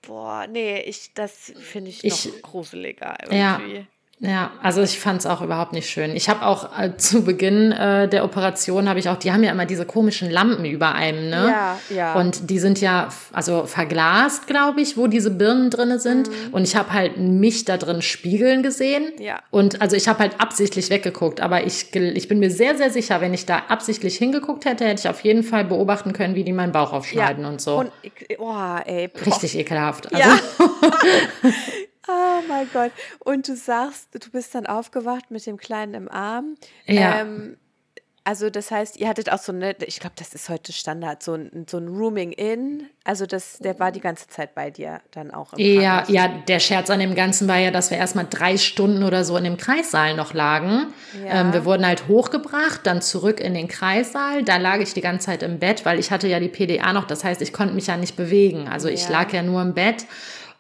boah, 0.02 0.48
nee, 0.48 0.82
ich, 0.82 1.14
das 1.14 1.54
finde 1.60 1.90
ich, 1.90 2.04
ich 2.04 2.26
noch 2.26 2.42
gruseliger 2.42 3.16
irgendwie. 3.22 3.76
Ja. 3.78 3.86
Ja, 4.24 4.52
also 4.62 4.82
ich 4.82 5.00
fand 5.00 5.20
es 5.20 5.26
auch 5.26 5.42
überhaupt 5.42 5.74
nicht 5.74 5.90
schön. 5.90 6.16
Ich 6.16 6.30
habe 6.30 6.46
auch 6.46 6.80
äh, 6.80 6.96
zu 6.96 7.26
Beginn 7.26 7.74
äh, 7.74 8.08
der 8.08 8.24
Operation 8.24 8.88
habe 8.88 8.98
ich 8.98 9.10
auch, 9.10 9.18
die 9.18 9.34
haben 9.34 9.44
ja 9.44 9.52
immer 9.52 9.66
diese 9.66 9.86
komischen 9.86 10.32
Lampen 10.32 10.64
über 10.64 10.96
einem, 10.96 11.30
ne? 11.30 11.48
Ja, 11.50 11.80
ja. 11.94 12.14
Und 12.14 12.50
die 12.50 12.58
sind 12.58 12.80
ja 12.80 13.10
also 13.34 13.66
verglast, 13.66 14.48
glaube 14.48 14.80
ich, 14.80 14.96
wo 14.96 15.08
diese 15.08 15.30
Birnen 15.30 15.70
drinne 15.70 16.00
sind. 16.00 16.30
Mhm. 16.30 16.54
Und 16.54 16.64
ich 16.64 16.78
habe 16.78 16.94
halt 16.94 17.18
mich 17.18 17.66
da 17.66 17.76
drin 17.76 18.02
spiegeln 18.02 18.64
gesehen. 18.64 19.12
Ja. 19.20 19.42
Und 19.52 19.82
also 19.82 19.98
ich 19.98 20.08
habe 20.08 20.20
halt 20.20 20.40
absichtlich 20.40 20.90
weggeguckt, 20.90 21.42
aber 21.42 21.66
ich, 21.66 21.94
ich 21.94 22.28
bin 22.30 22.40
mir 22.40 22.50
sehr, 22.50 22.78
sehr 22.78 22.92
sicher, 22.92 23.20
wenn 23.20 23.34
ich 23.34 23.46
da 23.46 23.64
absichtlich 23.68 24.16
hingeguckt 24.16 24.64
hätte, 24.64 24.86
hätte 24.86 25.02
ich 25.02 25.10
auf 25.10 25.20
jeden 25.26 25.44
Fall 25.44 25.66
beobachten 25.66 26.14
können, 26.14 26.36
wie 26.36 26.46
die 26.46 26.54
meinen 26.54 26.72
Bauch 26.72 26.94
aufschneiden 26.94 27.44
ja. 27.44 27.50
und 27.50 27.60
so. 27.60 27.76
Und, 27.80 27.92
oh, 28.38 28.78
ey, 28.86 29.10
Richtig 29.26 29.60
ekelhaft. 29.60 30.14
Also. 30.14 30.30
Ja. 30.30 30.40
Oh 32.08 32.42
mein 32.48 32.68
Gott. 32.74 32.92
Und 33.20 33.48
du 33.48 33.56
sagst, 33.56 34.10
du 34.12 34.30
bist 34.32 34.54
dann 34.56 34.66
aufgewacht 34.66 35.32
mit 35.32 35.46
dem 35.46 35.58
Kleinen 35.58 35.94
im 35.94 36.10
Arm. 36.10 36.56
Ja. 36.86 37.22
Ähm, 37.22 37.58
also 38.26 38.50
das 38.50 38.72
heißt, 38.72 38.98
ihr 38.98 39.10
hattet 39.10 39.30
auch 39.32 39.38
so 39.38 39.52
eine, 39.52 39.76
ich 39.86 40.00
glaube, 40.00 40.16
das 40.18 40.34
ist 40.34 40.48
heute 40.48 40.72
Standard, 40.72 41.22
so 41.22 41.34
ein, 41.34 41.66
so 41.70 41.78
ein 41.78 41.90
Rooming-In. 41.90 42.88
Also 43.04 43.26
das, 43.26 43.58
der 43.58 43.80
war 43.80 43.92
die 43.92 44.00
ganze 44.00 44.30
Zeit 44.30 44.56
bei 44.56 44.72
dir 44.72 45.02
dann 45.12 45.32
auch 45.32 45.52
im 45.54 45.60
Ja, 45.60 46.06
ja, 46.08 46.30
der 46.30 46.60
Scherz 46.60 46.90
an 46.90 47.00
dem 47.00 47.16
Ganzen 47.16 47.50
war 47.50 47.58
ja, 47.58 47.70
dass 47.70 47.92
wir 47.92 47.98
erstmal 47.98 48.26
drei 48.30 48.58
Stunden 48.58 49.04
oder 49.04 49.26
so 49.26 49.36
in 49.36 49.44
dem 49.44 49.58
Kreissaal 49.58 50.16
noch 50.16 50.34
lagen. 50.34 50.94
Ja. 51.26 51.42
Ähm, 51.42 51.54
wir 51.54 51.66
wurden 51.66 51.86
halt 51.86 52.08
hochgebracht, 52.08 52.82
dann 52.86 53.02
zurück 53.02 53.42
in 53.42 53.54
den 53.54 53.68
Kreissaal. 53.68 54.44
Da 54.44 54.56
lag 54.56 54.78
ich 54.78 54.94
die 54.94 55.02
ganze 55.02 55.26
Zeit 55.26 55.44
im 55.44 55.60
Bett, 55.60 55.86
weil 55.86 56.00
ich 56.00 56.10
hatte 56.10 56.30
ja 56.30 56.40
die 56.40 56.48
PDA 56.48 56.94
noch. 56.94 57.06
Das 57.06 57.26
heißt, 57.26 57.42
ich 57.42 57.52
konnte 57.52 57.74
mich 57.74 57.88
ja 57.88 57.98
nicht 57.98 58.16
bewegen. 58.16 58.70
Also 58.70 58.88
ich 58.88 59.04
ja. 59.04 59.12
lag 59.12 59.34
ja 59.34 59.44
nur 59.44 59.62
im 59.62 59.74
Bett. 59.74 60.06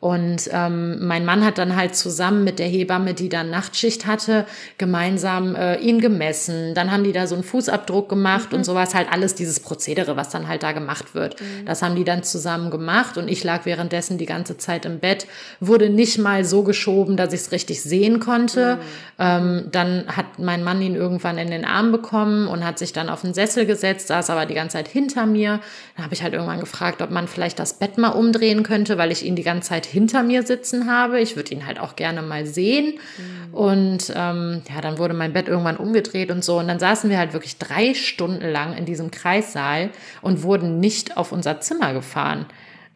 Und 0.03 0.49
ähm, 0.51 1.07
mein 1.07 1.23
Mann 1.23 1.45
hat 1.45 1.57
dann 1.57 1.77
halt 1.77 1.95
zusammen 1.95 2.43
mit 2.43 2.59
der 2.59 2.67
Hebamme, 2.67 3.13
die 3.13 3.29
dann 3.29 3.49
Nachtschicht 3.49 4.05
hatte, 4.05 4.45
gemeinsam 4.77 5.55
äh, 5.55 5.77
ihn 5.77 6.01
gemessen. 6.01 6.73
Dann 6.75 6.91
haben 6.91 7.05
die 7.05 7.13
da 7.13 7.25
so 7.25 7.35
einen 7.35 7.45
Fußabdruck 7.45 8.09
gemacht 8.09 8.51
mhm. 8.51 8.57
und 8.57 8.63
sowas, 8.65 8.93
halt 8.95 9.07
alles 9.09 9.33
dieses 9.33 9.61
Prozedere, 9.61 10.17
was 10.17 10.27
dann 10.27 10.49
halt 10.49 10.61
da 10.61 10.73
gemacht 10.73 11.15
wird. 11.15 11.39
Mhm. 11.39 11.65
Das 11.65 11.81
haben 11.81 11.95
die 11.95 12.03
dann 12.03 12.21
zusammen 12.21 12.69
gemacht 12.69 13.17
und 13.17 13.29
ich 13.29 13.45
lag 13.45 13.65
währenddessen 13.65 14.17
die 14.17 14.25
ganze 14.25 14.57
Zeit 14.57 14.85
im 14.85 14.99
Bett, 14.99 15.25
wurde 15.61 15.89
nicht 15.89 16.17
mal 16.17 16.43
so 16.43 16.63
geschoben, 16.63 17.15
dass 17.15 17.31
ich 17.31 17.39
es 17.39 17.51
richtig 17.53 17.81
sehen 17.81 18.19
konnte. 18.19 18.75
Mhm. 18.75 18.81
Ähm, 19.19 19.67
dann 19.71 20.03
hat 20.07 20.37
mein 20.37 20.65
Mann 20.65 20.81
ihn 20.81 20.95
irgendwann 20.95 21.37
in 21.37 21.49
den 21.49 21.63
Arm 21.63 21.93
bekommen 21.93 22.49
und 22.49 22.65
hat 22.65 22.77
sich 22.77 22.91
dann 22.91 23.07
auf 23.07 23.21
den 23.21 23.33
Sessel 23.33 23.65
gesetzt, 23.65 24.07
saß 24.07 24.31
aber 24.31 24.45
die 24.47 24.53
ganze 24.53 24.73
Zeit 24.75 24.89
hinter 24.89 25.25
mir. 25.25 25.61
Da 25.95 26.03
habe 26.03 26.13
ich 26.13 26.23
halt 26.23 26.33
irgendwann 26.33 26.59
gefragt, 26.59 27.01
ob 27.01 27.09
man 27.09 27.29
vielleicht 27.29 27.57
das 27.57 27.75
Bett 27.75 27.97
mal 27.97 28.09
umdrehen 28.09 28.63
könnte, 28.63 28.97
weil 28.97 29.09
ich 29.09 29.25
ihn 29.25 29.37
die 29.37 29.43
ganze 29.43 29.69
Zeit 29.69 29.92
hinter 29.93 30.23
mir 30.23 30.43
sitzen 30.43 30.91
habe. 30.91 31.21
Ich 31.21 31.35
würde 31.35 31.53
ihn 31.53 31.65
halt 31.65 31.79
auch 31.79 31.95
gerne 31.95 32.21
mal 32.21 32.45
sehen. 32.45 32.95
Mhm. 33.17 33.53
Und 33.53 34.13
ähm, 34.15 34.63
ja, 34.67 34.81
dann 34.81 34.97
wurde 34.97 35.13
mein 35.13 35.31
Bett 35.31 35.47
irgendwann 35.47 35.77
umgedreht 35.77 36.31
und 36.31 36.43
so. 36.43 36.57
Und 36.57 36.67
dann 36.67 36.79
saßen 36.79 37.09
wir 37.09 37.17
halt 37.19 37.33
wirklich 37.33 37.57
drei 37.59 37.93
Stunden 37.93 38.49
lang 38.49 38.75
in 38.75 38.85
diesem 38.85 39.11
Kreissaal 39.11 39.91
und 40.21 40.43
wurden 40.43 40.79
nicht 40.79 41.15
auf 41.15 41.31
unser 41.31 41.61
Zimmer 41.61 41.93
gefahren, 41.93 42.47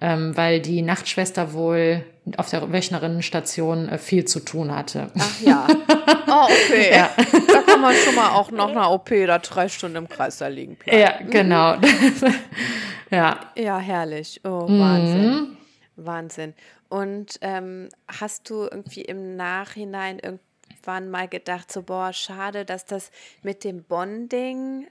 ähm, 0.01 0.35
weil 0.35 0.59
die 0.59 0.81
Nachtschwester 0.81 1.53
wohl 1.53 2.03
auf 2.35 2.49
der 2.49 2.73
Wöchnerinnenstation 2.73 3.87
äh, 3.87 3.97
viel 3.97 4.25
zu 4.25 4.39
tun 4.39 4.75
hatte. 4.75 5.11
Ach 5.17 5.41
ja. 5.41 5.67
Oh, 6.27 6.43
okay. 6.67 6.91
Ja. 6.91 7.09
Da 7.15 7.61
kann 7.61 7.79
man 7.79 7.95
schon 7.95 8.15
mal 8.15 8.31
auch 8.31 8.51
nach 8.51 8.69
einer 8.69 8.91
OP 8.91 9.09
da 9.09 9.39
drei 9.39 9.69
Stunden 9.69 9.97
im 9.97 10.09
Kreissaal 10.09 10.51
liegen. 10.51 10.75
Bleiben. 10.75 10.99
Ja, 10.99 11.13
genau. 11.29 11.75
ja. 13.11 13.39
Ja, 13.55 13.77
herrlich. 13.77 14.41
Oh, 14.43 14.67
Wahnsinn. 14.67 15.31
Mhm. 15.31 15.57
Wahnsinn. 15.97 16.53
Und 16.89 17.39
ähm, 17.41 17.89
hast 18.07 18.49
du 18.49 18.63
irgendwie 18.63 19.01
im 19.01 19.35
Nachhinein 19.35 20.19
irgendwann 20.19 21.09
mal 21.09 21.27
gedacht, 21.27 21.71
so, 21.71 21.83
boah, 21.83 22.13
schade, 22.13 22.65
dass 22.65 22.85
das 22.85 23.11
mit 23.43 23.63
dem 23.63 23.83
Bonding 23.83 24.87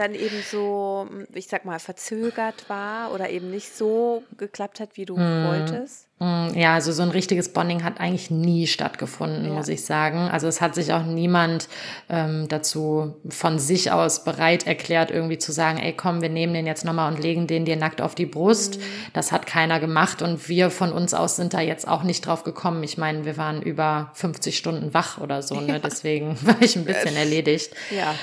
dann 0.00 0.14
eben 0.14 0.42
so, 0.50 1.06
ich 1.34 1.46
sag 1.46 1.64
mal, 1.64 1.78
verzögert 1.78 2.68
war 2.68 3.12
oder 3.12 3.30
eben 3.30 3.50
nicht 3.50 3.76
so 3.76 4.24
geklappt 4.38 4.80
hat, 4.80 4.96
wie 4.96 5.04
du 5.04 5.16
hm. 5.16 5.46
wolltest? 5.46 6.10
Mm, 6.20 6.48
ja, 6.54 6.74
also 6.74 6.92
so 6.92 7.02
ein 7.02 7.08
richtiges 7.08 7.50
Bonding 7.50 7.82
hat 7.82 7.98
eigentlich 7.98 8.30
nie 8.30 8.66
stattgefunden, 8.66 9.46
ja. 9.46 9.52
muss 9.52 9.68
ich 9.68 9.86
sagen. 9.86 10.28
Also 10.30 10.48
es 10.48 10.60
hat 10.60 10.74
sich 10.74 10.92
auch 10.92 11.04
niemand 11.04 11.66
ähm, 12.10 12.46
dazu 12.46 13.16
von 13.30 13.58
sich 13.58 13.90
aus 13.90 14.22
bereit 14.22 14.66
erklärt, 14.66 15.10
irgendwie 15.10 15.38
zu 15.38 15.50
sagen, 15.50 15.78
ey 15.78 15.94
komm, 15.94 16.20
wir 16.20 16.28
nehmen 16.28 16.52
den 16.52 16.66
jetzt 16.66 16.84
nochmal 16.84 17.10
und 17.10 17.22
legen 17.22 17.46
den 17.46 17.64
dir 17.64 17.76
nackt 17.76 18.02
auf 18.02 18.14
die 18.14 18.26
Brust. 18.26 18.78
Mhm. 18.78 18.82
Das 19.14 19.32
hat 19.32 19.46
keiner 19.46 19.80
gemacht 19.80 20.20
und 20.20 20.46
wir 20.50 20.68
von 20.68 20.92
uns 20.92 21.14
aus 21.14 21.36
sind 21.36 21.54
da 21.54 21.60
jetzt 21.60 21.88
auch 21.88 22.02
nicht 22.02 22.26
drauf 22.26 22.44
gekommen. 22.44 22.82
Ich 22.82 22.98
meine, 22.98 23.24
wir 23.24 23.38
waren 23.38 23.62
über 23.62 24.10
50 24.12 24.58
Stunden 24.58 24.92
wach 24.92 25.16
oder 25.16 25.40
so, 25.42 25.58
ne? 25.58 25.72
Ja. 25.72 25.78
deswegen 25.78 26.36
war 26.42 26.60
ich 26.60 26.76
ein 26.76 26.84
bisschen 26.84 27.16
erledigt. 27.16 27.72
Ja, 27.90 28.14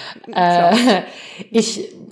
äh, 0.71 1.01
ich 1.49 1.66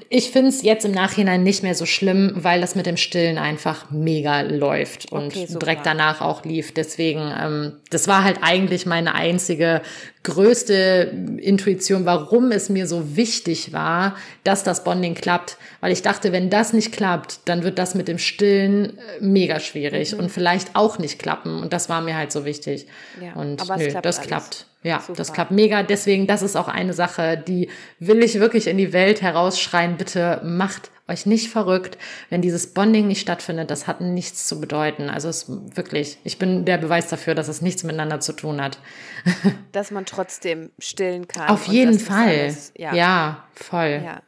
ich 0.09 0.31
finde 0.31 0.49
es 0.49 0.61
jetzt 0.61 0.85
im 0.85 0.91
Nachhinein 0.91 1.43
nicht 1.43 1.63
mehr 1.63 1.75
so 1.75 1.85
schlimm, 1.85 2.31
weil 2.35 2.61
das 2.61 2.75
mit 2.75 2.85
dem 2.85 2.97
Stillen 2.97 3.37
einfach 3.37 3.89
mega 3.91 4.41
läuft 4.41 5.11
und 5.11 5.27
okay, 5.35 5.47
direkt 5.49 5.85
danach 5.85 6.21
auch 6.21 6.45
lief. 6.45 6.73
Deswegen, 6.73 7.33
ähm, 7.37 7.73
das 7.89 8.07
war 8.07 8.23
halt 8.23 8.39
eigentlich 8.41 8.85
meine 8.85 9.15
einzige 9.15 9.81
größte 10.25 11.11
Intuition, 11.37 12.05
warum 12.05 12.51
es 12.51 12.67
mir 12.67 12.87
so 12.87 13.15
wichtig 13.15 13.71
war, 13.71 14.15
dass 14.43 14.63
das 14.63 14.83
Bonding 14.83 15.15
klappt. 15.15 15.57
Weil 15.79 15.93
ich 15.93 16.01
dachte, 16.01 16.33
wenn 16.33 16.49
das 16.49 16.73
nicht 16.73 16.91
klappt, 16.91 17.39
dann 17.45 17.63
wird 17.63 17.79
das 17.79 17.95
mit 17.95 18.09
dem 18.09 18.17
Stillen 18.17 18.97
äh, 18.97 19.01
mega 19.21 19.59
schwierig 19.61 20.11
mhm. 20.11 20.19
und 20.19 20.29
vielleicht 20.29 20.75
auch 20.75 20.99
nicht 20.99 21.19
klappen. 21.19 21.61
Und 21.61 21.71
das 21.71 21.87
war 21.87 22.01
mir 22.01 22.17
halt 22.17 22.33
so 22.33 22.43
wichtig. 22.43 22.87
Ja, 23.21 23.33
und 23.39 23.61
nö, 23.77 23.87
klappt 23.87 24.05
das 24.05 24.17
alles. 24.17 24.27
klappt. 24.27 24.65
Ja, 24.83 24.99
Super. 24.99 25.17
das 25.17 25.33
klappt 25.33 25.51
mega. 25.51 25.81
Deswegen, 25.83 26.27
das 26.27 26.41
ist 26.41 26.55
auch 26.55 26.67
eine 26.67 26.93
Sache, 26.93 27.41
die 27.47 27.69
will 27.99 28.23
ich 28.23 28.39
wirklich 28.39 28.67
in 28.67 28.77
die 28.77 28.93
Welt 28.93 29.21
herausschreien. 29.21 29.97
Bitte 29.97 30.41
macht 30.43 30.91
euch 31.07 31.25
nicht 31.25 31.49
verrückt, 31.49 31.97
wenn 32.29 32.41
dieses 32.41 32.73
Bonding 32.73 33.07
nicht 33.07 33.21
stattfindet. 33.21 33.69
Das 33.69 33.87
hat 33.87 34.01
nichts 34.01 34.47
zu 34.47 34.59
bedeuten. 34.59 35.09
Also 35.09 35.29
es 35.29 35.45
wirklich, 35.47 36.17
ich 36.23 36.39
bin 36.39 36.65
der 36.65 36.77
Beweis 36.77 37.09
dafür, 37.09 37.35
dass 37.35 37.47
es 37.47 37.61
nichts 37.61 37.83
miteinander 37.83 38.19
zu 38.19 38.33
tun 38.33 38.61
hat. 38.61 38.79
Dass 39.71 39.91
man 39.91 40.05
trotzdem 40.05 40.71
stillen 40.79 41.27
kann. 41.27 41.49
Auf 41.49 41.67
jeden 41.67 41.99
Fall. 41.99 42.27
Alles, 42.27 42.71
ja. 42.77 42.93
ja, 42.93 43.43
voll. 43.53 44.01
Ja, 44.03 44.21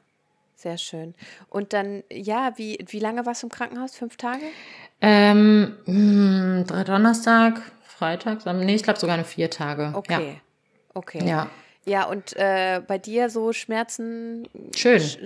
sehr 0.56 0.78
schön. 0.78 1.14
Und 1.50 1.74
dann, 1.74 2.04
ja, 2.12 2.54
wie, 2.58 2.84
wie 2.88 3.00
lange 3.00 3.26
warst 3.26 3.44
du 3.44 3.48
im 3.48 3.52
Krankenhaus? 3.52 3.96
Fünf 3.96 4.18
Tage? 4.18 4.44
Ähm, 5.02 5.78
mh, 5.86 6.66
hm, 6.68 6.86
Donnerstag, 6.86 7.62
Freitag, 7.84 8.46
nee, 8.46 8.76
ich 8.76 8.84
glaube 8.84 9.00
sogar 9.00 9.16
eine 9.16 9.26
vier 9.26 9.50
Tage. 9.50 9.92
Okay. 9.96 10.32
Ja. 10.34 10.42
Okay. 10.94 11.28
Ja. 11.28 11.50
Ja, 11.86 12.04
und 12.04 12.36
äh, 12.36 12.82
bei 12.86 12.98
dir 12.98 13.30
so 13.30 13.54
Schmerzen? 13.54 14.50
Schön. 14.76 15.00
Sch 15.00 15.18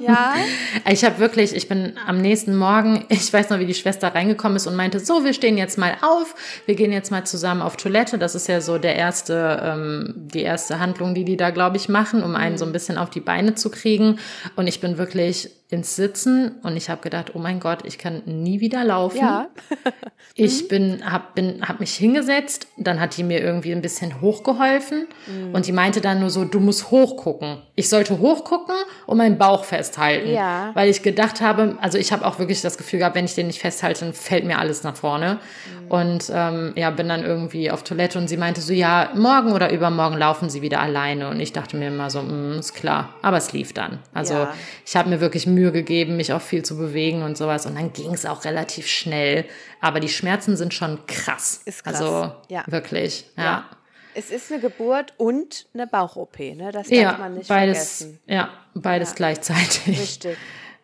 ja. 0.00 0.34
ich 0.90 1.04
habe 1.04 1.18
wirklich, 1.18 1.54
ich 1.54 1.68
bin 1.68 1.94
am 2.06 2.20
nächsten 2.20 2.56
Morgen, 2.56 3.04
ich 3.08 3.32
weiß 3.32 3.50
noch, 3.50 3.58
wie 3.58 3.66
die 3.66 3.74
Schwester 3.74 4.14
reingekommen 4.14 4.56
ist 4.56 4.66
und 4.66 4.76
meinte, 4.76 5.00
so, 5.00 5.24
wir 5.24 5.32
stehen 5.32 5.58
jetzt 5.58 5.78
mal 5.78 5.96
auf, 6.02 6.34
wir 6.66 6.74
gehen 6.74 6.92
jetzt 6.92 7.10
mal 7.10 7.24
zusammen 7.24 7.62
auf 7.62 7.76
Toilette. 7.76 8.18
Das 8.18 8.34
ist 8.34 8.48
ja 8.48 8.60
so 8.60 8.78
der 8.78 8.96
erste, 8.96 9.60
ähm, 9.62 10.14
die 10.16 10.42
erste 10.42 10.80
Handlung, 10.80 11.14
die 11.14 11.24
die 11.24 11.36
da, 11.36 11.50
glaube 11.50 11.76
ich, 11.76 11.88
machen, 11.88 12.22
um 12.22 12.34
einen 12.34 12.58
so 12.58 12.64
ein 12.64 12.68
mhm. 12.68 12.72
bisschen 12.72 12.98
auf 12.98 13.10
die 13.10 13.20
Beine 13.20 13.54
zu 13.54 13.70
kriegen. 13.70 14.18
Und 14.56 14.66
ich 14.66 14.80
bin 14.80 14.98
wirklich 14.98 15.50
ins 15.70 15.96
Sitzen 15.96 16.52
und 16.62 16.78
ich 16.78 16.88
habe 16.88 17.02
gedacht, 17.02 17.32
oh 17.34 17.38
mein 17.38 17.60
Gott, 17.60 17.80
ich 17.84 17.98
kann 17.98 18.22
nie 18.24 18.60
wieder 18.60 18.84
laufen. 18.84 19.18
Ja. 19.18 19.48
ich 20.34 20.62
mhm. 20.62 20.68
bin, 20.68 21.10
habe 21.10 21.24
bin, 21.34 21.68
hab 21.68 21.78
mich 21.78 21.94
hingesetzt, 21.94 22.68
dann 22.78 22.98
hat 22.98 23.18
die 23.18 23.22
mir 23.22 23.40
irgendwie 23.40 23.72
ein 23.72 23.82
bisschen 23.82 24.22
hochgeholfen 24.22 25.06
mhm. 25.26 25.54
und 25.54 25.66
die 25.66 25.72
meinte 25.72 26.00
dann 26.00 26.20
nur 26.20 26.30
so, 26.30 26.46
du 26.46 26.58
musst 26.58 26.90
hochgucken. 26.90 27.58
Ich 27.74 27.90
sollte 27.90 28.18
hochgucken 28.18 28.76
und 29.06 29.18
meinen 29.18 29.36
Bauch 29.36 29.64
festhalten, 29.64 30.30
ja. 30.30 30.70
weil 30.72 30.88
ich 30.88 31.02
gedacht 31.02 31.42
habe, 31.42 31.76
also 31.82 31.98
ich 31.98 32.12
habe 32.12 32.24
auch 32.24 32.38
wirklich 32.38 32.62
das 32.62 32.78
Gefühl 32.78 33.00
gehabt, 33.00 33.14
wenn 33.14 33.26
ich 33.26 33.34
den 33.34 33.48
nicht 33.48 33.60
festhalte, 33.60 34.06
dann 34.06 34.14
fällt 34.14 34.44
mir 34.44 34.58
alles 34.58 34.84
nach 34.84 34.96
vorne. 34.96 35.34
Mhm. 35.34 35.90
Und 35.90 36.32
ähm, 36.32 36.72
ja, 36.76 36.90
bin 36.90 37.08
dann 37.08 37.24
irgendwie 37.24 37.70
auf 37.70 37.82
Toilette 37.82 38.18
und 38.18 38.28
sie 38.28 38.36
meinte 38.38 38.62
so, 38.62 38.72
ja, 38.72 39.10
morgen 39.14 39.52
oder 39.52 39.70
übermorgen 39.70 40.16
laufen 40.16 40.48
sie 40.48 40.62
wieder 40.62 40.80
alleine 40.80 41.28
und 41.28 41.40
ich 41.40 41.52
dachte 41.52 41.76
mir 41.76 41.88
immer 41.88 42.10
so, 42.10 42.22
mm, 42.22 42.58
ist 42.58 42.74
klar, 42.74 43.14
aber 43.22 43.36
es 43.36 43.52
lief 43.52 43.72
dann. 43.72 43.98
Also 44.14 44.34
ja. 44.34 44.54
ich 44.86 44.96
habe 44.96 45.10
mir 45.10 45.20
wirklich 45.20 45.46
Mühe 45.58 45.72
gegeben, 45.72 46.16
mich 46.16 46.32
auch 46.32 46.40
viel 46.40 46.64
zu 46.64 46.78
bewegen 46.78 47.22
und 47.22 47.36
sowas. 47.36 47.66
Und 47.66 47.74
dann 47.74 47.92
ging 47.92 48.14
es 48.14 48.24
auch 48.24 48.44
relativ 48.44 48.86
schnell. 48.86 49.44
Aber 49.80 49.98
die 50.00 50.08
Schmerzen 50.08 50.56
sind 50.56 50.72
schon 50.72 51.04
krass. 51.06 51.62
Ist 51.64 51.84
krass. 51.84 51.96
Also 51.96 52.32
ja. 52.48 52.64
wirklich, 52.66 53.26
ja. 53.36 53.44
ja. 53.44 53.68
Es 54.14 54.30
ist 54.30 54.50
eine 54.50 54.60
Geburt 54.60 55.14
und 55.16 55.66
eine 55.74 55.86
Bauch-OP, 55.86 56.38
ne? 56.38 56.72
Das 56.72 56.88
darf 56.88 56.98
ja, 56.98 57.16
man 57.18 57.34
nicht 57.34 57.48
beides, 57.48 57.98
vergessen. 57.98 58.20
Ja, 58.26 58.50
beides 58.74 59.14
gleichzeitig. 59.14 60.00
Richtig, 60.00 60.36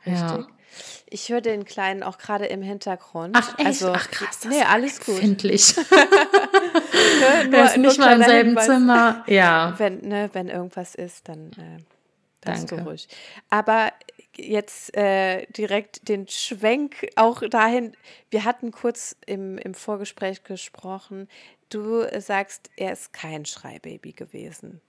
richtig. 0.06 0.46
Ich 1.10 1.28
höre 1.28 1.40
den 1.40 1.64
Kleinen 1.64 2.02
auch 2.02 2.18
gerade 2.18 2.46
im 2.46 2.62
Hintergrund. 2.62 3.36
Ach, 3.38 3.58
echt? 3.58 3.66
Also, 3.66 3.92
Ach, 3.92 4.10
krass. 4.10 4.40
Das 4.40 4.50
nee, 4.50 4.62
alles 4.62 5.00
gut. 5.00 5.22
Nur, 5.22 5.34
ist 7.64 7.76
nicht 7.76 7.98
mal 7.98 8.14
im 8.16 8.22
selben 8.22 8.48
Hinweis, 8.50 8.66
Zimmer. 8.66 9.24
Ja. 9.26 9.74
Wenn, 9.78 10.00
ne, 10.00 10.30
wenn 10.32 10.48
irgendwas 10.48 10.94
ist, 10.94 11.28
dann 11.28 11.50
äh, 11.52 11.82
Danke. 12.44 12.96
Aber 13.50 13.92
jetzt 14.38 14.96
äh, 14.96 15.46
direkt 15.46 16.08
den 16.08 16.28
Schwenk 16.28 17.08
auch 17.16 17.42
dahin. 17.48 17.96
Wir 18.30 18.44
hatten 18.44 18.70
kurz 18.70 19.16
im, 19.26 19.58
im 19.58 19.74
Vorgespräch 19.74 20.44
gesprochen. 20.44 21.28
Du 21.68 22.04
sagst, 22.20 22.70
er 22.76 22.92
ist 22.92 23.12
kein 23.12 23.44
Schreibaby 23.44 24.12
gewesen. 24.12 24.80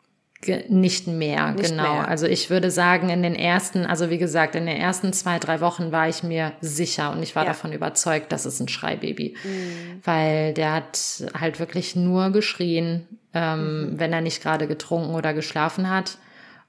Nicht 0.70 1.08
mehr, 1.08 1.52
Nicht 1.52 1.72
genau. 1.72 1.94
Mehr. 1.94 2.08
Also 2.08 2.28
ich 2.28 2.50
würde 2.50 2.70
sagen, 2.70 3.10
in 3.10 3.24
den 3.24 3.36
ersten, 3.36 3.86
also 3.86 4.10
wie 4.10 4.18
gesagt, 4.18 4.56
in 4.56 4.66
den 4.66 4.78
ersten 4.78 5.14
zwei, 5.14 5.40
drei 5.40 5.60
Wochen 5.62 5.92
war 5.92 6.08
ich 6.08 6.24
mir 6.24 6.54
sicher 6.62 7.12
und 7.12 7.24
ich 7.24 7.36
war 7.36 7.44
ja. 7.44 7.50
davon 7.50 7.74
überzeugt, 7.74 8.32
dass 8.32 8.46
es 8.46 8.60
ein 8.60 8.68
Schreibaby. 8.68 9.36
Mhm. 9.44 10.02
Weil 10.04 10.54
der 10.54 10.74
hat 10.74 11.24
halt 11.40 11.60
wirklich 11.60 11.96
nur 11.96 12.32
geschrien, 12.32 13.08
ähm, 13.34 13.92
mhm. 13.92 14.00
wenn 14.00 14.14
er 14.14 14.22
nicht 14.22 14.44
gerade 14.44 14.68
getrunken 14.68 15.16
oder 15.16 15.34
geschlafen 15.34 15.90
hat. 15.90 16.18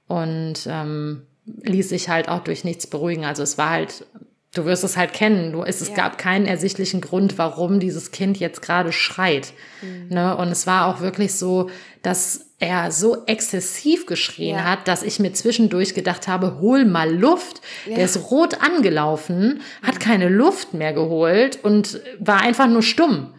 Und 0.07 0.67
ähm, 0.69 1.27
ließ 1.47 1.89
sich 1.89 2.09
halt 2.09 2.29
auch 2.29 2.41
durch 2.41 2.65
nichts 2.65 2.87
beruhigen. 2.87 3.25
Also 3.25 3.43
es 3.43 3.59
war 3.59 3.71
halt, 3.71 4.07
du 4.55 4.65
wirst 4.65 4.85
es 4.85 4.97
halt 4.97 5.13
kennen. 5.13 5.53
Du, 5.53 5.63
es, 5.63 5.81
es 5.81 5.91
ja. 5.91 5.95
gab 5.95 6.19
keinen 6.19 6.47
ersichtlichen 6.47 7.01
Grund, 7.01 7.39
warum 7.39 7.81
dieses 7.81 8.11
Kind 8.11 8.39
jetzt 8.39 8.63
gerade 8.63 8.93
schreit. 8.93 9.53
Mhm. 9.83 10.09
Ne? 10.15 10.37
Und 10.37 10.49
es 10.49 10.67
war 10.67 10.87
auch 10.87 11.01
wirklich 11.01 11.35
so, 11.35 11.71
dass 12.03 12.47
er 12.59 12.91
so 12.91 13.25
exzessiv 13.27 14.07
geschrien 14.07 14.57
ja. 14.57 14.65
hat, 14.65 14.89
dass 14.89 15.03
ich 15.03 15.19
mir 15.19 15.33
zwischendurch 15.33 15.95
gedacht 15.95 16.27
habe, 16.27 16.59
hol 16.61 16.85
mal 16.85 17.13
Luft. 17.15 17.61
Ja. 17.87 17.97
Der 17.97 18.05
ist 18.07 18.31
rot 18.31 18.63
angelaufen, 18.63 19.61
hat 19.83 20.01
keine 20.01 20.29
Luft 20.29 20.73
mehr 20.73 20.93
geholt 20.93 21.63
und 21.63 22.01
war 22.19 22.41
einfach 22.41 22.67
nur 22.67 22.83
stumm. 22.83 23.35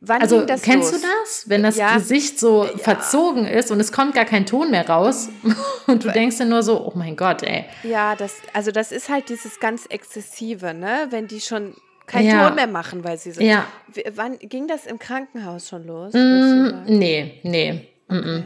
Wann 0.00 0.20
also 0.20 0.44
kennst 0.44 0.66
los? 0.66 0.90
du 0.90 0.98
das, 0.98 1.44
wenn 1.48 1.62
das 1.62 1.76
ja. 1.76 1.94
Gesicht 1.94 2.38
so 2.38 2.64
ja. 2.64 2.76
verzogen 2.76 3.46
ist 3.46 3.70
und 3.70 3.80
es 3.80 3.90
kommt 3.90 4.14
gar 4.14 4.26
kein 4.26 4.44
Ton 4.44 4.70
mehr 4.70 4.88
raus 4.88 5.30
und 5.86 6.04
du 6.04 6.10
denkst 6.10 6.38
dann 6.38 6.50
nur 6.50 6.62
so, 6.62 6.86
oh 6.86 6.92
mein 6.94 7.16
Gott, 7.16 7.42
ey. 7.42 7.64
Ja, 7.82 8.14
das 8.14 8.34
also 8.52 8.70
das 8.70 8.92
ist 8.92 9.08
halt 9.08 9.28
dieses 9.28 9.60
ganz 9.60 9.86
exzessive, 9.86 10.74
ne, 10.74 11.06
wenn 11.10 11.26
die 11.26 11.40
schon 11.40 11.74
keinen 12.06 12.28
ja. 12.28 12.46
Ton 12.46 12.56
mehr 12.56 12.66
machen, 12.66 13.02
weil 13.04 13.18
sie 13.18 13.32
so. 13.32 13.40
Ja. 13.40 13.66
Wann 14.14 14.38
ging 14.38 14.68
das 14.68 14.84
im 14.86 14.98
Krankenhaus 14.98 15.68
schon 15.68 15.86
los? 15.86 16.12
Mm, 16.12 16.84
nee, 16.86 17.40
nee. 17.42 17.88
Okay. 18.08 18.44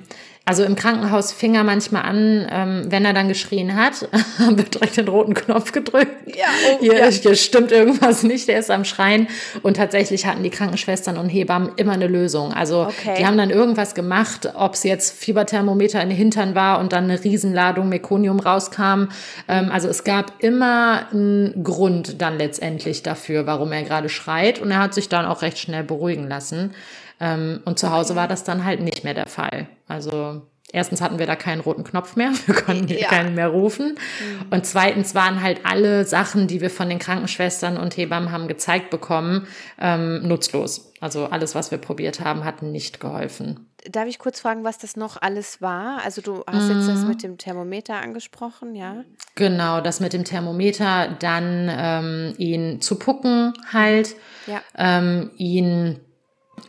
Also 0.48 0.64
im 0.64 0.76
Krankenhaus 0.76 1.30
fing 1.30 1.56
er 1.56 1.62
manchmal 1.62 2.04
an, 2.04 2.46
ähm, 2.50 2.86
wenn 2.88 3.04
er 3.04 3.12
dann 3.12 3.28
geschrien 3.28 3.74
hat, 3.74 4.08
wird 4.48 4.76
direkt 4.76 4.96
den 4.96 5.06
roten 5.06 5.34
Knopf 5.34 5.72
gedrückt. 5.72 6.34
Ja, 6.34 6.46
oh, 6.72 6.78
hier, 6.80 6.98
ja. 6.98 7.08
hier 7.08 7.34
stimmt 7.34 7.70
irgendwas 7.70 8.22
nicht, 8.22 8.48
der 8.48 8.58
ist 8.58 8.70
am 8.70 8.86
Schreien. 8.86 9.28
Und 9.60 9.76
tatsächlich 9.76 10.24
hatten 10.24 10.42
die 10.42 10.48
Krankenschwestern 10.48 11.18
und 11.18 11.28
Hebammen 11.28 11.72
immer 11.76 11.92
eine 11.92 12.06
Lösung. 12.06 12.54
Also 12.54 12.86
okay. 12.86 13.16
die 13.18 13.26
haben 13.26 13.36
dann 13.36 13.50
irgendwas 13.50 13.94
gemacht, 13.94 14.50
ob 14.54 14.72
es 14.72 14.84
jetzt 14.84 15.22
Fieberthermometer 15.22 16.00
in 16.00 16.08
den 16.08 16.16
Hintern 16.16 16.54
war 16.54 16.80
und 16.80 16.94
dann 16.94 17.04
eine 17.04 17.22
Riesenladung 17.22 17.90
Mekonium 17.90 18.40
rauskam. 18.40 19.08
Ähm, 19.48 19.70
also 19.70 19.88
es 19.88 20.02
gab 20.02 20.42
immer 20.42 21.08
einen 21.12 21.62
Grund 21.62 22.22
dann 22.22 22.38
letztendlich 22.38 23.02
dafür, 23.02 23.46
warum 23.46 23.70
er 23.70 23.82
gerade 23.82 24.08
schreit. 24.08 24.62
Und 24.62 24.70
er 24.70 24.78
hat 24.78 24.94
sich 24.94 25.10
dann 25.10 25.26
auch 25.26 25.42
recht 25.42 25.58
schnell 25.58 25.84
beruhigen 25.84 26.26
lassen. 26.26 26.72
Ähm, 27.20 27.60
und 27.64 27.78
zu 27.78 27.90
Hause 27.90 28.16
war 28.16 28.28
das 28.28 28.44
dann 28.44 28.64
halt 28.64 28.80
nicht 28.80 29.04
mehr 29.04 29.14
der 29.14 29.26
Fall. 29.26 29.68
Also 29.86 30.42
erstens 30.72 31.00
hatten 31.00 31.18
wir 31.18 31.26
da 31.26 31.36
keinen 31.36 31.60
roten 31.60 31.84
Knopf 31.84 32.16
mehr, 32.16 32.32
wir 32.46 32.54
konnten 32.54 32.88
ja. 32.88 33.08
keinen 33.08 33.34
mehr 33.34 33.48
rufen. 33.48 33.96
Mhm. 33.96 34.46
Und 34.50 34.66
zweitens 34.66 35.14
waren 35.14 35.42
halt 35.42 35.60
alle 35.64 36.04
Sachen, 36.04 36.46
die 36.46 36.60
wir 36.60 36.70
von 36.70 36.88
den 36.88 36.98
Krankenschwestern 36.98 37.76
und 37.76 37.96
Hebammen 37.96 38.32
haben 38.32 38.48
gezeigt 38.48 38.90
bekommen, 38.90 39.46
ähm, 39.80 40.26
nutzlos. 40.26 40.92
Also 41.00 41.26
alles, 41.26 41.54
was 41.54 41.70
wir 41.70 41.78
probiert 41.78 42.20
haben, 42.20 42.44
hat 42.44 42.62
nicht 42.62 42.98
geholfen. 43.00 43.68
Darf 43.88 44.08
ich 44.08 44.18
kurz 44.18 44.40
fragen, 44.40 44.64
was 44.64 44.78
das 44.78 44.96
noch 44.96 45.22
alles 45.22 45.62
war? 45.62 46.02
Also 46.04 46.20
du 46.20 46.42
hast 46.46 46.68
jetzt 46.68 46.88
das 46.88 47.02
mhm. 47.02 47.08
mit 47.08 47.22
dem 47.22 47.38
Thermometer 47.38 47.94
angesprochen, 47.94 48.74
ja? 48.74 49.04
Genau, 49.36 49.80
das 49.80 50.00
mit 50.00 50.12
dem 50.12 50.24
Thermometer, 50.24 51.16
dann 51.20 51.70
ähm, 51.70 52.34
ihn 52.38 52.80
zu 52.80 52.96
pucken 52.96 53.52
halt, 53.72 54.16
ja. 54.48 54.60
ähm, 54.76 55.30
ihn 55.36 56.00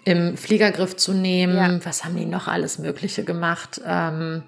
im 0.05 0.37
Fliegergriff 0.37 0.95
zu 0.95 1.13
nehmen. 1.13 1.55
Ja. 1.55 1.85
Was 1.85 2.05
haben 2.05 2.15
die 2.15 2.25
noch 2.25 2.47
alles 2.47 2.79
Mögliche 2.79 3.23
gemacht? 3.23 3.81
Ähm, 3.85 4.43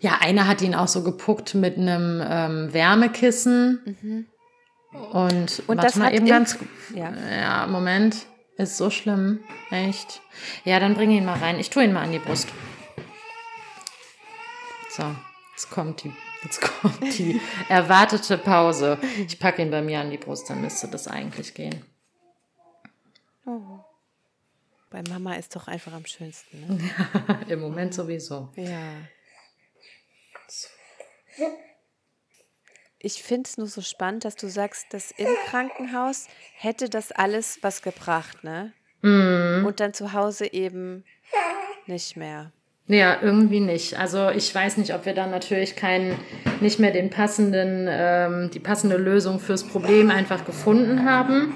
ja, 0.00 0.18
einer 0.20 0.46
hat 0.46 0.62
ihn 0.62 0.74
auch 0.74 0.88
so 0.88 1.02
gepuckt 1.02 1.54
mit 1.54 1.76
einem 1.76 2.22
ähm, 2.24 2.72
Wärmekissen. 2.72 3.96
Mhm. 4.00 4.26
Und, 5.12 5.62
Und 5.66 5.82
das 5.82 5.96
mal 5.96 6.14
eben 6.14 6.26
ganz. 6.26 6.58
Ja. 6.94 7.12
ja, 7.30 7.66
Moment. 7.66 8.26
Ist 8.56 8.76
so 8.76 8.90
schlimm. 8.90 9.40
Echt. 9.70 10.20
Ja, 10.64 10.80
dann 10.80 10.94
bring 10.94 11.10
ihn 11.10 11.24
mal 11.24 11.38
rein. 11.38 11.60
Ich 11.60 11.70
tue 11.70 11.84
ihn 11.84 11.92
mal 11.92 12.02
an 12.02 12.12
die 12.12 12.18
Brust. 12.18 12.48
So, 14.90 15.04
jetzt 15.52 15.70
kommt 15.70 16.02
die, 16.02 16.12
jetzt 16.42 16.60
kommt 16.82 17.18
die 17.18 17.40
erwartete 17.68 18.36
Pause. 18.36 18.98
Ich 19.26 19.38
packe 19.38 19.62
ihn 19.62 19.70
bei 19.70 19.80
mir 19.80 20.00
an 20.00 20.10
die 20.10 20.18
Brust, 20.18 20.50
dann 20.50 20.60
müsste 20.60 20.88
das 20.88 21.06
eigentlich 21.06 21.54
gehen. 21.54 21.84
Oh. 23.46 23.77
Bei 24.90 25.02
Mama 25.08 25.34
ist 25.34 25.54
doch 25.54 25.68
einfach 25.68 25.92
am 25.92 26.06
schönsten. 26.06 26.66
Ne? 26.66 26.90
Im 27.48 27.60
Moment 27.60 27.92
sowieso. 27.94 28.50
Ja. 28.56 28.92
ich 32.98 33.22
finde 33.22 33.48
es 33.48 33.58
nur 33.58 33.66
so 33.66 33.80
spannend, 33.80 34.24
dass 34.24 34.34
du 34.34 34.48
sagst, 34.48 34.86
dass 34.92 35.12
im 35.12 35.28
Krankenhaus 35.46 36.26
hätte 36.54 36.88
das 36.88 37.12
alles 37.12 37.58
was 37.62 37.82
gebracht, 37.82 38.42
ne? 38.42 38.72
Mhm. 39.02 39.64
Und 39.66 39.78
dann 39.80 39.94
zu 39.94 40.12
Hause 40.12 40.52
eben 40.52 41.04
nicht 41.86 42.16
mehr. 42.16 42.52
Ja, 42.88 43.18
irgendwie 43.20 43.60
nicht. 43.60 43.98
Also 43.98 44.30
ich 44.30 44.52
weiß 44.52 44.78
nicht, 44.78 44.94
ob 44.94 45.04
wir 45.04 45.14
dann 45.14 45.30
natürlich 45.30 45.76
keinen, 45.76 46.18
nicht 46.60 46.78
mehr 46.78 46.90
den 46.90 47.10
passenden, 47.10 47.86
ähm, 47.88 48.50
die 48.52 48.60
passende 48.60 48.96
Lösung 48.96 49.38
fürs 49.38 49.62
Problem 49.62 50.10
einfach 50.10 50.44
gefunden 50.46 51.04
haben. 51.04 51.54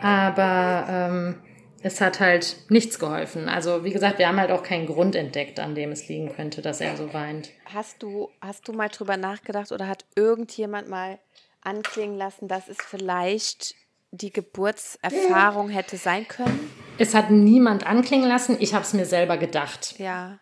Aber 0.00 0.86
ähm, 0.88 1.34
es 1.82 2.00
hat 2.00 2.20
halt 2.20 2.56
nichts 2.68 2.98
geholfen. 2.98 3.48
Also 3.48 3.84
wie 3.84 3.90
gesagt, 3.90 4.18
wir 4.18 4.28
haben 4.28 4.40
halt 4.40 4.50
auch 4.50 4.62
keinen 4.62 4.86
Grund 4.86 5.14
entdeckt, 5.14 5.60
an 5.60 5.74
dem 5.74 5.92
es 5.92 6.08
liegen 6.08 6.32
könnte, 6.34 6.62
dass 6.62 6.80
er 6.80 6.96
so 6.96 7.12
weint. 7.12 7.50
Hast 7.66 8.02
du, 8.02 8.30
hast 8.40 8.66
du 8.68 8.72
mal 8.72 8.88
drüber 8.88 9.16
nachgedacht 9.16 9.72
oder 9.72 9.86
hat 9.86 10.04
irgendjemand 10.14 10.88
mal 10.88 11.18
anklingen 11.60 12.16
lassen, 12.16 12.48
dass 12.48 12.68
es 12.68 12.78
vielleicht 12.80 13.74
die 14.10 14.32
Geburtserfahrung 14.32 15.68
hätte 15.68 15.96
sein 15.96 16.26
können? 16.26 16.70
Es 16.98 17.14
hat 17.14 17.30
niemand 17.30 17.86
anklingen 17.86 18.28
lassen. 18.28 18.56
Ich 18.60 18.72
habe 18.72 18.84
es 18.84 18.94
mir 18.94 19.04
selber 19.04 19.36
gedacht. 19.36 19.98
Ja. 19.98 20.38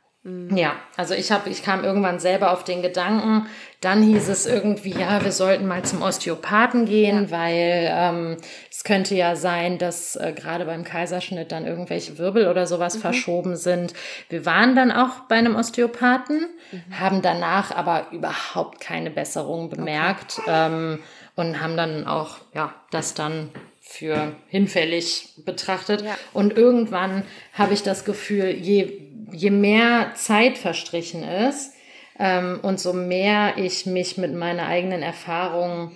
Ja, 0.54 0.76
also 0.96 1.12
ich 1.12 1.30
habe, 1.30 1.50
ich 1.50 1.62
kam 1.62 1.84
irgendwann 1.84 2.18
selber 2.18 2.52
auf 2.52 2.64
den 2.64 2.80
Gedanken. 2.80 3.46
Dann 3.82 4.02
hieß 4.02 4.30
es 4.30 4.46
irgendwie, 4.46 4.92
ja, 4.98 5.22
wir 5.22 5.32
sollten 5.32 5.66
mal 5.66 5.82
zum 5.82 6.00
Osteopathen 6.00 6.86
gehen, 6.86 7.30
weil 7.30 7.90
ähm, 7.92 8.36
es 8.70 8.84
könnte 8.84 9.14
ja 9.14 9.36
sein, 9.36 9.76
dass 9.76 10.16
äh, 10.16 10.32
gerade 10.34 10.64
beim 10.64 10.82
Kaiserschnitt 10.82 11.52
dann 11.52 11.66
irgendwelche 11.66 12.16
Wirbel 12.16 12.48
oder 12.48 12.66
sowas 12.66 12.96
verschoben 12.96 13.56
sind. 13.56 13.92
Wir 14.30 14.46
waren 14.46 14.74
dann 14.74 14.92
auch 14.92 15.20
bei 15.28 15.34
einem 15.36 15.56
Osteopathen, 15.56 16.46
haben 16.90 17.20
danach 17.20 17.70
aber 17.76 18.06
überhaupt 18.10 18.80
keine 18.80 19.10
Besserung 19.10 19.68
bemerkt 19.68 20.40
ähm, 20.46 21.00
und 21.36 21.60
haben 21.60 21.76
dann 21.76 22.06
auch, 22.06 22.38
ja, 22.54 22.72
das 22.90 23.12
dann 23.12 23.50
für 23.82 24.32
hinfällig 24.48 25.34
betrachtet. 25.44 26.00
Ja. 26.00 26.16
Und 26.32 26.56
irgendwann 26.56 27.24
habe 27.52 27.74
ich 27.74 27.82
das 27.82 28.06
Gefühl, 28.06 28.48
je, 28.48 29.04
je 29.32 29.50
mehr 29.50 30.12
Zeit 30.14 30.58
verstrichen 30.58 31.22
ist 31.22 31.72
ähm, 32.18 32.60
und 32.62 32.80
so 32.80 32.92
mehr 32.92 33.56
ich 33.58 33.86
mich 33.86 34.18
mit 34.18 34.34
meiner 34.34 34.66
eigenen 34.66 35.02
Erfahrung 35.02 35.92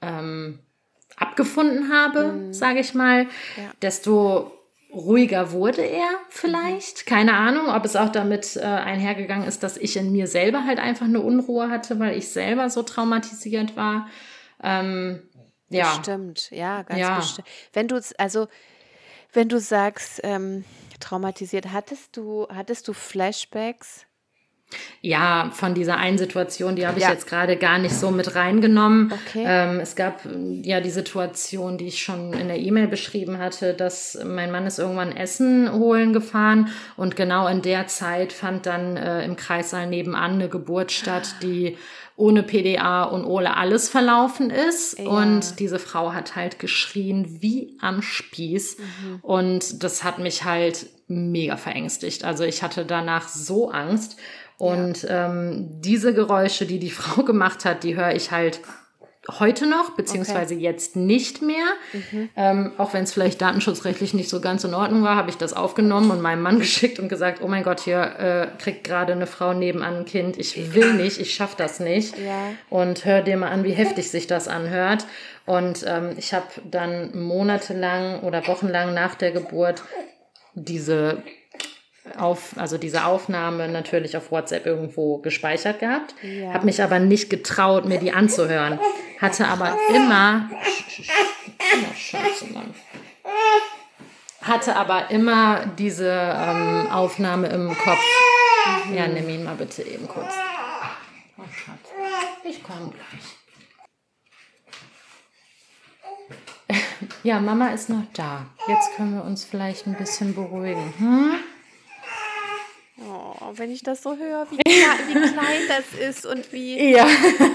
ähm, 0.00 0.58
abgefunden 1.16 1.92
habe, 1.92 2.48
sage 2.50 2.80
ich 2.80 2.94
mal, 2.94 3.26
Ja. 3.56 3.70
desto 3.82 4.52
ruhiger 4.92 5.52
wurde 5.52 5.82
er 5.82 6.08
vielleicht. 6.28 7.06
Keine 7.06 7.34
Ahnung, 7.34 7.68
ob 7.68 7.84
es 7.84 7.96
auch 7.96 8.10
damit 8.10 8.56
äh, 8.56 8.60
einhergegangen 8.60 9.46
ist, 9.48 9.62
dass 9.62 9.76
ich 9.76 9.96
in 9.96 10.12
mir 10.12 10.26
selber 10.26 10.64
halt 10.66 10.78
einfach 10.78 11.06
eine 11.06 11.20
Unruhe 11.20 11.70
hatte, 11.70 11.98
weil 11.98 12.16
ich 12.16 12.28
selber 12.28 12.68
so 12.68 12.82
traumatisiert 12.82 13.76
war. 13.76 14.08
Ähm, 14.62 15.22
ja. 15.70 15.86
Stimmt, 16.02 16.50
ja, 16.50 16.82
ganz 16.82 17.00
Ja. 17.00 17.16
bestimmt. 17.16 17.48
Wenn 17.72 17.88
du 17.88 18.00
also 18.18 18.48
wenn 19.32 19.48
du 19.48 19.58
sagst, 19.60 20.20
ähm, 20.24 20.64
traumatisiert, 21.02 21.72
hattest 21.72 22.16
du, 22.16 22.46
hattest 22.48 22.88
du 22.88 22.92
Flashbacks? 22.92 24.06
Ja, 25.02 25.50
von 25.52 25.74
dieser 25.74 25.96
einen 25.98 26.16
Situation, 26.16 26.76
die 26.76 26.86
habe 26.86 26.98
ich 26.98 27.04
Ja. 27.04 27.10
jetzt 27.10 27.26
gerade 27.26 27.56
gar 27.56 27.78
nicht 27.78 27.94
so 27.94 28.10
mit 28.10 28.34
reingenommen. 28.34 29.12
Okay. 29.12 29.44
Ähm, 29.46 29.80
es 29.80 29.96
gab 29.96 30.24
ähm, 30.24 30.62
ja 30.64 30.80
die 30.80 30.90
Situation, 30.90 31.76
die 31.76 31.88
ich 31.88 32.02
schon 32.02 32.32
in 32.32 32.48
der 32.48 32.58
E-Mail 32.58 32.86
beschrieben 32.88 33.38
hatte, 33.38 33.74
dass 33.74 34.18
mein 34.24 34.50
Mann 34.50 34.66
ist 34.66 34.78
irgendwann 34.78 35.14
Essen 35.14 35.70
holen 35.72 36.12
gefahren 36.12 36.68
und 36.96 37.16
genau 37.16 37.48
in 37.48 37.62
der 37.62 37.86
Zeit 37.88 38.32
fand 38.32 38.66
dann 38.66 38.96
äh, 38.96 39.24
im 39.24 39.36
Kreissaal 39.36 39.86
nebenan 39.88 40.32
eine 40.32 40.48
Geburt 40.48 40.92
statt, 40.92 41.34
die 41.42 41.76
ohne 42.22 42.44
PDA 42.44 43.02
und 43.02 43.24
ohne 43.24 43.56
alles 43.56 43.88
verlaufen 43.88 44.50
ist. 44.50 44.96
Ja. 44.96 45.06
Und 45.06 45.58
diese 45.58 45.80
Frau 45.80 46.12
hat 46.12 46.36
halt 46.36 46.60
geschrien 46.60 47.38
wie 47.40 47.76
am 47.80 48.00
Spieß. 48.00 48.76
Und 49.22 49.82
das 49.82 50.04
hat 50.04 50.20
mich 50.20 50.44
halt 50.44 50.86
mega 51.08 51.56
verängstigt. 51.56 52.22
Also 52.22 52.44
ich 52.44 52.62
hatte 52.62 52.84
danach 52.84 53.28
so 53.28 53.72
Angst. 53.72 54.18
Und 54.56 55.04
ähm, 55.10 55.80
diese 55.80 56.14
Geräusche, 56.14 56.64
die 56.64 56.78
die 56.78 56.90
Frau 57.00 57.24
gemacht 57.24 57.64
hat, 57.64 57.82
die 57.82 57.96
höre 57.96 58.14
ich 58.14 58.30
halt 58.30 58.60
heute 59.30 59.66
noch, 59.68 59.90
beziehungsweise 59.90 60.54
jetzt 60.54 60.96
nicht 60.96 61.42
mehr. 61.42 61.66
Ähm, 62.36 62.72
auch 62.76 62.92
wenn 62.92 63.04
es 63.04 63.12
vielleicht 63.12 63.40
datenschutzrechtlich 63.40 64.14
nicht 64.14 64.28
so 64.28 64.40
ganz 64.40 64.64
in 64.64 64.74
Ordnung 64.74 65.04
war, 65.04 65.14
habe 65.14 65.30
ich 65.30 65.36
das 65.36 65.52
aufgenommen 65.52 66.10
und 66.10 66.20
meinem 66.20 66.42
Mann 66.42 66.58
geschickt 66.60 66.98
und 66.98 67.08
gesagt, 67.08 67.40
oh 67.42 67.48
mein 67.48 67.62
Gott, 67.62 67.80
hier 67.80 68.00
äh, 68.00 68.62
kriegt 68.62 68.84
gerade 68.84 69.12
eine 69.12 69.26
Frau 69.26 69.52
nebenan 69.52 69.98
ein 69.98 70.04
Kind. 70.04 70.38
Ich 70.38 70.74
will 70.74 70.94
nicht, 70.94 71.20
ich 71.20 71.34
schaffe 71.34 71.54
das 71.56 71.78
nicht. 71.78 72.18
Ja. 72.18 72.54
Und 72.68 73.04
hör 73.04 73.22
dir 73.22 73.36
mal 73.36 73.50
an, 73.50 73.64
wie 73.64 73.72
heftig 73.72 74.10
sich 74.10 74.26
das 74.26 74.48
anhört. 74.48 75.06
Und 75.46 75.84
ähm, 75.86 76.14
ich 76.16 76.34
habe 76.34 76.46
dann 76.64 77.16
monatelang 77.16 78.20
oder 78.20 78.46
wochenlang 78.46 78.94
nach 78.94 79.14
der 79.14 79.30
Geburt 79.30 79.82
diese 80.54 81.22
auf, 82.18 82.54
also 82.56 82.78
diese 82.78 83.04
Aufnahme 83.04 83.68
natürlich 83.68 84.16
auf 84.16 84.30
WhatsApp 84.32 84.66
irgendwo 84.66 85.18
gespeichert 85.18 85.78
gehabt, 85.80 86.14
Ja. 86.22 86.52
habe 86.54 86.64
mich 86.66 86.82
aber 86.82 86.98
nicht 86.98 87.30
getraut, 87.30 87.84
mir 87.84 87.98
die 87.98 88.12
anzuhören. 88.12 88.78
Hatte 89.20 89.46
aber 89.46 89.78
immer, 89.94 90.50
hatte 94.42 94.74
aber 94.76 95.10
immer 95.10 95.66
diese 95.78 96.10
ähm, 96.10 96.90
Aufnahme 96.90 97.48
im 97.48 97.68
Kopf. 97.78 98.00
Ja, 98.92 99.06
nimm 99.06 99.28
ihn 99.28 99.44
mal 99.44 99.54
bitte 99.54 99.82
eben 99.82 100.08
kurz. 100.08 100.32
Oh, 101.38 101.42
Schatz. 101.52 101.90
Ich 102.44 102.62
komme 102.62 102.90
gleich. 102.90 103.22
Ja, 107.22 107.40
Mama 107.40 107.68
ist 107.68 107.88
noch 107.88 108.04
da. 108.14 108.46
Jetzt 108.66 108.96
können 108.96 109.14
wir 109.14 109.24
uns 109.24 109.44
vielleicht 109.44 109.86
ein 109.86 109.94
bisschen 109.96 110.34
beruhigen. 110.34 110.92
Hm? 110.98 111.34
Oh, 113.52 113.58
wenn 113.58 113.70
ich 113.70 113.82
das 113.82 114.02
so 114.02 114.16
höre, 114.16 114.50
wie, 114.50 114.56
wie 114.58 115.32
klein 115.32 115.62
das 115.68 115.98
ist 115.98 116.26
und 116.26 116.52
wie. 116.52 116.92
Ja. 116.92 117.04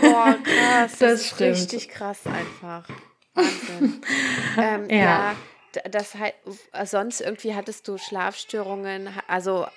Boah, 0.01 0.35
krass. 0.43 0.91
Das, 0.91 0.99
Das 0.99 1.21
ist 1.21 1.27
stimmt. 1.27 1.51
richtig 1.51 1.89
krass 1.89 2.19
einfach. 2.25 2.87
Wahnsinn. 3.33 4.01
ähm, 4.57 4.89
Ja. 4.89 4.97
ja. 4.97 5.35
das 5.91 6.15
halt, 6.15 6.33
sonst 6.85 7.21
irgendwie 7.21 7.53
hattest 7.55 7.87
du 7.87 7.97
Schlafstörungen. 7.97 9.09
Also 9.27 9.67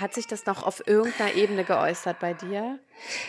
hat 0.00 0.14
sich 0.14 0.26
das 0.26 0.46
noch 0.46 0.62
auf 0.64 0.86
irgendeiner 0.86 1.34
Ebene 1.34 1.64
geäußert 1.64 2.18
bei 2.20 2.34
dir? 2.34 2.78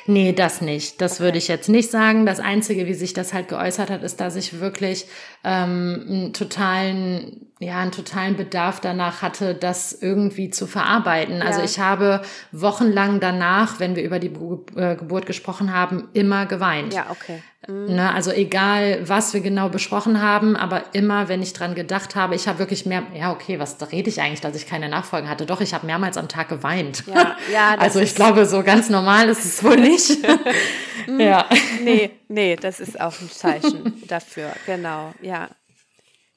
Nee, 0.05 0.34
das 0.34 0.61
nicht. 0.61 1.01
Das 1.01 1.19
würde 1.19 1.38
ich 1.38 1.47
jetzt 1.47 1.69
nicht 1.69 1.91
sagen. 1.91 2.26
Das 2.26 2.39
Einzige, 2.39 2.88
wie 2.88 2.93
sich 2.93 3.13
das 3.13 3.34
halt 3.34 3.47
geäußert 3.47 3.89
hat, 3.89 4.03
ist, 4.03 4.19
dass 4.19 4.36
ich 4.36 4.59
wirklich 4.59 5.05
ähm, 5.43 6.05
einen 6.07 6.34
totalen, 6.34 7.47
ja, 7.59 7.80
einen 7.80 7.91
totalen 7.91 8.36
Bedarf 8.36 8.80
danach 8.80 9.21
hatte, 9.21 9.55
das 9.55 9.93
irgendwie 9.93 10.49
zu 10.49 10.67
verarbeiten. 10.67 11.41
Also 11.41 11.59
Ja. 11.59 11.65
ich 11.65 11.80
habe 11.80 12.21
wochenlang 12.51 13.19
danach, 13.19 13.80
wenn 13.80 13.95
wir 13.95 14.03
über 14.03 14.19
die 14.19 14.32
äh, 14.76 14.95
Geburt 14.95 15.26
gesprochen 15.26 15.74
haben, 15.74 16.09
immer 16.13 16.45
geweint. 16.45 16.93
Ja, 16.93 17.07
okay. 17.09 17.41
Ne, 17.65 18.13
also 18.13 18.30
egal, 18.32 19.07
was 19.07 19.34
wir 19.34 19.39
genau 19.39 19.69
besprochen 19.69 20.21
haben, 20.21 20.57
aber 20.57 20.84
immer, 20.91 21.30
wenn 21.30 21.41
ich 21.41 21.53
dran 21.53 21.76
gedacht 21.76 22.13
habe, 22.13 22.36
ich 22.36 22.49
habe 22.49 22.59
wirklich 22.59 22.86
mehr, 22.86 23.03
ja, 23.17 23.32
okay, 23.32 23.57
was 23.57 23.78
da 23.78 23.86
rede 23.86 24.09
ich 24.09 24.19
eigentlich, 24.19 24.41
dass 24.41 24.53
ich 24.57 24.67
keine 24.67 24.89
Nachfolgen 24.89 25.30
hatte? 25.30 25.45
Doch, 25.45 25.61
ich 25.61 25.74
habe 25.74 25.86
mehrmals 25.86 26.17
am 26.17 26.28
Tag 26.28 26.49
geweint. 26.49 27.05
Ja, 27.07 27.38
ja, 27.53 27.76
also 27.80 28.01
ich 28.01 28.15
glaube, 28.15 28.45
so 28.47 28.63
ganz 28.63 28.89
normal 28.89 29.30
ist 29.30 29.45
es 29.45 29.62
wohl 29.64 29.78
nicht. 29.78 30.18
ja. 31.07 31.49
Nee, 31.82 32.11
nee, 32.28 32.55
das 32.55 32.80
ist 32.80 32.99
auch 32.99 33.20
ein 33.20 33.30
Zeichen 33.30 34.03
dafür, 34.07 34.53
genau, 34.66 35.14
ja. 35.22 35.49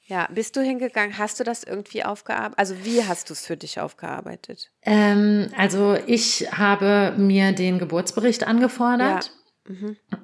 Ja, 0.09 0.29
bist 0.33 0.55
du 0.55 0.61
hingegangen, 0.61 1.17
hast 1.17 1.37
du 1.41 1.43
das 1.43 1.65
irgendwie 1.65 2.05
aufgearbeitet? 2.05 2.57
Also 2.57 2.75
wie 2.85 3.03
hast 3.03 3.29
du 3.29 3.33
es 3.33 3.45
für 3.45 3.57
dich 3.57 3.81
aufgearbeitet? 3.81 4.71
Ähm, 4.83 5.51
also 5.57 5.97
ich 6.07 6.47
habe 6.53 7.13
mir 7.17 7.51
den 7.51 7.77
Geburtsbericht 7.77 8.47
angefordert. 8.47 9.33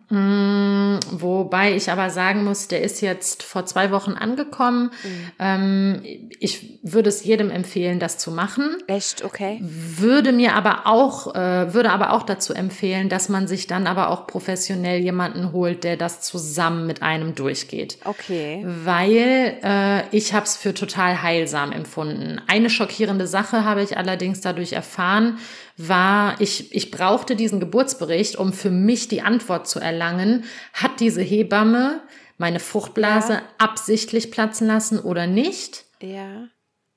Mm, 0.10 1.00
Wobei 1.12 1.76
ich 1.76 1.91
aber 1.91 2.10
sagen 2.10 2.44
muss, 2.44 2.68
der 2.68 2.82
ist 2.82 3.02
jetzt 3.02 3.44
vor 3.44 3.66
zwei 3.66 3.91
Wochen 3.91 4.14
angekommen. 4.14 4.91
Ähm, 5.39 6.02
ich 6.39 6.80
würde 6.84 7.10
es 7.10 7.24
jedem 7.24 7.50
empfehlen, 7.50 8.00
das 8.00 8.18
zu 8.18 8.32
machen. 8.32 8.78
Echt, 8.88 9.24
okay. 9.24 9.60
Würde 9.62 10.32
mir 10.32 10.56
aber 10.56 10.86
auch, 10.86 11.36
äh, 11.36 11.74
würde 11.74 11.91
aber 11.91 12.14
auch 12.14 12.24
dazu 12.24 12.54
empfehlen, 12.54 13.10
dass 13.10 13.30
man 13.30 13.48
sich 13.48 13.68
dann 13.68 13.88
aber 13.88 14.10
auch 14.10 14.28
professionell 14.28 15.00
jemanden 15.00 15.52
holt, 15.52 15.84
der 15.84 15.98
das 15.98 16.22
zusammen 16.22 16.88
mit 16.88 17.02
einem 17.02 17.36
durchgeht. 17.36 17.98
Okay. 18.06 18.64
Weil 18.66 19.58
äh, 19.64 20.16
ich 20.16 20.34
habe 20.34 20.46
es 20.46 20.58
für 20.58 20.74
total 20.74 21.22
heilsam 21.22 21.72
empfunden. 21.72 22.41
Eine 22.48 22.70
schockierende 22.70 23.28
Sache 23.28 23.66
habe 23.66 23.84
ich 23.84 23.98
allerdings 23.98 24.41
dadurch 24.41 24.74
erfahren, 24.74 25.38
war, 25.78 26.39
ich, 26.39 26.74
ich 26.74 26.91
brauchte 26.91 27.36
diesen 27.36 27.59
Geburtsbericht, 27.59 28.36
um 28.38 28.53
für 28.53 28.69
mich 28.69 29.07
die 29.07 29.21
Antwort 29.21 29.67
zu 29.67 29.80
erlangen, 29.80 30.45
hat 30.74 30.99
diese 30.99 31.21
Hebamme 31.21 32.01
meine 32.38 32.59
Fruchtblase 32.59 33.34
Ja. 33.34 33.41
absichtlich 33.57 34.32
platzen 34.32 34.67
lassen 34.67 34.99
oder 34.99 35.28
nicht? 35.28 35.86
Ja. 36.01 36.47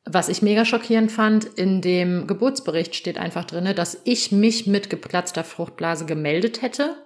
Was 0.04 0.28
ich 0.28 0.40
mega 0.42 0.64
schockierend 0.64 1.10
fand, 1.10 1.44
in 1.44 1.80
dem 1.80 2.26
Geburtsbericht 2.26 2.94
steht 2.94 3.18
einfach 3.18 3.44
drinne, 3.44 3.74
dass 3.74 4.00
ich 4.04 4.30
mich 4.30 4.66
mit 4.66 4.88
geplatzter 4.88 5.42
Fruchtblase 5.42 6.06
gemeldet 6.06 6.62
hätte. 6.62 6.96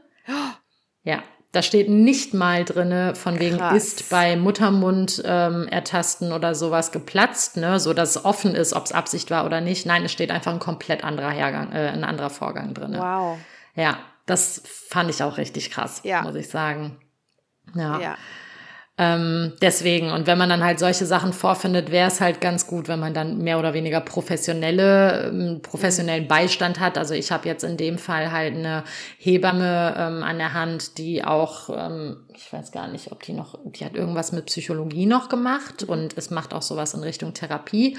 Ja, 1.03 1.23
Da 1.53 1.63
steht 1.63 1.89
nicht 1.89 2.33
mal 2.33 2.65
drinne, 2.65 3.17
von 3.17 3.41
wegen 3.41 3.59
Krass. 3.59 3.77
ist 3.77 4.11
bei 4.11 4.37
Muttermund 4.37 5.21
ähm, 5.25 5.67
ertasten 5.67 6.33
oder 6.33 6.55
sowas 6.55 6.93
geplatzt, 6.93 7.57
ne, 7.57 7.81
so 7.81 7.93
dass 7.93 8.11
es 8.17 8.25
offen 8.25 8.55
ist, 8.55 8.73
ob 8.73 8.85
es 8.85 8.93
Absicht 8.93 9.31
war 9.33 9.45
oder 9.45 9.61
nicht. 9.61 9.85
Nein, 9.85 10.05
es 10.05 10.13
steht 10.13 10.31
einfach 10.31 10.53
ein 10.53 10.61
komplett 10.61 11.03
anderer 11.03 11.31
Hergang, 11.31 11.73
äh, 11.73 11.89
ein 11.89 12.05
anderer 12.05 12.31
Vorgang 12.31 12.73
drinne. 12.73 12.99
Wow. 13.01 13.39
Ja, 13.75 13.99
das 14.27 14.63
fand 14.89 15.11
ich 15.11 15.25
auch 15.25 15.39
richtig 15.39 15.71
krass, 15.73 16.03
Ja. 16.05 16.23
muss 16.23 16.37
ich 16.37 16.49
sagen. 16.49 16.99
Ja. 17.75 17.99
Ja. 17.99 18.17
Ähm, 18.99 19.55
deswegen, 19.63 20.11
und 20.11 20.27
wenn 20.27 20.37
man 20.37 20.51
dann 20.51 20.63
halt 20.63 20.79
solche 20.79 21.07
Sachen 21.07 21.33
vorfindet, 21.33 21.91
wäre 21.91 22.09
es 22.09 22.21
halt 22.21 22.43
ganz 22.43 22.67
gut, 22.67 22.87
wenn 22.87 23.01
man 23.01 23.15
dann 23.15 23.39
mehr 23.39 23.59
oder 23.59 23.73
weniger 23.73 24.03
professionelle, 24.03 25.29
ähm, 25.29 25.61
professionellen 25.63 26.29
Beistand 26.29 26.81
hat. 26.81 26.99
Also 26.99 27.15
ich 27.15 27.33
habe 27.33 27.49
jetzt 27.49 27.65
in 27.65 27.79
dem 27.79 27.97
Fall 27.97 28.31
halt 28.31 28.55
eine 28.55 28.85
Hebamme 29.17 29.95
ähm, 29.97 30.23
an 30.23 30.37
der 30.37 30.53
Hand, 30.53 30.99
die 30.99 31.25
auch, 31.25 31.71
ähm, 31.71 32.19
ich 32.35 32.53
weiß 32.53 32.73
gar 32.73 32.89
nicht, 32.89 33.11
ob 33.11 33.23
die 33.23 33.33
noch, 33.33 33.59
die 33.65 33.87
hat 33.87 33.95
irgendwas 33.95 34.33
mit 34.33 34.47
Psychologie 34.47 35.07
noch 35.07 35.31
gemacht 35.31 35.83
und 35.83 36.19
es 36.19 36.29
macht 36.29 36.53
auch 36.53 36.63
sowas 36.63 36.93
in 36.93 37.01
Richtung 37.01 37.33
Therapie. 37.33 37.97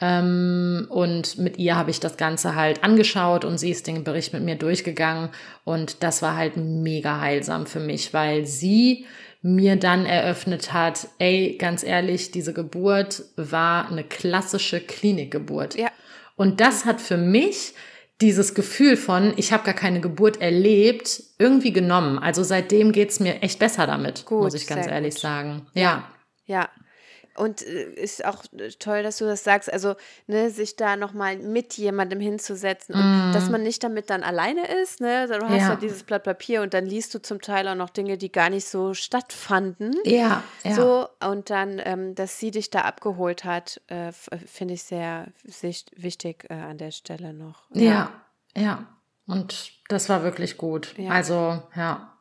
Ähm, 0.00 0.86
und 0.88 1.36
mit 1.38 1.58
ihr 1.58 1.74
habe 1.74 1.90
ich 1.90 1.98
das 1.98 2.16
Ganze 2.16 2.54
halt 2.54 2.84
angeschaut 2.84 3.44
und 3.44 3.58
sie 3.58 3.70
ist 3.70 3.88
den 3.88 4.04
Bericht 4.04 4.32
mit 4.32 4.44
mir 4.44 4.54
durchgegangen. 4.54 5.30
Und 5.64 6.04
das 6.04 6.22
war 6.22 6.36
halt 6.36 6.56
mega 6.56 7.20
heilsam 7.20 7.66
für 7.66 7.80
mich, 7.80 8.14
weil 8.14 8.46
sie 8.46 9.04
mir 9.40 9.76
dann 9.76 10.04
eröffnet 10.04 10.72
hat, 10.72 11.08
ey, 11.18 11.56
ganz 11.58 11.84
ehrlich, 11.84 12.30
diese 12.30 12.52
Geburt 12.52 13.22
war 13.36 13.90
eine 13.90 14.04
klassische 14.04 14.80
Klinikgeburt. 14.80 15.76
Ja. 15.76 15.88
Und 16.36 16.60
das 16.60 16.84
hat 16.84 17.00
für 17.00 17.16
mich 17.16 17.74
dieses 18.20 18.54
Gefühl 18.54 18.96
von, 18.96 19.32
ich 19.36 19.52
habe 19.52 19.64
gar 19.64 19.74
keine 19.74 20.00
Geburt 20.00 20.40
erlebt, 20.40 21.22
irgendwie 21.38 21.72
genommen. 21.72 22.18
Also 22.18 22.42
seitdem 22.42 22.90
geht's 22.90 23.20
mir 23.20 23.42
echt 23.42 23.60
besser 23.60 23.86
damit, 23.86 24.24
Gut, 24.24 24.42
muss 24.42 24.54
ich 24.54 24.66
ganz 24.66 24.86
ehrlich 24.86 25.14
gut. 25.14 25.20
sagen. 25.22 25.66
Ja. 25.74 26.10
Ja. 26.46 26.68
Und 27.38 27.62
äh, 27.62 27.92
ist 27.94 28.24
auch 28.24 28.44
äh, 28.58 28.70
toll, 28.78 29.02
dass 29.02 29.18
du 29.18 29.24
das 29.24 29.44
sagst. 29.44 29.72
Also, 29.72 29.94
ne, 30.26 30.50
sich 30.50 30.76
da 30.76 30.96
nochmal 30.96 31.36
mit 31.36 31.74
jemandem 31.74 32.20
hinzusetzen 32.20 32.94
und 32.94 33.32
dass 33.32 33.48
man 33.50 33.62
nicht 33.62 33.82
damit 33.84 34.10
dann 34.10 34.22
alleine 34.22 34.66
ist, 34.82 35.00
ne? 35.00 35.26
Du 35.28 35.48
hast. 35.48 35.50
Ja. 35.50 35.68
ja 35.68 35.76
dieses 35.76 36.02
Blatt 36.02 36.24
Papier 36.24 36.62
und 36.62 36.74
dann 36.74 36.86
liest 36.86 37.14
du 37.14 37.22
zum 37.22 37.40
Teil 37.40 37.68
auch 37.68 37.74
noch 37.74 37.90
Dinge, 37.90 38.18
die 38.18 38.32
gar 38.32 38.50
nicht 38.50 38.66
so 38.66 38.94
stattfanden. 38.94 39.94
Ja, 40.04 40.42
ja. 40.64 40.74
So, 40.74 41.08
und 41.24 41.50
dann, 41.50 41.80
ähm, 41.84 42.14
dass 42.14 42.38
sie 42.38 42.50
dich 42.50 42.70
da 42.70 42.82
abgeholt 42.82 43.44
hat, 43.44 43.80
äh, 43.88 44.08
äh, 44.08 44.12
finde 44.46 44.74
ich 44.74 44.82
sehr 44.82 45.28
wichtig 45.96 46.46
äh, 46.50 46.54
an 46.54 46.78
der 46.78 46.90
Stelle 46.90 47.32
noch. 47.32 47.64
Ja, 47.72 48.12
ja. 48.56 48.86
Und 49.26 49.72
das 49.88 50.08
war 50.08 50.22
wirklich 50.22 50.56
gut. 50.56 50.94
Ja. 50.96 51.10
Also, 51.10 51.62
ja. 51.76 52.17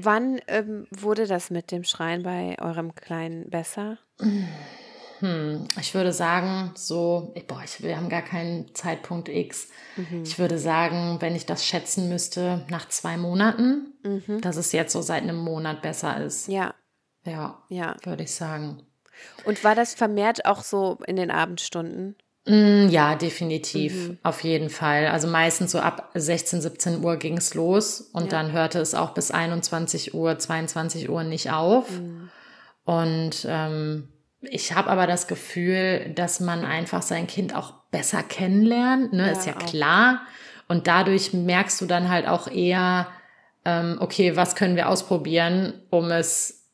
Wann 0.00 0.40
ähm, 0.46 0.86
wurde 0.90 1.26
das 1.26 1.50
mit 1.50 1.72
dem 1.72 1.82
Schreien 1.82 2.22
bei 2.22 2.56
eurem 2.60 2.94
Kleinen 2.94 3.50
besser? 3.50 3.98
Hm, 5.18 5.66
ich 5.80 5.92
würde 5.94 6.12
sagen, 6.12 6.70
so, 6.76 7.34
boah, 7.48 7.62
ich, 7.64 7.82
wir 7.82 7.96
haben 7.96 8.08
gar 8.08 8.22
keinen 8.22 8.72
Zeitpunkt 8.76 9.28
X. 9.28 9.68
Ich 10.22 10.38
würde 10.38 10.58
sagen, 10.58 11.16
wenn 11.20 11.34
ich 11.34 11.46
das 11.46 11.66
schätzen 11.66 12.08
müsste, 12.08 12.64
nach 12.70 12.86
zwei 12.88 13.16
Monaten, 13.16 13.94
dass 14.40 14.56
es 14.56 14.70
jetzt 14.70 14.92
so 14.92 15.02
seit 15.02 15.24
einem 15.24 15.36
Monat 15.38 15.82
besser 15.82 16.22
ist. 16.24 16.46
Ja, 16.46 16.74
Ja, 17.24 17.60
ja. 17.68 17.96
würde 18.04 18.22
ich 18.22 18.32
sagen. 18.32 18.84
Und 19.44 19.64
war 19.64 19.74
das 19.74 19.94
vermehrt 19.94 20.46
auch 20.46 20.62
so 20.62 20.98
in 21.08 21.16
den 21.16 21.32
Abendstunden? 21.32 22.14
Mm, 22.48 22.88
Ja, 22.88 23.14
definitiv, 23.14 24.10
auf 24.22 24.42
jeden 24.42 24.70
Fall. 24.70 25.08
Also 25.08 25.28
meistens 25.28 25.72
so 25.72 25.78
ab 25.80 26.10
16, 26.14 26.60
17 26.62 27.04
Uhr 27.04 27.16
ging 27.16 27.36
es 27.36 27.54
los 27.54 28.00
und 28.00 28.24
Ja. 28.24 28.28
dann 28.30 28.52
hörte 28.52 28.78
es 28.80 28.94
auch 28.94 29.10
bis 29.10 29.30
21 29.30 30.14
Uhr, 30.14 30.38
22 30.38 31.08
Uhr 31.10 31.24
nicht 31.24 31.50
auf. 31.50 31.90
Mhm. 31.90 32.30
Und 32.84 33.46
ähm, 33.48 34.08
ich 34.40 34.72
habe 34.74 34.88
aber 34.88 35.06
das 35.06 35.26
Gefühl, 35.26 36.10
dass 36.14 36.40
man 36.40 36.64
einfach 36.64 37.02
sein 37.02 37.26
Kind 37.26 37.54
auch 37.54 37.74
besser 37.90 38.22
kennenlernt, 38.22 39.12
ne? 39.12 39.26
Ja, 39.26 39.32
ist 39.32 39.46
ja 39.46 39.56
auch. 39.56 39.66
klar. 39.66 40.20
Und 40.68 40.86
dadurch 40.86 41.32
merkst 41.32 41.80
du 41.80 41.86
dann 41.86 42.08
halt 42.08 42.26
auch 42.28 42.46
eher, 42.50 43.08
ähm, 43.64 43.96
okay, 44.00 44.36
was 44.36 44.54
können 44.54 44.76
wir 44.76 44.88
ausprobieren, 44.88 45.74
um 45.90 46.10
es 46.10 46.66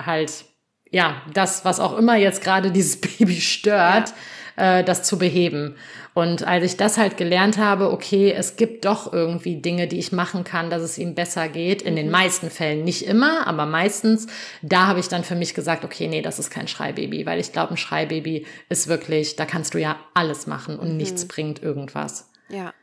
halt, 0.00 0.44
ja, 0.90 1.22
das, 1.34 1.64
was 1.64 1.78
auch 1.78 1.96
immer 1.98 2.16
jetzt 2.16 2.42
gerade 2.42 2.70
dieses 2.72 3.00
Baby 3.18 3.40
stört, 3.40 4.12
äh, 4.56 4.84
das 4.84 5.02
zu 5.02 5.18
beheben. 5.18 5.76
Und 6.14 6.46
als 6.46 6.64
ich 6.64 6.76
das 6.76 6.98
halt 6.98 7.16
gelernt 7.16 7.58
habe, 7.58 7.92
okay, 7.92 8.32
es 8.32 8.56
gibt 8.56 8.84
doch 8.84 9.12
irgendwie 9.12 9.56
Dinge, 9.56 9.86
die 9.86 9.98
ich 9.98 10.12
machen 10.12 10.44
kann, 10.44 10.70
dass 10.70 10.82
es 10.82 10.98
ihm 10.98 11.14
besser 11.14 11.48
geht. 11.48 11.82
In 11.82 11.96
den 11.96 12.10
meisten 12.10 12.50
Fällen 12.50 12.84
nicht 12.84 13.06
immer, 13.06 13.46
aber 13.46 13.66
meistens. 13.66 14.26
Da 14.62 14.86
habe 14.86 15.00
ich 15.00 15.08
dann 15.08 15.24
für 15.24 15.36
mich 15.36 15.54
gesagt, 15.54 15.84
okay, 15.84 16.08
nee, 16.08 16.22
das 16.22 16.38
ist 16.38 16.50
kein 16.50 16.68
Schreibaby, 16.68 17.26
weil 17.26 17.38
ich 17.38 17.52
glaube, 17.52 17.74
ein 17.74 17.76
Schreibaby 17.76 18.46
ist 18.68 18.88
wirklich, 18.88 19.36
da 19.36 19.46
kannst 19.46 19.74
du 19.74 19.78
ja 19.78 19.98
alles 20.14 20.46
machen 20.46 20.78
und 20.78 20.96
nichts 20.96 21.28
bringt 21.28 21.62
irgendwas. 21.62 22.30
Ja. 22.48 22.74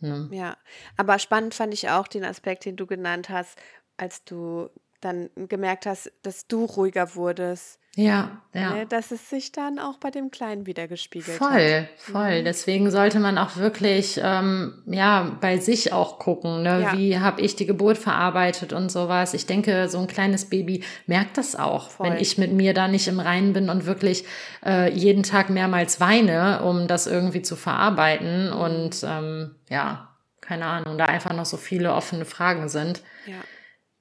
Ne? 0.00 0.28
Ja. 0.32 0.56
Aber 0.96 1.18
spannend 1.18 1.54
fand 1.54 1.74
ich 1.74 1.90
auch 1.90 2.08
den 2.08 2.24
Aspekt, 2.24 2.64
den 2.64 2.76
du 2.76 2.86
genannt 2.86 3.28
hast, 3.28 3.58
als 3.98 4.24
du 4.24 4.70
dann 5.00 5.30
gemerkt 5.36 5.86
hast, 5.86 6.12
dass 6.22 6.46
du 6.46 6.64
ruhiger 6.64 7.14
wurdest. 7.14 7.79
Ja, 7.96 8.40
ja. 8.54 8.74
Ne? 8.74 8.86
Dass 8.86 9.10
es 9.10 9.28
sich 9.28 9.50
dann 9.50 9.80
auch 9.80 9.98
bei 9.98 10.10
dem 10.10 10.30
Kleinen 10.30 10.64
wieder 10.64 10.86
gespiegelt 10.86 11.40
hat. 11.40 11.48
Voll, 11.48 11.88
voll. 11.96 12.44
Deswegen 12.44 12.90
sollte 12.90 13.18
man 13.18 13.36
auch 13.36 13.56
wirklich 13.56 14.20
ähm, 14.22 14.82
ja 14.86 15.36
bei 15.40 15.58
sich 15.58 15.92
auch 15.92 16.20
gucken, 16.20 16.62
ne? 16.62 16.82
Ja. 16.82 16.92
wie 16.96 17.18
habe 17.18 17.40
ich 17.40 17.56
die 17.56 17.66
Geburt 17.66 17.98
verarbeitet 17.98 18.72
und 18.72 18.92
sowas. 18.92 19.34
Ich 19.34 19.46
denke, 19.46 19.88
so 19.88 19.98
ein 19.98 20.06
kleines 20.06 20.48
Baby 20.48 20.84
merkt 21.06 21.36
das 21.36 21.56
auch, 21.56 21.90
Voll. 21.90 22.06
wenn 22.06 22.18
ich 22.18 22.38
mit 22.38 22.52
mir 22.52 22.74
da 22.74 22.86
nicht 22.86 23.08
im 23.08 23.18
Reinen 23.18 23.52
bin 23.52 23.68
und 23.68 23.86
wirklich 23.86 24.24
äh, 24.64 24.92
jeden 24.92 25.24
Tag 25.24 25.50
mehrmals 25.50 25.98
weine, 25.98 26.62
um 26.62 26.86
das 26.86 27.08
irgendwie 27.08 27.42
zu 27.42 27.56
verarbeiten 27.56 28.52
und 28.52 29.02
ähm, 29.04 29.56
ja, 29.68 30.10
keine 30.40 30.66
Ahnung, 30.66 30.96
da 30.96 31.06
einfach 31.06 31.32
noch 31.32 31.46
so 31.46 31.56
viele 31.56 31.92
offene 31.92 32.24
Fragen 32.24 32.68
sind, 32.68 33.02
Ja, 33.26 33.34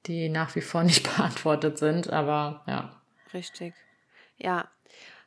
die 0.05 0.29
nach 0.29 0.55
wie 0.55 0.61
vor 0.61 0.83
nicht 0.83 1.03
beantwortet 1.17 1.79
sind, 1.79 2.11
aber 2.11 2.63
ja. 2.67 2.98
Richtig. 3.33 3.73
Ja. 4.37 4.69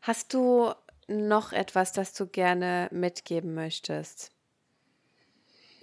Hast 0.03 0.35
du 0.35 0.73
noch 1.09 1.53
etwas, 1.53 1.93
das 1.93 2.15
du 2.15 2.27
gerne 2.27 2.89
mitgeben 2.91 3.55
möchtest? 3.55 4.31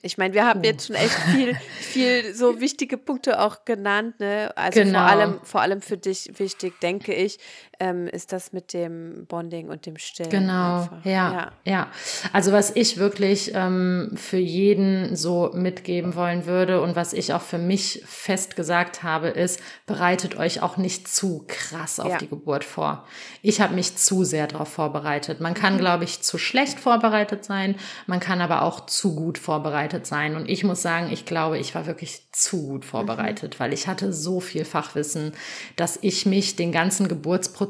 Ich 0.01 0.17
meine, 0.17 0.33
wir 0.33 0.45
haben 0.45 0.63
jetzt 0.63 0.87
schon 0.87 0.95
echt 0.95 1.13
viel, 1.31 1.55
viel 1.79 2.33
so 2.33 2.61
wichtige 2.61 2.97
Punkte 2.97 3.41
auch 3.41 3.65
genannt, 3.65 4.19
ne? 4.19 4.51
Also 4.55 4.79
Genau. 4.79 4.99
vor 4.99 5.07
allem, 5.07 5.39
vor 5.43 5.61
allem 5.61 5.81
für 5.81 5.97
dich 5.97 6.39
wichtig, 6.39 6.79
denke 6.79 7.13
ich, 7.13 7.37
ähm, 7.79 8.07
ist 8.07 8.33
das 8.33 8.51
mit 8.51 8.73
dem 8.73 9.25
Bonding 9.27 9.69
und 9.69 9.85
dem 9.85 9.97
Stillen. 9.97 10.29
Genau, 10.29 10.81
einfach. 10.81 11.05
ja, 11.05 11.51
ja, 11.63 11.87
Also 12.33 12.51
was 12.51 12.75
ich 12.75 12.97
wirklich 12.97 13.51
ähm, 13.55 14.11
für 14.15 14.37
jeden 14.37 15.15
so 15.15 15.51
mitgeben 15.53 16.15
wollen 16.15 16.45
würde 16.45 16.81
und 16.81 16.95
was 16.95 17.13
ich 17.13 17.33
auch 17.33 17.41
für 17.41 17.57
mich 17.57 18.03
fest 18.05 18.55
gesagt 18.57 19.01
habe, 19.03 19.29
ist, 19.29 19.61
bereitet 19.85 20.37
euch 20.37 20.61
auch 20.61 20.75
nicht 20.77 21.07
zu 21.07 21.45
krass 21.47 21.99
auf 22.01 22.09
Ja. 22.11 22.17
die 22.17 22.27
Geburt 22.27 22.63
vor. 22.65 23.05
Ich 23.41 23.61
habe 23.61 23.73
mich 23.75 23.95
zu 23.95 24.25
sehr 24.25 24.47
darauf 24.47 24.67
vorbereitet. 24.67 25.39
Man 25.39 25.53
Mhm. 25.53 25.57
kann, 25.57 25.77
glaube 25.77 26.03
ich, 26.03 26.21
zu 26.21 26.37
schlecht 26.37 26.79
vorbereitet 26.79 27.45
sein, 27.45 27.75
man 28.07 28.19
kann 28.19 28.41
aber 28.41 28.63
auch 28.63 28.85
zu 28.87 29.15
gut 29.15 29.37
vorbereitet 29.37 30.05
sein. 30.05 30.35
Und 30.35 30.49
ich 30.49 30.63
muss 30.65 30.81
sagen, 30.81 31.09
ich 31.11 31.25
glaube, 31.25 31.57
ich 31.57 31.75
war 31.75 31.85
wirklich 31.85 32.23
zu 32.33 32.67
gut 32.67 32.83
vorbereitet, 32.85 33.55
Mhm. 33.55 33.59
weil 33.63 33.73
ich 33.73 33.87
hatte 33.87 34.11
so 34.11 34.41
viel 34.41 34.65
Fachwissen, 34.65 35.31
dass 35.77 35.97
ich 36.01 36.25
mich 36.25 36.55
den 36.57 36.73
ganzen 36.73 37.07
Geburtsprozess 37.07 37.68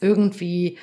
irgendwie 0.00 0.78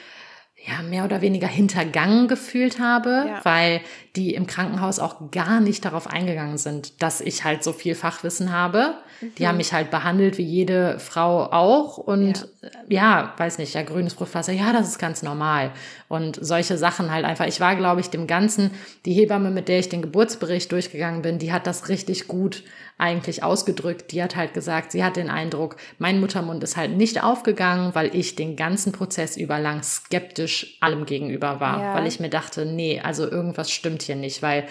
ja, 0.68 0.82
mehr 0.82 1.06
oder 1.06 1.22
weniger 1.22 1.46
hintergangen 1.46 2.28
gefühlt 2.28 2.80
habe, 2.80 3.26
Ja. 3.28 3.40
weil 3.46 3.82
die 4.16 4.34
im 4.34 4.48
Krankenhaus 4.48 4.98
auch 4.98 5.30
gar 5.30 5.60
nicht 5.62 5.86
darauf 5.86 6.08
eingegangen 6.08 6.58
sind, 6.58 7.04
dass 7.04 7.22
ich 7.22 7.44
halt 7.44 7.64
so 7.64 7.72
viel 7.72 7.94
Fachwissen 7.94 8.52
habe. 8.52 8.96
Die 9.38 9.44
Mhm. 9.44 9.48
haben 9.48 9.58
mich 9.58 9.74
halt 9.74 9.92
behandelt 9.92 10.40
wie 10.40 10.44
jede 10.44 10.98
Frau 10.98 11.52
auch 11.52 12.00
und 12.00 12.48
ja, 12.90 13.36
weiß 13.38 13.60
nicht, 13.60 13.76
ja, 13.76 13.84
grünes 13.84 14.16
Brustwasser, 14.16 14.54
ja, 14.54 14.74
das 14.74 14.88
ist 14.88 14.98
ganz 14.98 15.22
normal. 15.22 15.70
Und 16.08 16.40
solche 16.44 16.80
Sachen 16.80 17.12
halt 17.12 17.26
einfach. 17.26 17.46
Ich 17.46 17.60
war, 17.60 17.76
glaube 17.76 18.02
ich, 18.02 18.10
dem 18.10 18.26
Ganzen, 18.26 18.72
die 19.06 19.14
Hebamme, 19.14 19.52
mit 19.52 19.68
der 19.68 19.78
ich 19.78 19.90
den 19.90 20.02
Geburtsbericht 20.02 20.72
durchgegangen 20.72 21.22
bin, 21.22 21.38
die 21.38 21.54
hat 21.54 21.68
das 21.68 21.90
richtig 21.90 22.28
gut 22.28 22.64
eigentlich 22.98 23.44
ausgedrückt. 23.44 24.12
Die 24.12 24.24
hat 24.24 24.36
halt 24.36 24.54
gesagt, 24.54 24.92
sie 24.92 25.04
hat 25.04 25.16
den 25.18 25.30
Eindruck, 25.30 25.76
mein 25.98 26.20
Muttermund 26.20 26.64
ist 26.64 26.78
halt 26.78 26.92
nicht 26.92 27.24
aufgegangen, 27.24 27.94
weil 27.94 28.16
ich 28.16 28.36
den 28.36 28.56
ganzen 28.56 28.92
Prozess 28.92 29.38
über 29.38 29.60
lang 29.60 29.84
skeptisch 29.84 30.78
allem 30.82 31.06
gegenüber 31.06 31.60
war. 31.60 31.82
Ja. 31.82 31.94
Weil 31.96 32.08
ich 32.08 32.20
mir 32.20 32.30
dachte, 32.30 32.66
nee, 32.66 33.02
also 33.02 33.30
irgendwas 33.30 33.72
stimmt 33.72 34.02
hier 34.02 34.16
nicht, 34.16 34.42
weil 34.42 34.68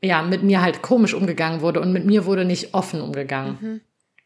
ja, 0.00 0.22
mit 0.22 0.42
mir 0.42 0.62
halt 0.62 0.82
komisch 0.82 1.14
umgegangen 1.14 1.60
wurde 1.60 1.80
und 1.80 1.92
mit 1.92 2.04
mir 2.04 2.26
wurde 2.26 2.44
nicht 2.44 2.74
offen 2.74 3.00
umgegangen. 3.00 3.80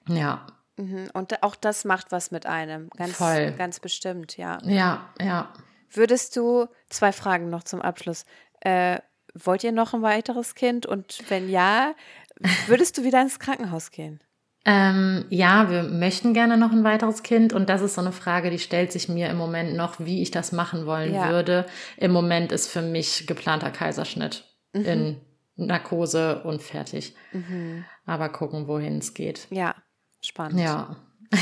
Ja, 0.08 0.46
Mhm. 0.76 1.08
Und 1.12 1.42
auch 1.42 1.56
das 1.56 1.84
macht 1.84 2.12
was 2.12 2.30
mit 2.30 2.46
einem. 2.46 2.90
Ganz, 2.96 3.16
Voll. 3.16 3.52
ganz 3.52 3.80
bestimmt, 3.80 4.36
ja. 4.36 4.58
ja, 4.64 5.08
ja. 5.20 5.52
Würdest 5.90 6.36
du, 6.36 6.66
zwei 6.88 7.12
Fragen 7.12 7.48
noch 7.48 7.62
zum 7.62 7.80
Abschluss. 7.80 8.24
Äh, 8.60 8.98
wollt 9.34 9.64
ihr 9.64 9.72
noch 9.72 9.94
ein 9.94 10.02
weiteres 10.02 10.54
Kind? 10.54 10.86
Und 10.86 11.22
wenn 11.28 11.48
ja, 11.48 11.94
würdest 12.66 12.98
du 12.98 13.04
wieder 13.04 13.20
ins 13.22 13.38
Krankenhaus 13.38 13.90
gehen? 13.90 14.20
Ähm, 14.68 15.26
ja, 15.30 15.70
wir 15.70 15.84
möchten 15.84 16.34
gerne 16.34 16.56
noch 16.56 16.72
ein 16.72 16.82
weiteres 16.82 17.22
Kind 17.22 17.52
und 17.52 17.68
das 17.68 17.82
ist 17.82 17.94
so 17.94 18.00
eine 18.00 18.10
Frage, 18.10 18.50
die 18.50 18.58
stellt 18.58 18.90
sich 18.90 19.08
mir 19.08 19.30
im 19.30 19.36
Moment 19.36 19.76
noch, 19.76 20.00
wie 20.00 20.22
ich 20.22 20.32
das 20.32 20.50
machen 20.50 20.86
wollen 20.86 21.14
ja. 21.14 21.30
würde. 21.30 21.66
Im 21.96 22.10
Moment 22.10 22.50
ist 22.50 22.68
für 22.68 22.82
mich 22.82 23.28
geplanter 23.28 23.70
Kaiserschnitt 23.70 24.44
mhm. 24.72 24.84
in 24.84 25.20
Narkose 25.54 26.42
und 26.42 26.62
fertig. 26.62 27.14
Mhm. 27.32 27.84
Aber 28.06 28.28
gucken, 28.28 28.66
wohin 28.66 28.98
es 28.98 29.14
geht. 29.14 29.46
Ja, 29.50 29.76
spannend. 30.20 30.58
Ja. 30.58 30.96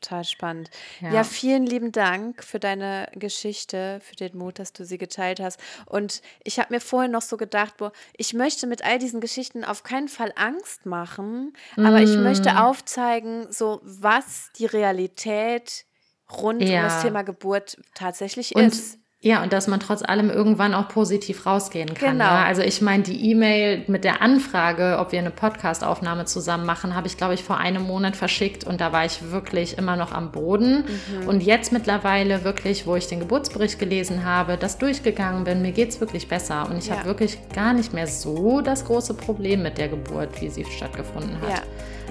Total 0.00 0.24
spannend. 0.24 0.70
Ja. 1.00 1.12
ja. 1.12 1.24
vielen 1.24 1.66
lieben 1.66 1.92
Dank 1.92 2.42
für 2.42 2.58
deine 2.58 3.08
Geschichte, 3.14 4.00
für 4.02 4.16
den 4.16 4.36
Mut, 4.36 4.58
dass 4.58 4.72
du 4.72 4.84
sie 4.84 4.98
geteilt 4.98 5.40
hast. 5.40 5.60
Und 5.86 6.22
ich 6.42 6.58
habe 6.58 6.74
mir 6.74 6.80
vorhin 6.80 7.10
noch 7.10 7.22
so 7.22 7.36
gedacht, 7.36 7.76
boah, 7.76 7.92
ich 8.16 8.32
möchte 8.32 8.66
mit 8.66 8.84
all 8.84 8.98
diesen 8.98 9.20
Geschichten 9.20 9.64
auf 9.64 9.82
keinen 9.82 10.08
Fall 10.08 10.32
Angst 10.36 10.86
machen, 10.86 11.52
mm. 11.76 11.84
aber 11.84 12.00
ich 12.00 12.16
möchte 12.16 12.52
mm. 12.54 12.56
aufzeigen, 12.56 13.52
so 13.52 13.80
was 13.82 14.50
die 14.56 14.66
Realität 14.66 15.84
rund 16.30 16.62
ja. 16.62 16.78
um 16.78 16.82
das 16.84 17.02
Thema 17.02 17.22
Geburt 17.22 17.76
tatsächlich 17.94 18.54
Und 18.56 18.66
ist. 18.66 18.99
Ja, 19.22 19.42
und 19.42 19.52
dass 19.52 19.66
man 19.66 19.80
trotz 19.80 20.02
allem 20.02 20.30
irgendwann 20.30 20.72
auch 20.72 20.88
positiv 20.88 21.44
rausgehen 21.44 21.92
kann. 21.92 22.12
Genau. 22.12 22.24
Ja? 22.24 22.44
Also 22.44 22.62
ich 22.62 22.80
meine, 22.80 23.02
die 23.02 23.30
E-Mail 23.30 23.84
mit 23.86 24.02
der 24.04 24.22
Anfrage, 24.22 24.96
ob 24.98 25.12
wir 25.12 25.18
eine 25.18 25.30
Podcast-Aufnahme 25.30 26.24
zusammen 26.24 26.64
machen, 26.64 26.94
habe 26.94 27.06
ich, 27.06 27.18
glaube 27.18 27.34
ich, 27.34 27.44
vor 27.44 27.58
einem 27.58 27.82
Monat 27.82 28.16
verschickt 28.16 28.64
und 28.64 28.80
da 28.80 28.92
war 28.92 29.04
ich 29.04 29.30
wirklich 29.30 29.76
immer 29.76 29.96
noch 29.96 30.12
am 30.12 30.32
Boden. 30.32 30.86
Mhm. 31.20 31.28
Und 31.28 31.42
jetzt 31.42 31.70
mittlerweile 31.70 32.44
wirklich, 32.44 32.86
wo 32.86 32.96
ich 32.96 33.08
den 33.08 33.20
Geburtsbericht 33.20 33.78
gelesen 33.78 34.24
habe, 34.24 34.56
das 34.56 34.78
durchgegangen 34.78 35.44
bin, 35.44 35.60
mir 35.60 35.72
geht's 35.72 36.00
wirklich 36.00 36.26
besser. 36.26 36.66
Und 36.70 36.78
ich 36.78 36.86
ja. 36.86 36.96
habe 36.96 37.04
wirklich 37.04 37.36
gar 37.54 37.74
nicht 37.74 37.92
mehr 37.92 38.06
so 38.06 38.62
das 38.62 38.86
große 38.86 39.12
Problem 39.12 39.62
mit 39.62 39.76
der 39.76 39.88
Geburt, 39.88 40.40
wie 40.40 40.48
sie 40.48 40.64
stattgefunden 40.64 41.38
hat. 41.42 41.50
Ja. 41.50 41.62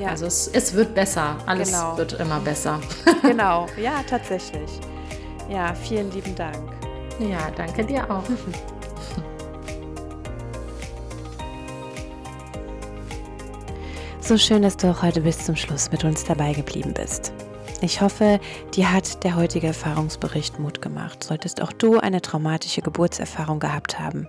Ja. 0.04 0.10
Also 0.10 0.28
es, 0.28 0.48
es 0.48 0.76
wird 0.76 0.94
besser. 0.94 1.38
Alles 1.48 1.72
genau. 1.72 1.98
wird 1.98 2.14
immer 2.14 2.40
besser. 2.40 2.80
Genau, 3.24 3.66
ja, 3.82 4.04
tatsächlich. 4.08 4.70
Ja, 5.50 5.74
vielen 5.74 6.12
lieben 6.12 6.36
Dank. 6.36 6.79
Ja, 7.20 7.52
danke 7.52 7.86
dir 7.86 8.10
auch. 8.10 8.24
So 14.22 14.38
schön, 14.38 14.62
dass 14.62 14.78
du 14.78 14.92
auch 14.92 15.02
heute 15.02 15.22
bis 15.22 15.40
zum 15.40 15.56
Schluss 15.56 15.92
mit 15.92 16.04
uns 16.04 16.24
dabei 16.24 16.54
geblieben 16.54 16.94
bist. 16.94 17.34
Ich 17.82 18.02
hoffe, 18.02 18.40
dir 18.76 18.92
hat 18.92 19.24
der 19.24 19.36
heutige 19.36 19.68
Erfahrungsbericht 19.68 20.60
Mut 20.60 20.82
gemacht. 20.82 21.24
Solltest 21.24 21.62
auch 21.62 21.74
du 21.74 21.98
eine 21.98 22.22
traumatische 22.22 22.82
Geburtserfahrung 22.82 23.60
gehabt 23.60 24.00
haben. 24.00 24.28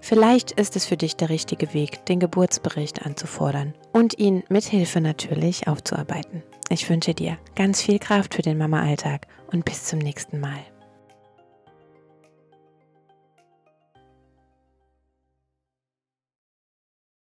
Vielleicht 0.00 0.52
ist 0.52 0.76
es 0.76 0.84
für 0.86 0.96
dich 0.96 1.16
der 1.16 1.28
richtige 1.28 1.74
Weg, 1.74 2.04
den 2.06 2.20
Geburtsbericht 2.20 3.04
anzufordern 3.04 3.74
und 3.92 4.18
ihn 4.18 4.44
mit 4.48 4.64
Hilfe 4.64 5.00
natürlich 5.00 5.68
aufzuarbeiten. 5.68 6.42
Ich 6.68 6.88
wünsche 6.88 7.14
dir 7.14 7.38
ganz 7.56 7.82
viel 7.82 7.98
Kraft 7.98 8.34
für 8.34 8.42
den 8.42 8.58
Mama-Alltag 8.58 9.26
und 9.50 9.64
bis 9.64 9.84
zum 9.84 9.98
nächsten 9.98 10.38
Mal. 10.38 10.71